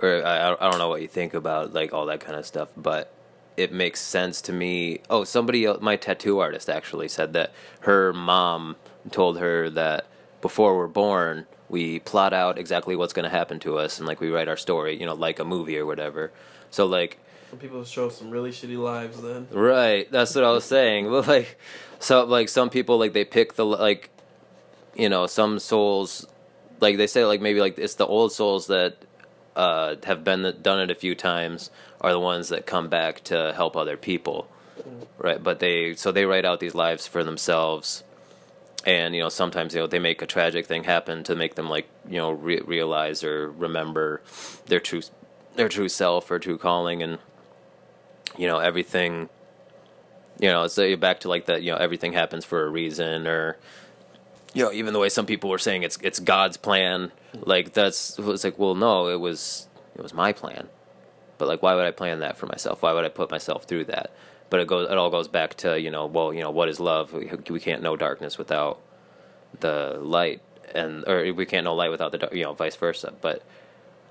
[0.00, 2.68] or I I don't know what you think about like all that kind of stuff,
[2.76, 3.12] but
[3.56, 5.00] it makes sense to me.
[5.10, 8.76] Oh, somebody else, my tattoo artist actually said that her mom
[9.10, 10.06] told her that
[10.40, 14.20] before we're born, we plot out exactly what's going to happen to us and like
[14.20, 16.30] we write our story, you know, like a movie or whatever.
[16.70, 17.18] So like
[17.50, 19.48] Some people show some really shitty lives then.
[19.50, 21.10] Right, that's what I was saying.
[21.10, 21.58] Well, like,
[22.00, 24.10] so like some people like they pick the like,
[24.94, 26.26] you know, some souls
[26.80, 28.96] like they say like maybe like it's the old souls that
[29.56, 31.70] uh, have been done it a few times
[32.00, 34.48] are the ones that come back to help other people,
[35.18, 35.42] right?
[35.42, 38.04] But they so they write out these lives for themselves,
[38.86, 41.68] and you know sometimes you know they make a tragic thing happen to make them
[41.68, 44.22] like you know re- realize or remember
[44.66, 45.02] their true
[45.56, 47.18] their true self or true calling, and
[48.36, 49.28] you know everything.
[50.38, 51.62] You know, so back to like that.
[51.62, 53.56] You know, everything happens for a reason, or
[54.54, 57.12] you know, even the way some people were saying it's it's God's plan.
[57.34, 60.68] Like that's it was like, well, no, it was it was my plan.
[61.38, 62.82] But like, why would I plan that for myself?
[62.82, 64.12] Why would I put myself through that?
[64.50, 66.80] But it goes, it all goes back to you know, well, you know, what is
[66.80, 67.12] love?
[67.12, 68.80] We, we can't know darkness without
[69.60, 70.40] the light,
[70.74, 73.12] and or we can't know light without the dark, you know, vice versa.
[73.20, 73.42] But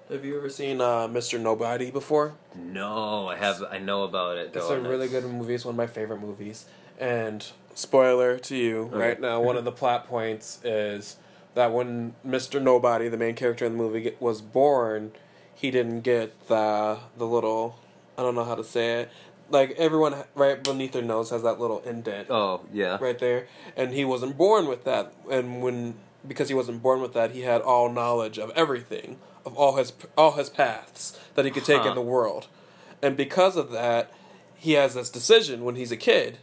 [0.10, 1.40] Have you ever seen uh, Mr.
[1.40, 2.36] Nobody before?
[2.56, 4.52] no, I have, I know about it.
[4.56, 5.54] It's Though, a really good movie.
[5.54, 6.66] It's one of my favorite movies.
[6.98, 11.18] And spoiler to you, right now, one of the plot points is
[11.56, 12.62] that when Mr.
[12.62, 15.12] Nobody, the main character in the movie, was born,
[15.54, 17.78] he didn't get the the little
[18.18, 19.10] I don't know how to say it.
[19.50, 22.98] Like everyone right beneath their nose has that little indent Oh yeah.
[23.00, 25.14] right there, and he wasn't born with that.
[25.30, 25.96] And when
[26.28, 29.18] because he wasn't born with that, he had all knowledge of everything,
[29.48, 31.90] of all his all his paths that he could take Huh.
[31.90, 32.48] in the world,
[33.02, 34.12] and because of that,
[34.56, 36.38] he has this decision when he's a kid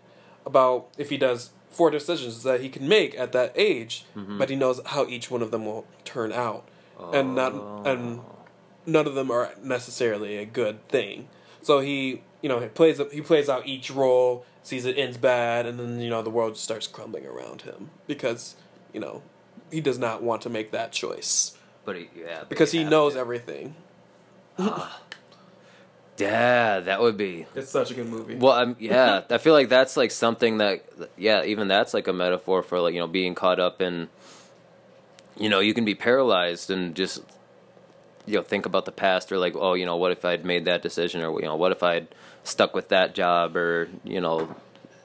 [0.46, 4.38] about if he does four decisions that he can make at that age, Mm-hmm.
[4.38, 6.62] but he knows how each one of them will turn out,
[7.12, 7.52] and not
[7.86, 8.20] and
[8.86, 11.28] none of them are necessarily a good thing.
[11.62, 15.66] So he, you know, he plays he plays out each role, sees it ends bad,
[15.66, 18.54] and then you know the world just starts crumbling around him because
[18.92, 19.22] you know
[19.72, 23.14] he does not want to make that choice But he, yeah, but because he knows
[23.14, 23.20] to.
[23.20, 23.74] everything.
[26.16, 28.36] Yeah, that would be It's such a good movie.
[28.36, 30.84] Well, um, yeah, I feel like that's like something that,
[31.16, 34.08] yeah, even that's like a metaphor for like you know being caught up in,
[35.36, 37.20] you know, you can be paralyzed and just,
[38.26, 40.66] you know, think about the past or like, oh, you know, what if I'd made
[40.66, 42.06] that decision or you know, what if I'd
[42.44, 44.54] stuck with that job or you know,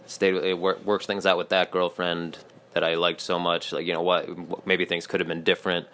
[0.06, 2.38] stayed with, it work, works things out with that girlfriend
[2.74, 5.88] that I liked so much, like you know what, maybe things could have been different.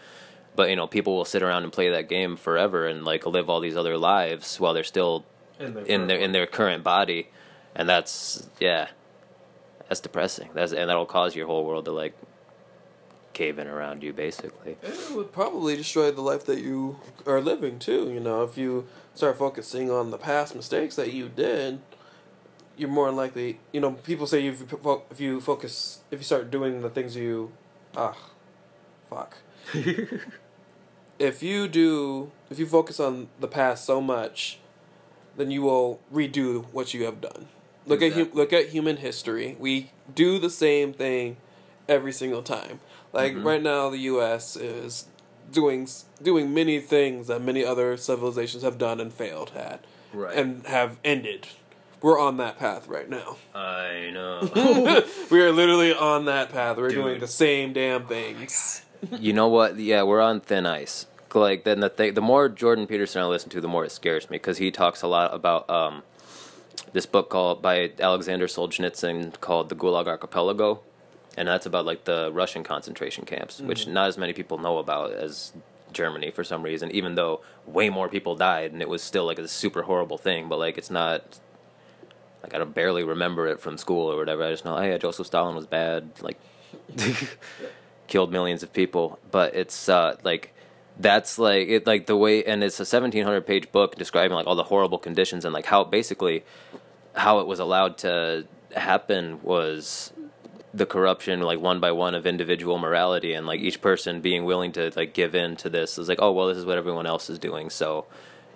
[0.55, 3.49] But you know, people will sit around and play that game forever and like live
[3.49, 5.25] all these other lives while they're still
[5.59, 7.29] in their in their current body,
[7.75, 8.89] and that's yeah,
[9.87, 10.49] that's depressing.
[10.53, 12.15] That's and that'll cause your whole world to like
[13.35, 14.77] cave in around you, basically.
[14.81, 18.11] It would probably destroy the life that you are living too.
[18.11, 21.81] You know, if you start focusing on the past mistakes that you did,
[22.75, 23.59] you're more likely.
[23.71, 27.15] You know, people say if you if you focus, if you start doing the things
[27.15, 27.51] you,
[27.95, 28.17] ah,
[29.09, 29.37] fuck.
[31.19, 34.59] if you do, if you focus on the past so much,
[35.37, 37.47] then you will redo what you have done.
[37.87, 38.31] Look at Exactly.
[38.31, 39.55] hu- look at human history.
[39.59, 41.37] We do the same thing
[41.87, 42.79] every single time.
[43.13, 43.45] Like Mhm.
[43.45, 44.55] right now, the U.S.
[44.55, 45.05] is
[45.51, 45.87] doing
[46.21, 49.83] doing many things that many other civilizations have done and failed at,
[50.13, 50.35] Right.
[50.35, 51.47] and have ended.
[52.01, 53.37] We're on that path right now.
[53.53, 55.03] I know.
[55.29, 56.77] we are literally on that path.
[56.77, 58.81] We're doing the same damn things.
[59.19, 59.77] You know what?
[59.77, 61.07] Yeah, we're on thin ice.
[61.33, 64.29] Like then the thing, the more Jordan Peterson I listen to, the more it scares
[64.29, 66.03] me because he talks a lot about um,
[66.93, 70.79] this book called by Alexander Solzhenitsyn called The Gulag Archipelago,
[71.35, 75.11] and that's about like the Russian concentration camps, which not as many people know about
[75.11, 75.51] as
[75.91, 76.89] Germany for some reason.
[76.91, 80.47] Even though way more people died, and it was still like a super horrible thing,
[80.47, 81.39] but like it's not.
[82.43, 84.43] Like I don't barely remember it from school or whatever.
[84.43, 86.11] I just know, oh yeah, Joseph Stalin was bad.
[86.21, 86.39] Like
[88.07, 90.53] killed millions of people but it's uh like
[90.99, 94.55] that's like it like the way and it's a 1700 page book describing like all
[94.55, 96.43] the horrible conditions and like how basically
[97.15, 98.45] how it was allowed to
[98.75, 100.13] happen was
[100.73, 104.71] the corruption like one by one of individual morality and like each person being willing
[104.71, 107.29] to like give in to this is like oh well this is what everyone else
[107.29, 108.05] is doing so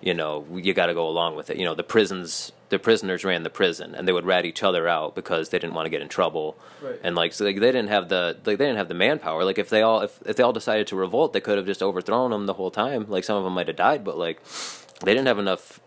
[0.01, 1.57] you know you got to go along with it.
[1.57, 4.87] You know the prisons the prisoners ran the prison and they would rat each other
[4.87, 6.55] out because they didn't want to get in trouble.
[6.81, 6.99] Right.
[7.03, 9.43] and like so like, they didn't have the like they didn't have the manpower.
[9.43, 11.81] Like if they all if, if they all decided to revolt they could have just
[11.81, 13.05] overthrown them the whole time.
[13.09, 14.41] Like some of them might have died but like
[15.03, 15.79] they didn't have enough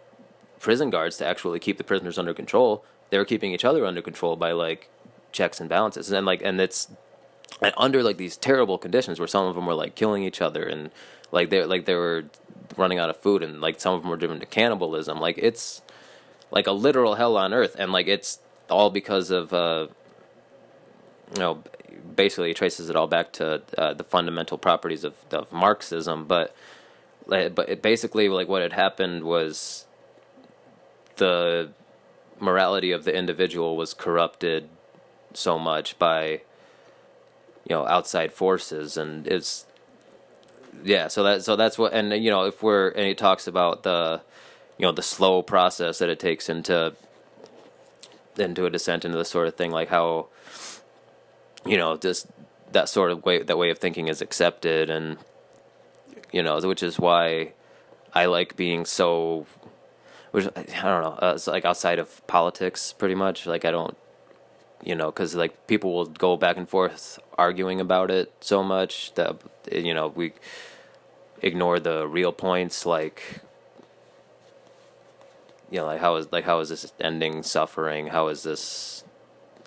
[0.58, 2.84] prison guards to actually keep the prisoners under control.
[3.10, 4.90] They were keeping each other under control by like
[5.30, 6.10] checks and balances.
[6.10, 6.88] And like and it's
[7.60, 10.64] and under like these terrible conditions where some of them were like killing each other
[10.64, 10.90] and
[11.30, 12.24] like they like they were
[12.76, 15.82] running out of food and like some of them were driven to cannibalism like it's
[16.52, 18.38] like a literal hell on earth and like it's
[18.70, 19.88] all because of uh
[21.34, 21.62] you know
[22.14, 26.54] basically it traces it all back to uh, the fundamental properties of, of marxism but
[27.26, 29.86] but it basically like what had happened was
[31.16, 31.70] the
[32.38, 34.68] morality of the individual was corrupted
[35.32, 36.42] so much by
[37.64, 39.66] you know outside forces and it's
[40.84, 43.82] yeah, so that so that's what, and you know, if we're and he talks about
[43.82, 44.22] the,
[44.82, 46.92] you know, the slow process that it takes into
[48.36, 50.26] into a descent into this sort of thing, like how,
[51.64, 52.26] you know, just
[52.72, 55.18] that sort of way that way of thinking is accepted, and
[56.32, 57.52] you know, which is why
[58.12, 59.46] I like being so,
[60.32, 63.46] which I don't know, uh, it's like outside of politics, pretty much.
[63.46, 63.96] Like I don't,
[64.82, 69.14] you know, because like people will go back and forth arguing about it so much
[69.14, 69.36] that
[69.70, 70.32] you know we
[71.40, 73.42] ignore the real points, like
[75.72, 78.06] you know, like how is like how is this ending suffering?
[78.08, 79.02] How is this?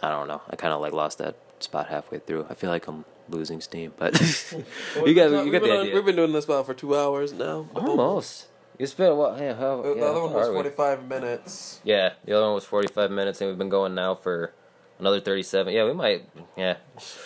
[0.02, 0.42] I don't know.
[0.50, 2.46] I kind of like lost that spot halfway through.
[2.50, 4.14] I feel like I'm losing steam, but
[5.06, 5.96] you got you we've got been the on- idea.
[5.96, 7.68] We've been doing this about for two hours now.
[7.76, 8.48] Almost.
[8.78, 9.40] You spent what?
[9.40, 10.56] Yeah, how, The, yeah, the other one was are we?
[10.58, 11.80] 45 minutes.
[11.86, 14.54] Yeah, the other one was 45 minutes, and we've been going now for
[15.00, 15.74] another 37.
[15.74, 16.26] Yeah, we might.
[16.58, 16.76] Yeah.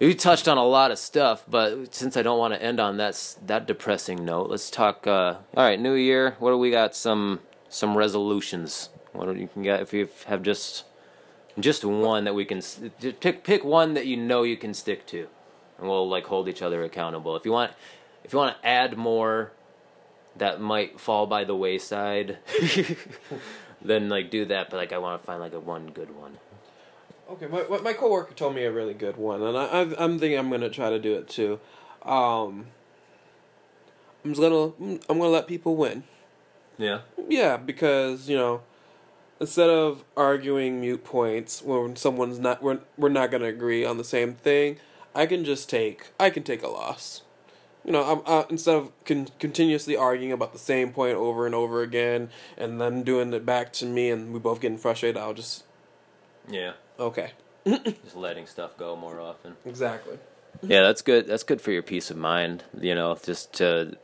[0.00, 2.96] we touched on a lot of stuff, but since I don't want to end on
[2.98, 5.06] that that depressing note, let's talk.
[5.06, 6.36] Uh, all right, New Year.
[6.38, 6.94] What do we got?
[6.94, 8.90] Some some resolutions.
[9.12, 10.84] What do you can get if you have just
[11.58, 12.60] just one that we can
[13.20, 15.28] pick pick one that you know you can stick to,
[15.78, 17.36] and we'll like hold each other accountable.
[17.36, 17.72] If you want,
[18.24, 19.52] if you want to add more
[20.36, 22.38] that might fall by the wayside,
[23.82, 24.70] then like do that.
[24.70, 26.38] But like I want to find like a one good one.
[27.30, 30.18] Okay, my my- my coworker told me a really good one, and I, I I'm
[30.18, 31.58] thinking I'm gonna try to do it too.
[32.02, 32.66] Um,
[34.24, 34.72] I'm just gonna
[35.08, 36.04] I'm gonna let people win.
[36.76, 37.00] Yeah.
[37.28, 38.62] Yeah, because you know,
[39.40, 44.04] instead of arguing mute points when someone's not we're we're not gonna agree on the
[44.04, 44.78] same thing,
[45.14, 47.22] I can just take I can take a loss.
[47.84, 51.54] You know, I'm, uh, instead of con- continuously arguing about the same point over and
[51.54, 55.34] over again, and then doing it back to me, and we both getting frustrated, I'll
[55.34, 55.64] just
[56.48, 56.72] Yeah.
[56.98, 57.30] Okay,
[57.66, 59.56] Just letting stuff go more often.
[59.64, 60.18] exactly.
[60.62, 61.26] Yeah, that's good.
[61.26, 62.64] That's good for your peace of mind.
[62.80, 63.96] You know, just to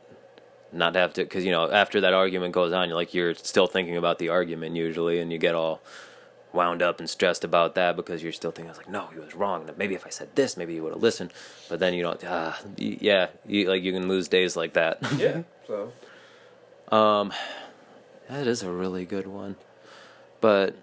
[0.73, 3.67] not have to, because you know, after that argument goes on, you're like you're still
[3.67, 5.81] thinking about the argument usually, and you get all
[6.53, 9.19] wound up and stressed about that because you're still thinking, I was like, no, he
[9.19, 9.69] was wrong.
[9.77, 11.31] Maybe if I said this, maybe he would have listened.
[11.69, 12.21] But then you don't.
[12.23, 14.99] Y- yeah, you, like you can lose days like that.
[15.17, 15.43] Yeah.
[15.67, 15.93] So
[16.95, 17.31] Um,
[18.29, 19.55] that is a really good one,
[20.41, 20.75] but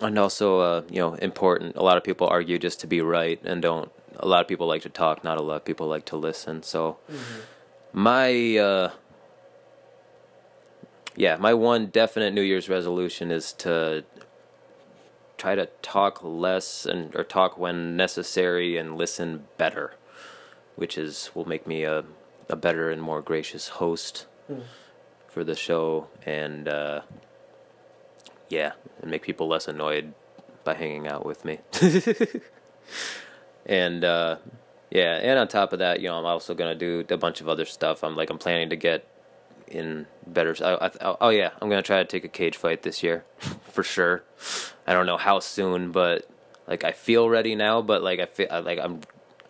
[0.00, 1.76] and also uh, you know important.
[1.76, 3.90] A lot of people argue just to be right, and don't.
[4.18, 5.22] A lot of people like to talk.
[5.24, 6.62] Not a lot of people like to listen.
[6.62, 6.98] So
[7.92, 8.90] my uh,
[11.16, 14.04] yeah, my one definite New Year's resolution is to
[15.38, 19.94] try to talk less and or talk when necessary and listen better,
[20.76, 22.04] which is will make me a
[22.48, 24.26] a better and more gracious host
[25.28, 27.00] for the show and uh,
[28.48, 30.14] yeah, and make people less annoyed
[30.64, 31.58] by hanging out with me.
[33.66, 34.36] and uh,
[34.90, 37.48] yeah, and on top of that, you know, I'm also gonna do a bunch of
[37.48, 38.04] other stuff.
[38.04, 39.06] I'm like I'm planning to get
[39.66, 40.54] in better.
[40.62, 43.82] I, I, oh yeah, I'm gonna try to take a cage fight this year for
[43.82, 44.24] sure.
[44.86, 46.28] I don't know how soon, but
[46.66, 47.82] like I feel ready now.
[47.82, 49.00] But like I feel like I'm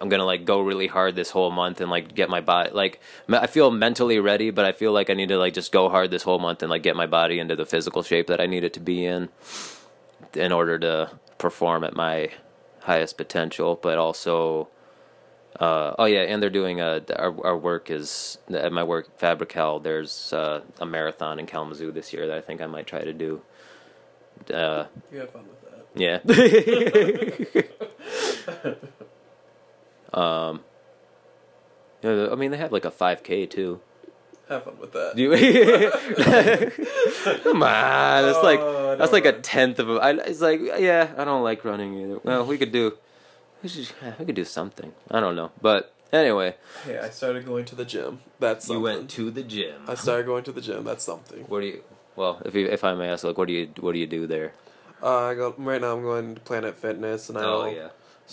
[0.00, 3.00] I'm gonna like go really hard this whole month and like get my body like
[3.28, 6.10] I feel mentally ready, but I feel like I need to like just go hard
[6.10, 8.64] this whole month and like get my body into the physical shape that I need
[8.64, 9.28] it to be in
[10.34, 12.30] in order to perform at my
[12.80, 13.78] highest potential.
[13.80, 14.68] But also,
[15.58, 19.80] uh, oh yeah, and they're doing a our our work is at my work Fabrical.
[19.80, 23.12] There's uh, a marathon in Kalamazoo this year that I think I might try to
[23.12, 23.42] do.
[24.52, 25.86] Uh, you have fun with that.
[28.74, 28.74] yeah.
[30.16, 30.60] um.
[32.02, 33.80] Yeah, I mean, they have like a 5K too.
[34.48, 35.18] Have fun with that.
[35.18, 35.32] You?
[37.42, 39.94] Come on, it's like Oh, that's like a tenth of a.
[39.94, 42.18] I, it's like yeah, I don't like running either.
[42.22, 42.96] Well, we could do,
[43.62, 43.88] we, should,
[44.18, 44.92] we could do something.
[45.10, 48.20] I don't know, but anyway, Hey, I started going to the gym.
[48.38, 48.76] That's something.
[48.76, 49.82] you went to the gym.
[49.88, 50.84] I started going to the gym.
[50.84, 51.40] That's something.
[51.48, 51.82] What do you?
[52.14, 54.26] Well, if you if I may ask, like, what do you what do you do
[54.28, 54.52] there?
[55.02, 55.96] Uh, I go right now.
[55.96, 57.88] I'm going to Planet Fitness, and I Oh yeah.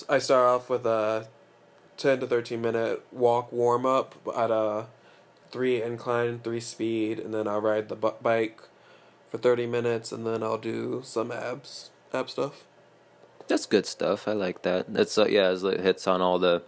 [0.07, 1.27] I start off with a
[1.97, 4.87] ten to thirteen minute walk warm up at a
[5.51, 8.61] three incline, three speed, and then I'll ride the bike
[9.29, 12.65] for thirty minutes, and then I'll do some abs ab stuff.
[13.47, 14.27] That's good stuff.
[14.27, 14.93] I like that.
[14.93, 16.63] That's uh, yeah, it hits on all the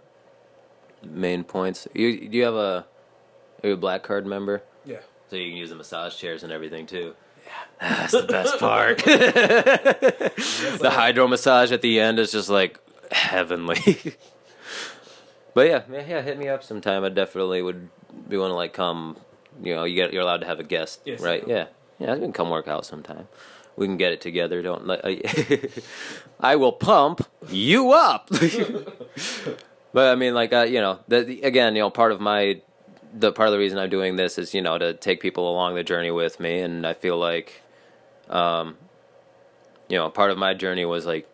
[1.02, 1.88] main points.
[1.94, 2.86] You do you have a
[3.62, 4.62] are you a black card member?
[4.84, 5.00] Yeah.
[5.30, 7.14] So you can use the massage chairs and everything too.
[7.46, 7.52] Yeah,
[7.98, 8.98] that's the best part.
[9.04, 12.78] the hydro massage at the end is just like
[13.10, 14.14] heavenly.
[15.56, 17.02] But yeah, yeah, yeah, hit me up sometime.
[17.02, 17.88] I definitely would
[18.28, 19.16] be want to like come.
[19.62, 21.42] You know, you get you're allowed to have a guest, Yes, right?
[21.48, 21.68] Yeah,
[21.98, 23.28] yeah, I can come work out sometime.
[23.74, 24.60] We can get it together.
[24.60, 25.00] Don't let.
[26.40, 28.28] I will pump you up.
[29.96, 32.60] But I mean, like, uh, you know, the, the, again, you know, part of my,
[33.14, 35.74] the part of the reason I'm doing this is, you know, to take people along
[35.74, 37.62] the journey with me, and I feel like,
[38.28, 38.76] um,
[39.88, 41.26] you know, part of my journey was like,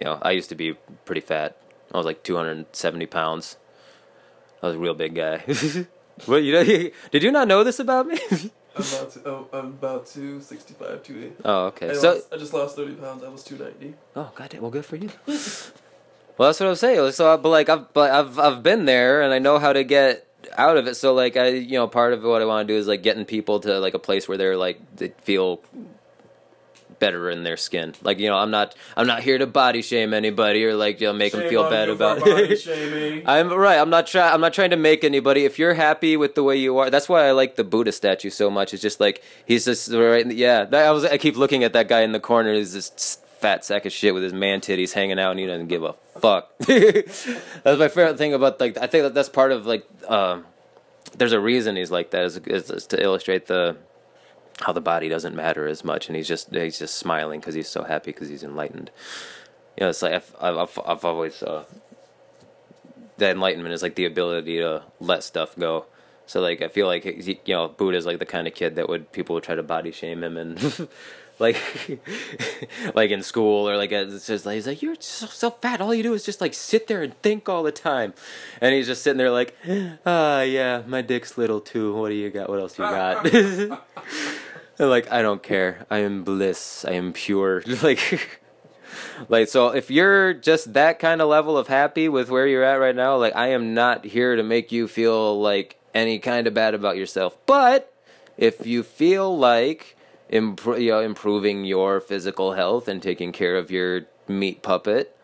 [0.00, 0.72] you know, I used to be
[1.04, 1.56] pretty fat.
[1.92, 3.56] I was like 270 pounds.
[4.62, 5.38] I was a real big guy.
[6.26, 6.64] what you know?
[6.64, 8.18] Did you not know this about me?
[8.74, 11.36] I'm about to, oh, I'm about 265, 280.
[11.44, 11.90] oh, okay.
[11.90, 13.22] I, So, lost, I just lost 30 pounds.
[13.22, 13.98] I was 290.
[14.16, 14.62] Oh, goddamn!
[14.62, 15.10] Well, good for you.
[15.26, 17.12] well, that's what I was saying.
[17.12, 20.26] So, but like, I've but I've I've been there, and I know how to get
[20.56, 20.94] out of it.
[20.94, 23.26] So, like, I you know, part of what I want to do is like getting
[23.26, 25.60] people to like a place where they're like they feel
[27.02, 27.94] better in their skin.
[28.00, 31.08] Like, you know, I'm not I'm not here to body shame anybody or like you
[31.08, 33.24] know make them feel bad about it.
[33.26, 33.76] I'm right.
[33.76, 34.32] I'm not trying.
[34.32, 35.44] I'm not trying to make anybody.
[35.44, 38.30] If you're happy with the way you are, that's why I like the Buddha statue
[38.30, 38.72] so much.
[38.72, 40.24] It's just like he's just right.
[40.30, 41.04] Yeah, that, I was.
[41.04, 42.54] I keep looking at that guy in the corner.
[42.54, 45.66] He's this fat sack of shit with his man titties hanging out, and he doesn't
[45.66, 46.56] give a fuck.
[46.58, 47.26] that's
[47.64, 48.78] my favorite thing about like.
[48.78, 49.84] I think that that's part of like.
[50.08, 50.46] Um,
[51.18, 52.22] there's a reason he's like that.
[52.22, 53.76] Is, is, is to illustrate the
[54.60, 57.68] how the body doesn't matter as much, and he's just he's just smiling because he's
[57.68, 58.90] so happy because he's enlightened.
[59.76, 61.42] You know, it's like I've I've, I've, always.
[61.42, 61.64] Uh,
[63.18, 65.86] the enlightenment is like the ability to let stuff go.
[66.26, 69.12] So like I feel like you know Buddha's like the kind of kid that would
[69.12, 70.88] people would try to body shame him and
[71.38, 71.56] like
[72.94, 75.94] like in school or like it's just like he's like you're so, so fat all
[75.94, 78.14] you do is just like sit there and think all the time
[78.60, 79.56] and he's just sitting there like
[80.06, 83.26] ah yeah my dick's little too what do you got what else you got
[84.78, 85.86] like I don't care.
[85.90, 86.84] I am bliss.
[86.84, 87.62] I am pure.
[87.82, 88.28] Like
[89.28, 92.74] like so if you're just that kind of level of happy with where you're at
[92.74, 96.54] right now like i am not here to make you feel like any kind of
[96.54, 97.36] bad about yourself.
[97.46, 97.92] But
[98.36, 99.96] if you feel like
[100.30, 105.16] you know, improving your physical health and taking care of your meat puppet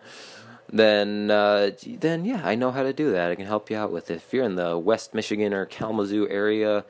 [0.70, 3.30] then uh, then yeah i know how to do that.
[3.30, 4.16] I can help you out with it.
[4.16, 6.84] If you're in the west michigan or kalamazoo area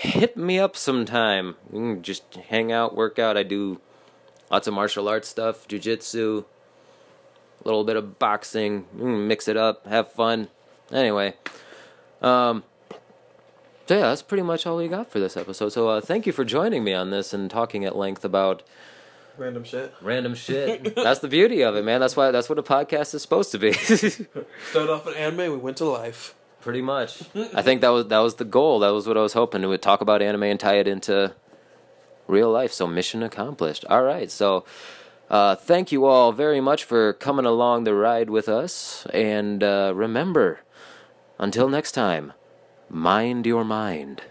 [0.00, 3.80] hit me up sometime we can just hang out work out i do
[4.50, 10.10] lots of martial arts stuff, jujitsu, a little bit of boxing, mix it up, have
[10.12, 10.48] fun.
[10.92, 11.34] Anyway,
[12.20, 12.64] um,
[13.86, 15.68] so yeah, that's pretty much all we got for this episode.
[15.70, 18.62] So uh, thank you for joining me on this and talking at length about
[19.38, 19.94] Random shit.
[20.02, 20.94] random shit.
[20.96, 22.00] that's the beauty of it, man.
[22.00, 23.72] That's why that's what a podcast is supposed to be.
[23.72, 26.34] Started off in anime, we went to life.
[26.60, 27.22] Pretty much.
[27.54, 28.80] I think that was that was the goal.
[28.80, 29.66] That was what I was hoping.
[29.66, 31.34] Would talk about anime and tie it into
[32.26, 32.72] real life.
[32.72, 33.84] So mission accomplished.
[33.88, 34.30] All right.
[34.30, 34.64] So
[35.28, 39.06] uh, thank you all very much for coming along the ride with us.
[39.12, 40.60] And uh, remember,
[41.38, 42.32] until next time,
[42.88, 44.22] mind your mind.